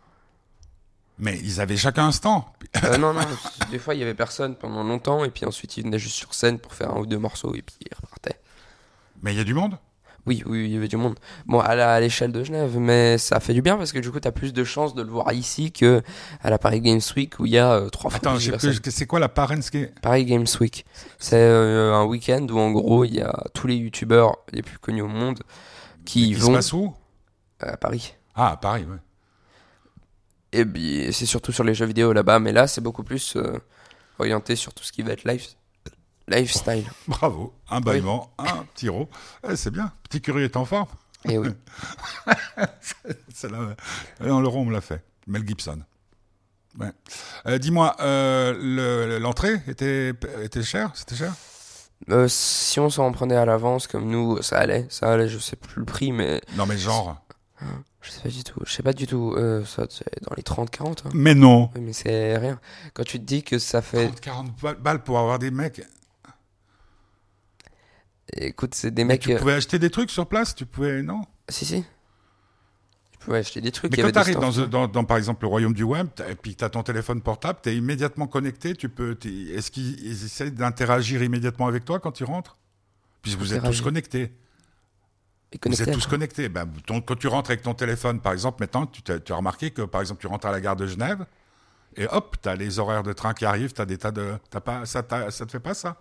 Mais 1.18 1.38
ils 1.40 1.60
avaient 1.60 1.76
chacun 1.76 2.06
un 2.06 2.12
stand. 2.12 2.42
Euh, 2.84 2.96
non, 2.96 3.12
non, 3.12 3.20
des 3.70 3.78
fois, 3.78 3.94
il 3.94 4.00
y 4.00 4.02
avait 4.02 4.14
personne 4.14 4.54
pendant 4.54 4.84
longtemps. 4.84 5.24
Et 5.24 5.30
puis 5.30 5.44
ensuite, 5.44 5.76
ils 5.76 5.84
venaient 5.84 5.98
juste 5.98 6.16
sur 6.16 6.32
scène 6.32 6.58
pour 6.58 6.72
faire 6.72 6.92
un 6.92 7.00
ou 7.00 7.06
deux 7.06 7.18
morceaux 7.18 7.54
et 7.54 7.62
puis 7.62 7.76
ils 7.80 7.94
repartaient. 7.94 8.38
Mais 9.22 9.34
il 9.34 9.36
y 9.36 9.40
a 9.40 9.44
du 9.44 9.54
monde? 9.54 9.76
Oui, 10.28 10.42
oui, 10.46 10.66
il 10.66 10.70
y 10.72 10.76
avait 10.76 10.86
du 10.88 10.96
monde. 10.98 11.18
Bon, 11.46 11.58
à 11.60 11.74
la- 11.74 11.94
à 11.94 12.00
l'échelle 12.00 12.30
de 12.32 12.44
Genève, 12.44 12.76
mais 12.78 13.16
ça 13.18 13.40
fait 13.40 13.54
du 13.54 13.62
bien 13.62 13.76
parce 13.78 13.92
que 13.92 13.98
du 13.98 14.10
coup, 14.10 14.20
t'as 14.20 14.30
plus 14.30 14.52
de 14.52 14.62
chances 14.62 14.94
de 14.94 15.02
le 15.02 15.08
voir 15.08 15.32
ici 15.32 15.72
que 15.72 16.02
à 16.42 16.50
la 16.50 16.58
Paris 16.58 16.80
Games 16.82 17.00
Week 17.16 17.40
où 17.40 17.46
il 17.46 17.52
y 17.52 17.58
a 17.58 17.72
euh, 17.72 17.88
trois 17.88 18.10
fois 18.10 18.18
Attends, 18.18 18.36
plus 18.36 18.80
c'est 18.90 19.06
quoi 19.06 19.18
la 19.18 19.28
Paris 19.30 20.24
Games 20.26 20.46
Week? 20.60 20.84
C'est 21.18 21.36
euh, 21.36 21.94
un 21.94 22.04
week-end 22.04 22.46
où 22.50 22.58
en 22.58 22.70
gros 22.70 23.04
il 23.04 23.14
y 23.14 23.20
a 23.22 23.32
tous 23.54 23.66
les 23.66 23.76
youtubeurs 23.76 24.36
les 24.52 24.62
plus 24.62 24.78
connus 24.78 25.02
au 25.02 25.08
monde 25.08 25.40
qui 26.04 26.28
qui 26.28 26.34
se 26.34 26.40
vont 26.40 26.52
passe 26.52 26.72
où? 26.72 26.94
À 27.60 27.76
Paris. 27.76 28.14
Ah, 28.34 28.50
à 28.52 28.56
Paris, 28.56 28.84
ouais. 28.84 28.98
Et 30.52 30.64
puis 30.64 31.08
c'est 31.12 31.26
surtout 31.26 31.52
sur 31.52 31.64
les 31.64 31.74
jeux 31.74 31.86
vidéo 31.86 32.12
là-bas, 32.12 32.38
mais 32.38 32.52
là 32.52 32.66
c'est 32.66 32.80
beaucoup 32.80 33.02
plus 33.02 33.36
euh, 33.36 33.58
orienté 34.18 34.56
sur 34.56 34.72
tout 34.72 34.82
ce 34.84 34.92
qui 34.92 35.02
va 35.02 35.12
être 35.12 35.24
life, 35.24 35.56
lifestyle. 36.28 36.84
Bravo, 37.06 37.54
un 37.70 37.80
bâillement, 37.80 38.32
un 38.38 38.64
tiro. 38.74 39.08
Eh, 39.48 39.56
c'est 39.56 39.70
bien, 39.70 39.92
petit 40.04 40.20
curieux 40.20 40.44
est 40.44 40.56
en 40.56 40.64
forme. 40.64 40.88
Et 41.28 41.36
oui. 41.38 41.48
C'est 43.34 43.50
là, 43.50 43.58
le 44.20 44.32
rond, 44.48 44.60
on 44.60 44.64
me 44.66 44.72
l'a 44.72 44.80
fait. 44.80 45.02
Mel 45.26 45.46
Gibson. 45.46 45.80
Ouais. 46.78 46.92
Euh, 47.46 47.58
Dis-moi, 47.58 47.96
euh, 48.00 48.54
le- 48.56 49.18
l'entrée 49.18 49.60
était, 49.66 50.12
était 50.42 50.62
chère? 50.62 50.90
C'était 50.94 51.16
cher? 51.16 51.34
Euh, 52.10 52.28
si 52.28 52.78
on 52.78 52.88
s'en 52.90 53.10
prenait 53.10 53.34
à 53.36 53.44
l'avance 53.44 53.86
comme 53.88 54.08
nous, 54.08 54.40
ça 54.42 54.58
allait, 54.58 54.86
ça 54.88 55.12
allait. 55.12 55.28
Je 55.28 55.38
sais 55.38 55.56
plus 55.56 55.80
le 55.80 55.84
prix, 55.84 56.12
mais 56.12 56.40
Non, 56.56 56.66
mais 56.66 56.78
genre. 56.78 57.20
je 58.00 58.10
sais 58.10 58.20
pas 58.22 58.28
du 58.28 58.44
tout. 58.44 58.60
Je 58.64 58.72
sais 58.72 58.82
pas 58.84 58.92
du 58.92 59.06
tout. 59.08 59.34
Ça 59.66 59.86
c'est 59.90 60.22
dans 60.22 60.34
les 60.36 60.44
30-40. 60.44 61.06
hein. 61.06 61.10
Mais 61.14 61.34
non 61.34 61.70
Oui, 61.74 61.80
mais 61.80 61.92
c'est 61.92 62.36
rien. 62.38 62.60
Quand 62.94 63.02
tu 63.04 63.18
te 63.18 63.24
dis 63.24 63.42
que 63.42 63.58
ça 63.58 63.82
fait, 63.82 64.06
30, 64.06 64.20
40 64.20 64.60
ba- 64.62 64.74
balles 64.74 65.02
pour 65.02 65.18
avoir 65.18 65.40
des 65.40 65.50
mecs. 65.50 65.82
Écoute, 68.36 68.74
c'est 68.74 68.90
des 68.90 69.04
Mais 69.04 69.14
mecs. 69.14 69.22
tu 69.22 69.32
euh, 69.34 69.38
pouvais 69.38 69.54
acheter 69.54 69.78
des 69.78 69.90
trucs 69.90 70.10
sur 70.10 70.26
place 70.26 70.54
Tu 70.54 70.66
pouvais. 70.66 71.02
Non? 71.02 71.22
Si 71.48 71.64
si. 71.64 71.84
Tu 73.12 73.18
pouvais 73.24 73.38
acheter 73.38 73.60
des 73.60 73.72
trucs. 73.72 73.90
Mais 73.90 73.96
quand 73.96 74.02
avait 74.04 74.12
tu 74.12 74.14
des 74.14 74.36
arrives 74.36 74.38
dans, 74.38 74.66
dans, 74.66 74.88
dans, 74.88 75.04
par 75.04 75.16
exemple, 75.16 75.42
le 75.44 75.48
royaume 75.48 75.74
du 75.74 75.82
web, 75.82 76.08
t'as- 76.14 76.30
et 76.30 76.34
puis 76.34 76.54
tu 76.54 76.64
as 76.64 76.70
ton 76.70 76.82
téléphone 76.82 77.20
portable, 77.20 77.58
tu 77.62 77.70
es 77.70 77.76
immédiatement 77.76 78.26
connecté. 78.26 78.74
Tu 78.74 78.88
peux. 78.88 79.14
t'es- 79.14 79.28
Est-ce 79.54 79.70
qu'ils 79.70 79.98
ils 80.04 80.24
essaient 80.24 80.50
d'interagir 80.50 81.22
immédiatement 81.22 81.66
avec 81.66 81.84
toi 81.84 81.98
quand 82.00 82.12
tu 82.12 82.24
rentres? 82.24 82.56
Puisque 83.22 83.38
vous 83.38 83.54
êtes 83.54 83.64
tous 83.64 83.80
connectés. 83.82 84.32
Vous 85.64 85.82
êtes 85.82 85.92
tous 85.92 86.06
connectés. 86.06 86.48
Ben, 86.50 86.68
ton- 86.86 87.00
quand 87.00 87.16
tu 87.16 87.26
rentres 87.26 87.50
avec 87.50 87.62
ton 87.62 87.72
téléphone, 87.74 88.20
par 88.20 88.32
exemple, 88.34 88.62
maintenant, 88.62 88.86
tu, 88.86 89.02
t'as- 89.02 89.18
tu 89.18 89.32
as 89.32 89.36
remarqué 89.36 89.70
que, 89.70 89.82
par 89.82 90.00
exemple, 90.02 90.20
tu 90.20 90.26
rentres 90.26 90.46
à 90.46 90.52
la 90.52 90.60
gare 90.60 90.76
de 90.76 90.86
Genève, 90.86 91.24
et 91.98 92.06
hop, 92.10 92.36
tu 92.42 92.48
as 92.48 92.54
les 92.56 92.78
horaires 92.78 93.02
de 93.02 93.12
train 93.12 93.34
qui 93.34 93.44
arrivent, 93.44 93.72
tu 93.72 93.80
as 93.82 93.86
des 93.86 93.98
tas 93.98 94.10
de. 94.10 94.34
T'as 94.50 94.60
pas, 94.60 94.86
ça, 94.86 95.02
t'as- 95.02 95.30
ça 95.30 95.44
te 95.46 95.50
fait 95.50 95.60
pas 95.60 95.74
ça? 95.74 95.96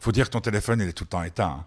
Faut 0.00 0.10
dire 0.12 0.26
que 0.26 0.30
ton 0.32 0.40
téléphone, 0.40 0.80
il 0.80 0.88
est 0.88 0.92
tout 0.92 1.04
le 1.04 1.08
temps 1.08 1.22
éteint. 1.22 1.58
hein. 1.60 1.64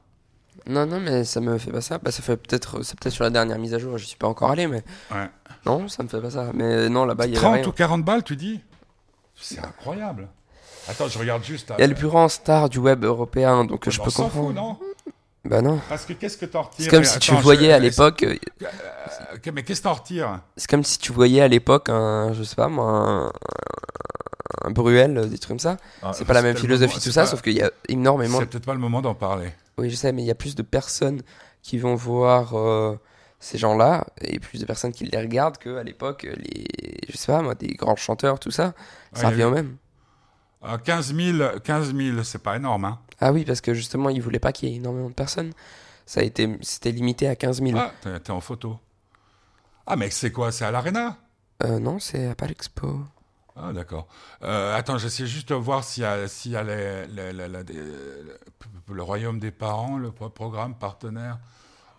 Non, 0.68 0.86
non, 0.86 1.00
mais 1.00 1.24
ça 1.26 1.42
me 1.42 1.58
fait 1.58 1.72
pas 1.72 1.82
ça. 1.82 1.98
Bah, 1.98 2.12
ça 2.12 2.22
fait 2.24 2.38
peut-être, 2.38 2.82
c'est 2.82 2.98
peut-être 3.00 3.14
sur 3.14 3.24
la 3.26 3.30
dernière 3.30 3.60
mise 3.60 3.74
à 3.74 3.78
jour. 3.80 3.98
Je 3.98 4.06
suis 4.06 4.18
pas 4.18 4.28
encore 4.28 4.52
allé, 4.52 4.68
mais 4.68 4.84
Ouais. 5.12 5.30
non, 5.66 5.88
ça 5.90 6.02
me 6.02 6.08
fait 6.08 6.22
pas 6.22 6.32
ça. 6.32 6.52
Mais 6.54 6.90
non, 6.90 7.06
là-bas, 7.06 7.26
il 7.28 7.34
y 7.34 7.38
avait 7.38 7.42
30 7.46 7.56
rien. 7.56 7.68
ou 7.68 7.72
40 7.72 8.04
balles, 8.06 8.24
tu 8.24 8.36
dis? 8.36 8.62
C'est 9.36 9.60
incroyable. 9.60 10.28
Attends, 10.88 11.08
je 11.08 11.18
regarde 11.20 11.44
juste. 11.44 11.74
Il 11.78 11.82
y 11.82 11.84
a 11.84 11.88
le 11.88 11.94
plus 11.96 12.08
grand 12.08 12.30
star 12.30 12.70
du 12.70 12.80
web 12.80 13.04
européen, 13.04 13.66
donc 13.66 13.90
je 13.90 13.98
peux 14.00 14.06
comprendre. 14.12 14.32
fout, 14.32 14.56
non? 14.56 14.80
Bah 15.46 15.62
non. 15.62 15.80
Parce 15.90 16.06
que 16.06 16.14
qu'est-ce 16.14 16.38
que 16.38 16.46
t'en 16.46 16.64
retires 16.64 16.86
C'est 16.86 16.90
comme 16.90 17.04
si 17.04 17.20
tu 17.20 17.32
Attends, 17.32 17.42
voyais 17.42 17.68
je- 17.70 17.74
à 17.74 17.80
l'époque, 17.80 18.24
euh, 18.24 18.36
Euh, 18.64 19.52
mais 19.54 19.64
qu'est-ce 19.64 19.82
que 19.82 19.84
t'en 19.84 19.94
retires 19.94 20.40
c'est 20.58 20.70
comme 20.70 20.84
si 20.84 20.98
tu 20.98 21.12
voyais 21.14 21.42
à 21.42 21.48
l'époque 21.48 21.90
un, 21.90 22.34
je 22.34 22.42
sais 22.44 22.56
pas 22.56 22.68
moi, 22.68 22.86
un, 22.90 23.32
un 24.64 24.72
Bruel, 24.72 25.18
euh, 25.18 25.26
des 25.26 25.38
trucs 25.38 25.50
comme 25.50 25.60
ça. 25.60 25.78
Ah, 26.02 26.12
C'est 26.14 26.26
pas 26.26 26.34
la 26.34 26.42
même 26.42 26.58
philosophie 26.58 26.94
moment- 26.94 27.04
tout 27.04 27.12
ça, 27.12 27.22
pas- 27.22 27.28
sauf 27.28 27.42
qu'il 27.42 27.54
y 27.54 27.62
a 27.62 27.70
énormément. 27.90 28.40
C'est 28.40 28.48
peut-être 28.48 28.66
pas 28.66 28.74
le 28.74 28.80
moment 28.80 29.02
d'en 29.02 29.14
parler. 29.14 29.52
Oui, 29.78 29.90
je 29.90 29.96
sais, 29.96 30.12
mais 30.12 30.24
il 30.24 30.26
y 30.26 30.32
a 30.32 30.36
plus 30.36 30.56
de 30.56 30.64
personnes 30.64 31.22
qui 31.62 31.78
vont 31.78 31.96
voir 31.96 32.58
euh, 32.58 32.96
ces 33.40 33.58
gens-là 33.60 34.06
et 34.22 34.40
plus 34.40 34.60
de 34.60 34.66
personnes 34.66 34.94
qui 34.94 35.06
les 35.06 35.18
regardent 35.20 35.58
qu'à 35.58 35.84
l'époque 35.84 36.24
les, 36.24 36.66
je 37.10 37.16
sais 37.18 37.32
pas 37.32 37.42
moi, 37.42 37.54
des 37.56 37.68
grands 37.76 37.96
chanteurs, 37.98 38.40
tout 38.40 38.52
ça. 38.52 38.74
Ça 39.14 39.30
revient 39.30 39.44
au 39.44 39.52
même. 39.52 39.78
Ah, 40.68 40.78
15 40.78 41.14
000, 41.16 41.60
15 41.64 41.96
000 41.96 42.24
c'est 42.24 42.42
pas 42.42 42.56
énorme. 42.56 42.86
Hein. 42.86 43.00
Ah 43.20 43.32
oui, 43.32 43.46
parce 43.46 43.62
que 43.62 43.74
justement, 43.74 44.10
ils 44.10 44.22
voulaient 44.22 44.40
pas 44.40 44.52
qu'il 44.52 44.70
y 44.70 44.74
ait 44.74 44.76
énormément 44.78 45.10
de 45.10 45.14
personnes. 45.14 45.54
Ça 46.08 46.22
a 46.22 46.24
été, 46.24 46.58
c'était 46.62 46.92
limité 46.92 47.28
à 47.28 47.36
15 47.36 47.62
000. 47.62 47.78
Ah, 47.78 47.92
t'es 48.02 48.20
t'es 48.20 48.32
en 48.32 48.42
photo. 48.42 48.80
Ah, 49.88 49.96
mais 49.96 50.10
c'est 50.10 50.32
quoi 50.32 50.52
C'est 50.52 50.66
à 50.66 50.72
l'Arena? 50.72 51.18
Euh, 51.64 51.80
non, 51.80 52.00
c'est 52.00 52.28
à 52.28 52.36
Palexpo. 52.36 53.00
Ah, 53.56 53.72
d'accord. 53.74 54.08
Euh, 54.44 54.76
attends, 54.76 54.98
j'essaie 54.98 55.28
juste 55.28 55.50
de 55.50 55.56
voir 55.56 55.84
s'il 55.84 56.04
y 56.04 56.06
a, 56.06 56.28
s'il 56.28 56.52
y 56.52 56.56
a 56.58 56.64
les- 56.64 57.08
les- 57.08 57.32
les- 57.34 57.48
la- 57.48 57.64
des- 57.64 57.74
le, 58.90 59.02
Royaume 59.04 59.40
des 59.40 59.52
parents, 59.52 59.98
le 59.98 60.12
pro- 60.12 60.30
programme 60.30 60.76
partenaire 60.76 61.40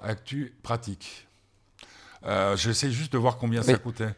Actu 0.02 0.54
Pratique. 0.62 1.26
Euh, 2.24 2.56
j'essaie 2.56 2.90
juste 2.90 3.12
de 3.12 3.18
voir 3.18 3.38
combien 3.38 3.62
ça 3.62 3.78
coûtait. 3.78 4.14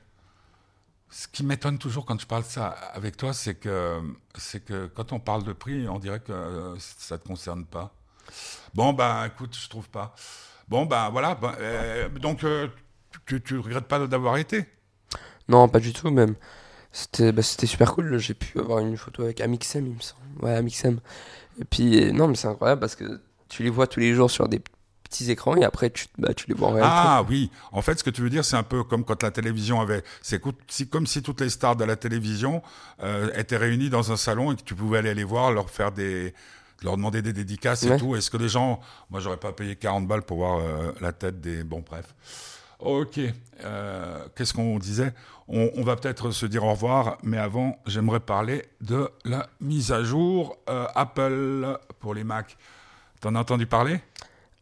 Ce 1.11 1.27
qui 1.27 1.45
m'étonne 1.45 1.79
toujours 1.79 2.05
quand 2.05 2.21
je 2.21 2.27
parle 2.27 2.45
ça 2.45 2.69
avec 2.69 3.17
toi, 3.17 3.33
c'est 3.33 3.55
que, 3.55 4.01
c'est 4.37 4.65
que 4.65 4.87
quand 4.87 5.13
on 5.13 5.21
parle 5.21 5.43
de 5.43 5.53
prix, 5.53 5.89
on 5.89 5.99
dirait 5.99 6.21
que 6.21 6.33
euh, 6.33 6.77
ça 6.79 7.17
ne 7.17 7.21
te 7.21 7.27
concerne 7.27 7.65
pas. 7.65 7.95
Bon, 8.75 8.93
ben, 8.93 9.25
écoute, 9.25 9.57
je 9.59 9.69
trouve 9.69 9.89
pas. 9.89 10.15
Bon, 10.69 10.85
ben, 10.85 11.09
voilà. 11.09 11.35
ben, 11.35 11.55
euh, 11.61 12.09
donc, 12.11 12.45
euh, 12.45 12.69
tu, 13.25 13.43
tu 13.43 13.59
regrettes 13.59 13.89
pas 13.89 14.07
d'avoir 14.07 14.37
été? 14.37 14.67
Non, 15.49 15.67
pas 15.69 15.81
du 15.81 15.95
tout, 15.95 16.11
même. 16.11 16.35
C'était 16.93 17.33
bah, 17.33 17.43
super 17.43 17.95
cool. 17.95 18.19
J'ai 18.19 18.35
pu 18.35 18.59
avoir 18.59 18.81
une 18.81 18.99
photo 18.99 19.23
avec 19.23 19.41
Amixem, 19.41 19.87
il 19.87 19.95
me 19.95 20.01
semble. 20.01 20.23
Ouais, 20.43 20.55
Amixem. 20.55 21.01
Et 21.59 21.65
puis, 21.65 22.13
non, 22.13 22.29
mais 22.29 22.35
c'est 22.35 22.49
incroyable 22.49 22.81
parce 22.81 22.97
que 22.97 23.21
tu 23.49 23.63
les 23.63 23.71
vois 23.71 23.87
tous 23.87 24.01
les 24.01 24.13
jours 24.13 24.31
sur 24.31 24.47
des 24.47 24.61
petits 25.09 25.31
écrans 25.31 25.57
et 25.57 25.65
après, 25.65 25.91
tu, 25.91 26.07
bah, 26.19 26.35
tu 26.35 26.47
les 26.49 26.55
vois 26.55 26.69
en 26.69 26.73
réalité. 26.73 26.95
Ah 26.95 27.25
oui, 27.29 27.51
en 27.73 27.83
fait, 27.83 27.99
ce 27.99 28.05
que 28.05 28.11
tu 28.11 28.23
veux 28.23 28.31
dire, 28.31 28.45
c'est 28.45 28.57
un 28.57 28.63
peu 28.63 28.85
comme 28.85 29.05
quand 29.05 29.23
la 29.23 29.31
télévision 29.31 29.81
avait. 29.81 30.03
C'est 30.23 30.41
comme 30.91 31.07
si 31.07 31.23
toutes 31.23 31.41
les 31.41 31.51
stars 31.51 31.77
de 31.77 31.85
la 31.85 31.97
télévision 31.97 32.63
euh, 33.03 33.31
étaient 33.35 33.57
réunies 33.57 33.91
dans 33.91 34.13
un 34.13 34.17
salon 34.17 34.53
et 34.53 34.57
que 34.57 34.63
tu 34.63 34.75
pouvais 34.75 34.99
aller 34.99 35.15
les 35.15 35.25
voir, 35.25 35.53
leur 35.53 35.71
faire 35.71 35.93
des. 35.93 36.35
leur 36.83 36.97
demander 36.97 37.23
des 37.23 37.33
dédicaces 37.33 37.83
et 37.85 37.97
tout. 37.97 38.17
Est-ce 38.17 38.31
que 38.31 38.37
les 38.37 38.49
gens. 38.49 38.81
Moi, 39.11 39.21
j'aurais 39.21 39.37
pas 39.39 39.53
payé 39.53 39.77
40 39.77 40.07
balles 40.07 40.23
pour 40.23 40.39
voir 40.39 40.59
euh, 40.59 40.93
la 41.01 41.13
tête 41.13 41.41
des. 41.41 41.65
Bon, 41.65 41.83
bref. 41.89 42.15
Ok. 42.79 43.19
Euh, 43.65 44.25
Qu'est-ce 44.37 44.53
qu'on 44.55 44.79
disait? 44.79 45.13
On, 45.49 45.71
on 45.77 45.83
va 45.83 45.97
peut-être 45.97 46.31
se 46.31 46.47
dire 46.47 46.63
au 46.65 46.71
revoir, 46.71 47.19
mais 47.23 47.39
avant, 47.39 47.79
j'aimerais 47.87 48.21
parler 48.21 48.67
de 48.81 49.11
la 49.25 49.49
mise 49.61 49.91
à 49.91 50.05
jour 50.05 50.57
euh, 50.69 50.87
Apple 50.95 51.79
pour 51.99 52.15
les 52.15 52.23
Mac. 52.23 52.57
T'en 53.21 53.35
as 53.35 53.41
entendu 53.41 53.67
parler? 53.67 54.01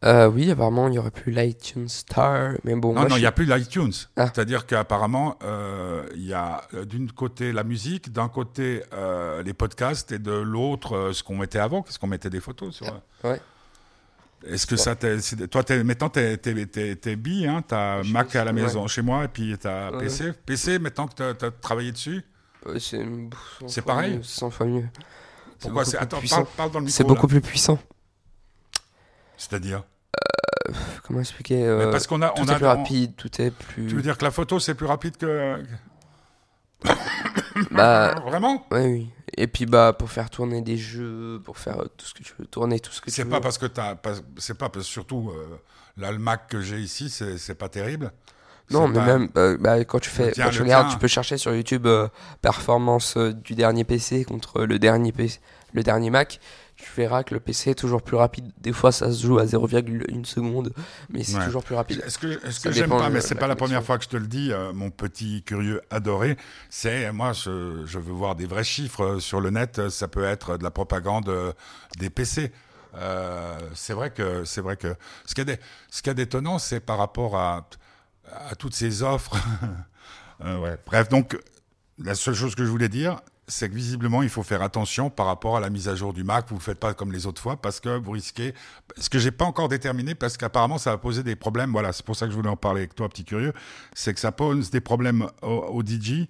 Euh, 0.05 0.29
oui, 0.29 0.51
apparemment, 0.51 0.87
il 0.89 0.93
y 0.93 0.99
aurait 0.99 1.09
plus 1.11 1.31
l'iTunes 1.31 1.87
Star. 1.89 2.51
Mais 2.63 2.75
bon, 2.75 2.89
Non, 2.89 3.01
moi, 3.01 3.03
non, 3.05 3.15
je 3.15 3.19
il 3.19 3.21
n'y 3.21 3.25
a 3.27 3.31
plus 3.31 3.45
l'iTunes. 3.45 3.93
Ah. 4.15 4.25
C'est-à-dire 4.27 4.67
qu'apparemment, 4.67 5.37
euh, 5.43 6.07
il 6.13 6.25
y 6.27 6.33
a 6.33 6.61
euh, 6.75 6.85
d'une 6.85 7.11
côté 7.11 7.51
la 7.51 7.63
musique, 7.63 8.13
d'un 8.13 8.29
côté 8.29 8.83
euh, 8.93 9.41
les 9.41 9.53
podcasts 9.53 10.11
et 10.11 10.19
de 10.19 10.31
l'autre 10.31 11.11
ce 11.13 11.23
qu'on 11.23 11.35
mettait 11.35 11.57
avant, 11.59 11.81
qu'est-ce 11.81 11.97
qu'on 11.97 12.05
mettait 12.07 12.29
des 12.29 12.39
photos 12.41 12.75
sur. 12.75 13.01
Ouais. 13.23 13.41
Est-ce 14.47 14.67
que 14.67 14.75
ça, 14.75 14.95
t'est- 14.95 15.47
toi, 15.47 15.63
t'es, 15.63 15.83
maintenant, 15.83 16.09
t'es, 16.09 16.37
t'es 16.37 17.15
bi, 17.15 17.47
hein, 17.47 17.63
t'as 17.67 18.03
Je 18.03 18.13
Mac 18.13 18.35
à 18.35 18.45
la 18.45 18.51
ouais. 18.53 18.61
maison 18.61 18.85
chez 18.85 19.01
moi 19.01 19.23
et 19.25 19.27
puis 19.27 19.57
t'as 19.59 19.89
Ouais. 19.91 19.97
PC. 19.97 20.31
PC, 20.45 20.77
maintenant 20.77 21.07
que 21.07 21.15
t'as, 21.15 21.33
t'as 21.33 21.49
travaillé 21.49 21.91
dessus, 21.91 22.23
c'est 22.77 23.81
pareil? 23.81 24.17
mieux, 24.17 24.23
100 24.23 24.51
fois 24.51 24.67
mieux. 24.67 24.85
pourquoi 25.59 25.83
attends, 25.97 26.19
parle, 26.29 26.45
parle 26.55 26.71
dans 26.71 26.79
le 26.79 26.85
micro. 26.85 26.95
C'est 26.97 27.03
beaucoup 27.03 27.27
plus 27.27 27.41
puissant. 27.41 27.79
C'est-à-dire 29.37 29.83
Comment 31.03 31.21
expliquer 31.21 31.65
euh, 31.65 31.89
Parce 31.91 32.07
qu'on 32.07 32.21
a, 32.21 32.29
Tout 32.29 32.41
on 32.41 32.47
est 32.47 32.51
a, 32.51 32.55
plus 32.55 32.65
on- 32.65 32.69
rapide, 32.69 33.15
tout 33.15 33.41
est 33.41 33.51
plus. 33.51 33.87
tu 33.87 33.95
veux 33.95 34.01
dire 34.01 34.17
que 34.17 34.25
la 34.25 34.31
photo 34.31 34.59
c'est 34.59 34.75
plus 34.75 34.85
rapide 34.85 35.15
que 35.17 35.63
Bah, 37.71 38.15
vraiment? 38.25 38.65
ouais, 38.71 38.85
oui. 38.85 39.09
Et 39.35 39.47
puis, 39.47 39.65
bah, 39.65 39.93
pour 39.97 40.09
faire 40.09 40.29
tourner 40.29 40.61
des 40.61 40.77
jeux, 40.77 41.41
pour 41.43 41.57
faire 41.57 41.79
euh, 41.81 41.85
tout 41.97 42.05
ce 42.05 42.13
que 42.13 42.23
tu 42.23 42.33
veux 42.39 42.45
tourner, 42.45 42.79
tout 42.79 42.91
ce 42.91 43.01
que 43.01 43.05
tu 43.09 43.15
C'est 43.15 43.23
veux. 43.23 43.29
pas 43.29 43.41
parce 43.41 43.57
que 43.57 43.65
t'as, 43.65 43.95
c'est 44.37 44.57
pas 44.57 44.69
parce 44.69 44.85
surtout 44.85 45.31
euh, 45.31 45.57
là 45.97 46.11
le 46.11 46.17
Mac 46.17 46.47
que 46.49 46.61
j'ai 46.61 46.79
ici, 46.79 47.09
c'est, 47.09 47.37
c'est 47.37 47.55
pas 47.55 47.69
terrible. 47.69 48.11
Non, 48.69 48.83
C'est 48.87 48.87
mais 48.93 48.99
pas- 48.99 49.05
même 49.05 49.29
euh, 49.37 49.57
bah, 49.59 49.79
quand 49.85 49.99
tu 49.99 50.09
fais, 50.09 50.31
tien, 50.31 50.45
quand 50.45 50.51
tu 50.51 50.61
regardes, 50.63 50.87
tien. 50.87 50.95
tu 50.95 50.99
peux 50.99 51.07
chercher 51.07 51.37
sur 51.37 51.53
YouTube 51.55 51.85
euh, 51.87 52.07
performance 52.41 53.15
euh, 53.17 53.31
du 53.33 53.55
dernier 53.55 53.83
PC 53.85 54.25
contre 54.25 54.63
le 54.63 54.79
dernier 54.79 55.11
PC, 55.11 55.39
le 55.73 55.83
dernier 55.83 56.09
Mac. 56.09 56.39
Tu 56.77 56.91
verras 56.95 57.23
que 57.23 57.33
le 57.33 57.39
PC 57.39 57.71
est 57.71 57.75
toujours 57.75 58.03
plus 58.03 58.15
rapide. 58.17 58.51
Des 58.61 58.71
fois, 58.71 58.91
ça 58.91 59.11
se 59.11 59.25
joue 59.25 59.39
à 59.39 59.45
0,1 59.45 60.23
seconde, 60.25 60.71
mais 61.09 61.23
c'est 61.23 61.37
Ouais. 61.37 61.45
toujours 61.45 61.63
plus 61.63 61.73
rapide. 61.75 62.03
Est-ce 62.05 62.19
que, 62.19 62.27
est-ce 62.45 62.61
Ça 62.61 62.69
que 62.69 62.75
j'aime 62.75 62.89
pas, 62.91 63.09
mais 63.09 63.19
c'est 63.19 63.33
pas 63.35 63.47
la 63.47 63.55
première 63.55 63.83
fois 63.83 63.97
que 63.97 64.03
je 64.03 64.09
te 64.09 64.17
le 64.17 64.27
dis, 64.27 64.51
euh, 64.51 64.71
mon 64.73 64.91
petit 64.91 65.41
curieux 65.41 65.81
adoré. 65.89 66.37
C'est 66.69 67.11
moi, 67.11 67.33
je, 67.33 67.83
je 67.85 67.97
veux 67.97 68.13
voir 68.13 68.35
des 68.35 68.45
vrais 68.45 68.63
chiffres 68.63 69.03
euh, 69.03 69.19
sur 69.19 69.41
le 69.41 69.49
net. 69.49 69.79
euh, 69.79 69.89
Ça 69.89 70.07
peut 70.07 70.23
être 70.23 70.57
de 70.57 70.63
la 70.63 70.69
propagande 70.71 71.29
euh, 71.29 71.51
des 71.97 72.11
PC. 72.11 72.51
Euh, 72.95 73.57
c'est 73.73 73.93
vrai 73.93 74.11
que 74.11 74.43
c'est 74.45 74.61
vrai 74.61 74.77
que 74.77 74.95
ce 75.25 75.33
qui 75.35 75.41
est 75.41 75.59
ce 75.89 76.01
qui 76.03 76.09
est 76.11 76.13
d'étonnant, 76.15 76.59
c'est 76.59 76.79
par 76.79 76.97
rapport 76.99 77.35
à 77.37 77.67
à 78.49 78.55
toutes 78.55 78.75
ces 78.75 79.01
offres. 79.03 79.35
Ouais. 80.39 80.77
Bref, 80.85 81.09
donc 81.09 81.35
la 81.97 82.13
seule 82.13 82.35
chose 82.35 82.53
que 82.53 82.63
je 82.63 82.69
voulais 82.69 82.89
dire, 82.89 83.19
c'est 83.47 83.69
que 83.69 83.75
visiblement, 83.75 84.23
il 84.23 84.29
faut 84.29 84.43
faire 84.43 84.61
attention 84.61 85.09
par 85.09 85.25
rapport 85.25 85.55
à 85.55 85.59
la 85.61 85.69
mise 85.69 85.87
à 85.87 85.95
jour 85.95 86.13
du 86.13 86.23
Mac. 86.23 86.47
Vous 86.49 86.55
ne 86.55 86.59
faites 86.59 86.79
pas 86.79 86.93
comme 86.93 87.13
les 87.13 87.25
autres 87.25 87.41
fois 87.41 87.55
parce 87.55 87.79
que 87.79 87.97
vous 87.97 88.11
risquez. 88.11 88.53
Ce 88.97 89.09
que 89.09 89.19
j'ai 89.19 89.31
pas 89.31 89.45
encore 89.45 89.69
déterminé, 89.69 90.15
parce 90.15 90.35
qu'apparemment, 90.35 90.77
ça 90.77 90.91
va 90.91 90.97
poser 90.97 91.23
des 91.23 91.37
problèmes. 91.37 91.71
Voilà, 91.71 91.93
c'est 91.93 92.05
pour 92.05 92.17
ça 92.17 92.25
que 92.25 92.31
je 92.31 92.35
voulais 92.35 92.49
en 92.49 92.57
parler 92.57 92.81
avec 92.81 92.95
toi, 92.95 93.07
petit 93.07 93.23
curieux. 93.23 93.53
C'est 93.93 94.13
que 94.13 94.19
ça 94.19 94.33
pose 94.33 94.69
des 94.69 94.81
problèmes 94.81 95.29
au, 95.41 95.47
au 95.47 95.81
DJ 95.81 96.27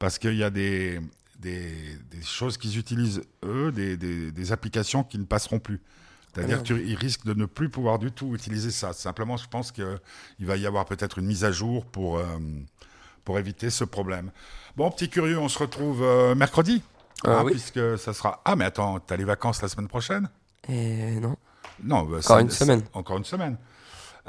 parce 0.00 0.18
qu'il 0.18 0.34
y 0.34 0.42
a 0.42 0.50
des, 0.50 1.00
des, 1.38 1.72
des 2.10 2.22
choses 2.22 2.58
qu'ils 2.58 2.76
utilisent 2.76 3.22
eux, 3.44 3.70
des, 3.70 3.96
des, 3.96 4.32
des 4.32 4.52
applications 4.52 5.04
qui 5.04 5.18
ne 5.18 5.24
passeront 5.24 5.60
plus. 5.60 5.80
C'est-à-dire 6.34 6.62
qu'ils 6.62 6.96
risquent 6.96 7.24
de 7.24 7.34
ne 7.34 7.46
plus 7.46 7.68
pouvoir 7.68 7.98
du 7.98 8.12
tout 8.12 8.34
utiliser 8.34 8.70
ça. 8.70 8.92
Simplement, 8.92 9.36
je 9.36 9.48
pense 9.48 9.72
qu'il 9.72 9.86
va 10.40 10.56
y 10.56 10.66
avoir 10.66 10.84
peut-être 10.84 11.18
une 11.18 11.26
mise 11.26 11.44
à 11.44 11.50
jour 11.50 11.84
pour, 11.86 12.18
euh, 12.18 12.26
pour 13.28 13.38
éviter 13.38 13.68
ce 13.68 13.84
problème. 13.84 14.30
Bon, 14.74 14.90
petit 14.90 15.10
curieux, 15.10 15.38
on 15.38 15.50
se 15.50 15.58
retrouve 15.58 16.02
euh, 16.02 16.34
mercredi. 16.34 16.82
Ah 17.26 17.40
hein, 17.40 17.42
oui. 17.44 17.50
Puisque 17.52 17.98
ça 17.98 18.14
sera. 18.14 18.40
Ah, 18.46 18.56
mais 18.56 18.64
attends, 18.64 19.00
t'as 19.00 19.18
les 19.18 19.24
vacances 19.24 19.60
la 19.60 19.68
semaine 19.68 19.86
prochaine? 19.86 20.30
Et 20.66 21.20
non. 21.20 21.36
Non, 21.84 22.04
bah, 22.04 22.20
Encore 22.24 22.38
une 22.38 22.48
semaine. 22.48 22.82
Encore 22.94 23.18
une 23.18 23.26
semaine. 23.26 23.58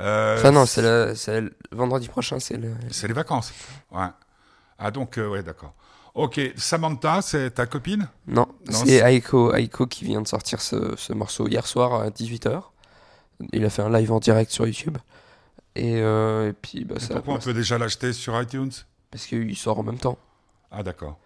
Euh, 0.02 0.38
Enfin, 0.38 0.52
non, 0.52 0.66
c'est 0.66 0.82
le, 0.82 1.56
vendredi 1.72 2.10
prochain, 2.10 2.39
c'est 2.41 2.58
le. 2.58 2.74
c'est 2.91 3.08
les 3.08 3.14
vacances. 3.14 3.54
Ouais. 3.89 4.10
Ah, 4.78 4.91
donc, 4.91 5.18
euh, 5.18 5.30
ouais, 5.30 5.43
d'accord. 5.43 5.74
Ok, 6.14 6.41
Samantha, 6.58 7.22
c'est 7.22 7.52
ta 7.52 7.68
copine? 7.68 8.10
Non, 8.28 8.50
Non, 8.70 8.80
c'est 8.86 8.97
Aiko, 8.97 9.54
Aiko 9.54 9.88
qui 9.88 10.04
vient 10.04 10.22
de 10.22 10.28
sortir 10.28 10.60
ce, 10.60 10.93
ce 10.97 11.14
morceau 11.14 11.47
hier 11.47 11.66
soir 11.66 12.02
à 12.02 12.10
18h. 12.10 12.64
Il 13.54 13.64
a 13.64 13.70
fait 13.70 13.82
un 13.82 13.97
live 13.97 14.12
en 14.12 14.20
direct 14.20 14.52
sur 14.52 14.68
YouTube. 14.68 14.97
Et, 15.80 16.01
euh, 16.01 16.49
et 16.49 16.53
puis, 16.53 16.84
bah, 16.84 16.99
ça. 16.99 17.15
Pourquoi 17.15 17.36
on 17.36 17.39
peut 17.39 17.53
déjà 17.53 17.77
l'acheter 17.77 18.11
sur 18.11 18.39
iTunes? 18.41 18.71
Parce 19.11 19.25
qu'il 19.25 19.55
sort 19.55 19.80
en 19.80 19.84
même 19.84 19.97
temps. 19.97 20.17
Ah, 20.71 20.84
d'accord. 20.84 21.17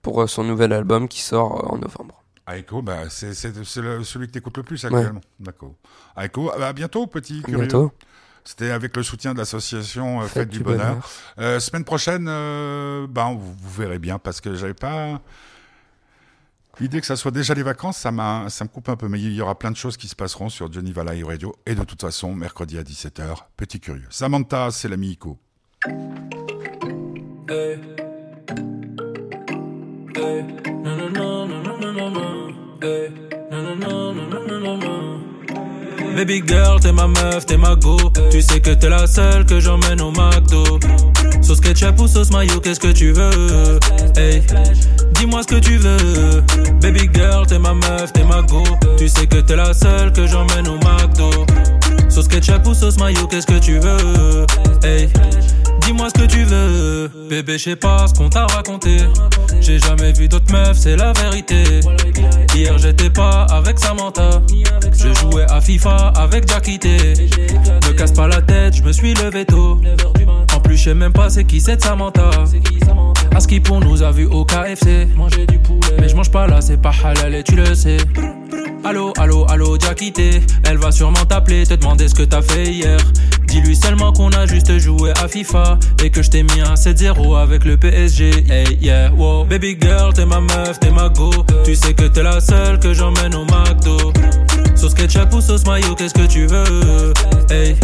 Pour 0.00 0.22
euh, 0.22 0.26
son 0.26 0.44
nouvel 0.44 0.72
album 0.72 1.08
qui 1.08 1.20
sort 1.20 1.64
euh, 1.64 1.74
en 1.74 1.78
novembre. 1.78 2.22
Aiko, 2.48 2.80
bah, 2.80 3.10
c'est 3.10 3.34
celui 3.34 4.26
que 4.28 4.32
tu 4.32 4.38
écoutes 4.38 4.56
le 4.56 4.62
plus 4.62 4.84
actuellement. 4.84 5.20
D'accord. 5.40 5.74
Aiko, 6.16 6.52
à 6.52 6.72
bientôt, 6.72 7.06
petit 7.08 7.42
curieux. 7.42 7.58
bientôt. 7.58 7.92
C'était 8.44 8.70
avec 8.70 8.96
le 8.96 9.02
soutien 9.02 9.34
de 9.34 9.38
l'association 9.38 10.20
Fête, 10.20 10.30
Fête 10.30 10.48
du, 10.50 10.58
du 10.58 10.64
Bonheur. 10.64 10.86
Bonheur. 10.86 11.10
Euh, 11.40 11.58
semaine 11.58 11.82
prochaine, 11.84 12.26
euh, 12.28 13.08
ben, 13.08 13.34
vous, 13.34 13.54
vous 13.60 13.70
verrez 13.82 13.98
bien, 13.98 14.20
parce 14.20 14.40
que 14.40 14.54
j'avais 14.54 14.74
pas. 14.74 15.20
L'idée 16.78 17.00
que 17.00 17.06
ça 17.06 17.16
soit 17.16 17.30
déjà 17.30 17.54
les 17.54 17.62
vacances, 17.62 17.96
ça, 17.96 18.10
me 18.12 18.66
coupe 18.66 18.90
un 18.90 18.96
peu, 18.96 19.08
mais 19.08 19.18
il 19.18 19.32
y 19.32 19.40
aura 19.40 19.58
plein 19.58 19.70
de 19.70 19.76
choses 19.76 19.96
qui 19.96 20.08
se 20.08 20.14
passeront 20.14 20.50
sur 20.50 20.70
Johnny 20.70 20.92
Valley 20.92 21.22
Radio. 21.22 21.54
Et 21.64 21.74
de 21.74 21.82
toute 21.84 22.02
façon, 22.02 22.34
mercredi 22.34 22.76
à 22.76 22.82
17h, 22.82 23.34
petit 23.56 23.80
curieux. 23.80 24.06
Samantha, 24.10 24.70
c'est 24.70 24.88
l'ami 24.88 25.12
Ico. 25.12 25.38
Baby 36.14 36.42
girl, 36.46 36.80
t'es 36.80 36.92
ma 36.92 37.06
meuf, 37.06 37.46
t'es 37.46 37.56
ma 37.56 37.74
go. 37.74 37.96
Tu 38.30 38.42
sais 38.42 38.60
que 38.60 38.70
t'es 38.70 38.88
la 38.88 39.06
seule 39.06 39.46
que 39.46 39.60
j'emmène 39.60 40.00
au 40.02 40.10
McDo. 40.10 40.78
Sauce 41.42 41.60
ketchup 41.60 42.00
ou 42.00 42.06
sauce 42.06 42.30
mayo, 42.30 42.60
qu'est-ce 42.60 42.80
que 42.80 42.92
tu 42.92 43.12
veux? 43.12 43.78
Dis-moi 45.18 45.42
ce 45.42 45.48
que 45.48 45.60
tu 45.60 45.76
veux. 45.76 46.42
Baby 46.80 47.08
girl, 47.14 47.46
t'es 47.46 47.58
ma 47.58 47.74
meuf, 47.74 48.12
t'es 48.12 48.24
ma 48.24 48.42
go. 48.42 48.62
Tu 48.98 49.08
sais 49.08 49.26
que 49.26 49.38
t'es 49.38 49.56
la 49.56 49.74
seule 49.74 50.12
que 50.12 50.26
j'emmène 50.26 50.68
au 50.68 50.76
McDo. 50.76 51.30
Sauce 52.08 52.28
ketchup 52.28 52.66
ou 52.66 52.74
sauce 52.74 52.98
mayo, 52.98 53.26
qu'est-ce 53.26 53.46
que 53.46 53.58
tu 53.58 53.78
veux? 53.78 54.46
Hey, 54.82 55.08
dis-moi 55.82 56.08
ce 56.08 56.22
que 56.22 56.26
tu 56.26 56.44
veux. 56.44 57.10
Bébé, 57.28 57.58
je 57.58 57.64
sais 57.64 57.76
pas 57.76 58.06
ce 58.06 58.14
qu'on 58.14 58.28
t'a 58.28 58.46
raconté. 58.46 58.96
J'ai 59.60 59.78
jamais 59.78 60.12
vu 60.12 60.28
d'autres 60.28 60.52
meufs, 60.52 60.78
c'est 60.78 60.96
la 60.96 61.12
vérité. 61.12 61.80
Hier, 62.54 62.78
j'étais 62.78 63.10
pas 63.10 63.46
avec 63.50 63.78
Samantha. 63.78 64.42
Je 64.92 65.12
jouais 65.20 65.44
à 65.50 65.60
FIFA 65.60 66.12
avec 66.16 66.48
Jackité. 66.48 66.96
Ne 67.86 67.92
casse 67.92 68.12
pas 68.12 68.28
la 68.28 68.40
tête, 68.40 68.76
je 68.76 68.82
me 68.82 68.92
suis 68.92 69.14
levé 69.14 69.44
tôt. 69.44 69.80
En 70.54 70.60
plus, 70.60 70.76
je 70.76 70.84
sais 70.84 70.94
même 70.94 71.12
pas 71.12 71.28
c'est 71.28 71.44
qui 71.44 71.60
cette 71.60 71.82
Samantha. 71.82 72.30
Aski 73.36 73.60
pour 73.60 73.80
nous 73.80 74.02
a 74.02 74.12
vu 74.12 74.24
au 74.24 74.46
KFC. 74.46 75.06
Mais 76.00 76.08
je 76.08 76.16
mange 76.16 76.30
pas 76.30 76.46
là, 76.46 76.62
c'est 76.62 76.80
pas 76.80 76.92
halal 77.04 77.34
et 77.34 77.42
tu 77.42 77.54
le 77.54 77.74
sais. 77.74 77.98
Allo, 78.82 79.12
allo, 79.18 79.44
allo, 79.50 79.78
Jackité. 79.78 80.40
Elle 80.64 80.78
va 80.78 80.90
sûrement 80.90 81.22
t'appeler, 81.28 81.66
te 81.66 81.74
demander 81.74 82.08
ce 82.08 82.14
que 82.14 82.22
t'as 82.22 82.40
fait 82.40 82.64
hier. 82.64 82.96
Dis-lui 83.46 83.76
seulement 83.76 84.14
qu'on 84.14 84.30
a 84.30 84.46
juste 84.46 84.78
joué 84.78 85.10
à 85.22 85.28
FIFA 85.28 85.78
et 86.02 86.08
que 86.08 86.22
je 86.22 86.30
t'ai 86.30 86.44
mis 86.44 86.62
un 86.62 86.76
7-0 86.76 87.36
avec 87.36 87.66
le 87.66 87.76
PSG. 87.76 88.30
Hey, 88.48 88.78
yeah, 88.80 89.12
wow. 89.12 89.44
Baby 89.44 89.76
girl, 89.78 90.14
t'es 90.14 90.24
ma 90.24 90.40
meuf, 90.40 90.80
t'es 90.80 90.90
ma 90.90 91.10
go. 91.10 91.28
Tu 91.62 91.74
sais 91.74 91.92
que 91.92 92.04
t'es 92.04 92.22
la 92.22 92.40
seule 92.40 92.80
que 92.80 92.94
j'emmène 92.94 93.34
au 93.34 93.44
McDo. 93.44 94.14
Sauce 94.74 94.94
ketchup 94.94 95.34
ou 95.34 95.42
sauce 95.42 95.66
mayo, 95.66 95.94
qu'est-ce 95.94 96.14
que 96.14 96.26
tu 96.26 96.46
veux? 96.46 97.12
Hey, 97.50 97.76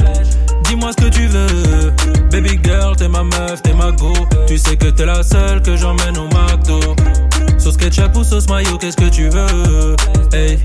dis-moi 0.72 0.90
ce 0.92 1.04
que 1.04 1.10
tu 1.10 1.26
veux. 1.26 1.92
Baby 2.30 2.58
girl, 2.64 2.96
t'es 2.96 3.08
ma 3.08 3.22
meuf, 3.22 3.62
t'es 3.62 3.74
ma 3.74 3.90
go. 3.92 4.12
Tu 4.46 4.56
sais 4.56 4.76
que 4.76 4.88
t'es 4.88 5.04
la 5.04 5.22
seule 5.22 5.60
que 5.60 5.76
j'emmène 5.76 6.16
au 6.16 6.26
McDo. 6.28 6.80
Sauce 7.58 7.76
ketchup 7.76 8.16
ou 8.16 8.24
sauce 8.24 8.48
mayo, 8.48 8.78
qu'est-ce 8.78 8.96
que 8.96 9.10
tu 9.10 9.28
veux? 9.28 9.96
Hey, 10.32 10.58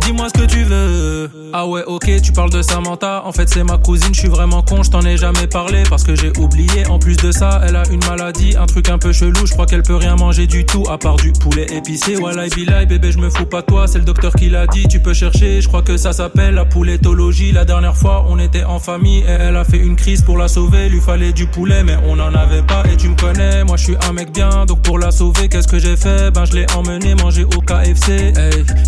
dis-moi 0.00 0.28
ce 0.28 0.40
que 0.40 0.46
tu 0.46 0.64
veux. 0.64 1.30
Ah 1.52 1.66
ouais, 1.66 1.82
ok, 1.86 2.10
tu 2.22 2.32
parles 2.32 2.50
de 2.50 2.62
Samantha. 2.62 3.22
En 3.24 3.32
fait, 3.32 3.48
c'est 3.48 3.62
ma 3.62 3.76
cousine, 3.78 4.14
je 4.14 4.20
suis 4.20 4.28
vraiment 4.28 4.62
con, 4.62 4.82
je 4.82 4.90
t'en 4.90 5.02
ai 5.02 5.16
jamais 5.16 5.46
parlé 5.46 5.82
parce 5.88 6.02
que 6.02 6.16
j'ai 6.16 6.32
oublié. 6.38 6.86
En 6.88 6.98
plus 6.98 7.16
de 7.16 7.30
ça, 7.30 7.60
elle 7.66 7.76
a 7.76 7.82
une 7.90 8.04
maladie, 8.06 8.56
un 8.56 8.66
truc 8.66 8.88
un 8.88 8.98
peu 8.98 9.12
chelou. 9.12 9.46
Je 9.46 9.52
crois 9.52 9.66
qu'elle 9.66 9.82
peut 9.82 9.96
rien 9.96 10.16
manger 10.16 10.46
du 10.46 10.64
tout 10.64 10.84
à 10.90 10.98
part 10.98 11.16
du 11.16 11.32
poulet 11.32 11.66
épicé. 11.70 12.16
Wallah, 12.16 12.48
billah, 12.48 12.84
bébé, 12.84 13.12
je 13.12 13.18
me 13.18 13.30
fous 13.30 13.46
pas 13.46 13.62
toi. 13.62 13.86
C'est 13.86 13.98
le 13.98 14.04
docteur 14.04 14.34
qui 14.34 14.48
l'a 14.48 14.66
dit, 14.66 14.88
tu 14.88 15.00
peux 15.00 15.14
chercher. 15.14 15.60
Je 15.60 15.68
crois 15.68 15.82
que 15.82 15.96
ça 15.96 16.12
s'appelle 16.12 16.54
la 16.54 16.64
pouletologie. 16.64 17.52
La 17.52 17.64
dernière 17.64 17.96
fois, 17.96 18.24
on 18.28 18.38
était 18.38 18.64
en 18.64 18.78
famille 18.78 19.20
et 19.20 19.30
elle 19.30 19.56
a 19.56 19.64
fait 19.64 19.78
une 19.78 19.96
crise 19.96 20.22
pour 20.22 20.38
la 20.38 20.48
sauver. 20.48 20.88
Lui 20.88 21.00
fallait 21.00 21.32
du 21.32 21.46
poulet, 21.46 21.84
mais 21.84 21.96
on 22.06 22.18
en 22.18 22.34
avait 22.34 22.62
pas. 22.62 22.82
Et 22.90 22.96
tu 22.96 23.08
me 23.08 23.16
connais, 23.16 23.64
moi 23.64 23.76
je 23.76 23.84
suis 23.84 23.96
un 24.08 24.12
mec 24.12 24.32
bien. 24.32 24.64
Donc 24.66 24.82
pour 24.82 24.98
la 24.98 25.10
sauver, 25.10 25.48
qu'est-ce 25.48 25.68
que 25.68 25.78
j'ai 25.78 25.96
fait? 25.96 26.30
Ben, 26.30 26.44
je 26.44 26.54
l'ai 26.54 26.66
emmené 26.76 27.14
manger 27.14 27.44
au 27.44 27.60
KFC. 27.60 28.32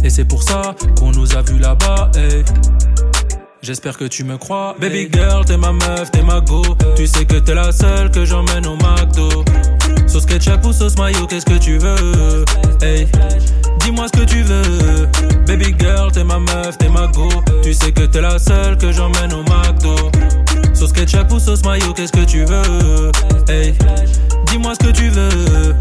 Et 0.02 0.10
c'est 0.10 0.24
pour 0.24 0.42
ça 0.42 0.74
qu'on 0.98 1.12
nous 1.12 1.36
a 1.36 1.42
vus 1.42 1.58
là-bas. 1.58 2.10
Hey. 2.16 2.44
J'espère 3.62 3.96
que 3.96 4.04
tu 4.04 4.24
me 4.24 4.36
crois. 4.36 4.74
Baby 4.78 5.08
girl, 5.10 5.44
t'es 5.44 5.56
ma 5.56 5.72
meuf, 5.72 6.10
t'es 6.10 6.22
ma 6.22 6.40
go. 6.40 6.62
Tu 6.96 7.06
sais 7.06 7.24
que 7.24 7.36
t'es 7.36 7.54
la 7.54 7.72
seule 7.72 8.10
que 8.10 8.24
j'emmène 8.24 8.66
au 8.66 8.76
McDo. 8.76 9.44
Sauce 10.06 10.26
ketchup 10.26 10.64
ou 10.66 10.72
sauce 10.72 10.98
mayo, 10.98 11.26
qu'est-ce 11.26 11.46
que 11.46 11.58
tu 11.58 11.78
veux? 11.78 12.44
Hey, 12.82 13.08
dis-moi 13.80 14.06
ce 14.12 14.20
que 14.20 14.24
tu 14.26 14.42
veux. 14.42 15.08
Baby 15.46 15.74
girl, 15.80 16.12
t'es 16.12 16.24
ma 16.24 16.38
meuf, 16.38 16.76
t'es 16.76 16.90
ma 16.90 17.06
go. 17.06 17.28
Tu 17.62 17.72
sais 17.72 17.90
que 17.90 18.02
t'es 18.02 18.20
la 18.20 18.38
seule 18.38 18.76
que 18.76 18.92
j'emmène 18.92 19.32
au 19.32 19.42
McDo. 19.44 20.10
Sauce 20.74 20.92
ketchup 20.92 21.32
ou 21.32 21.38
sauce 21.38 21.64
mayo, 21.64 21.94
qu'est-ce 21.94 22.12
que 22.12 22.24
tu 22.24 22.44
veux? 22.44 23.10
Hey, 23.48 23.74
dis-moi 24.46 24.74
ce 24.74 24.86
que 24.86 24.92
tu 24.92 25.08
veux. 25.08 25.74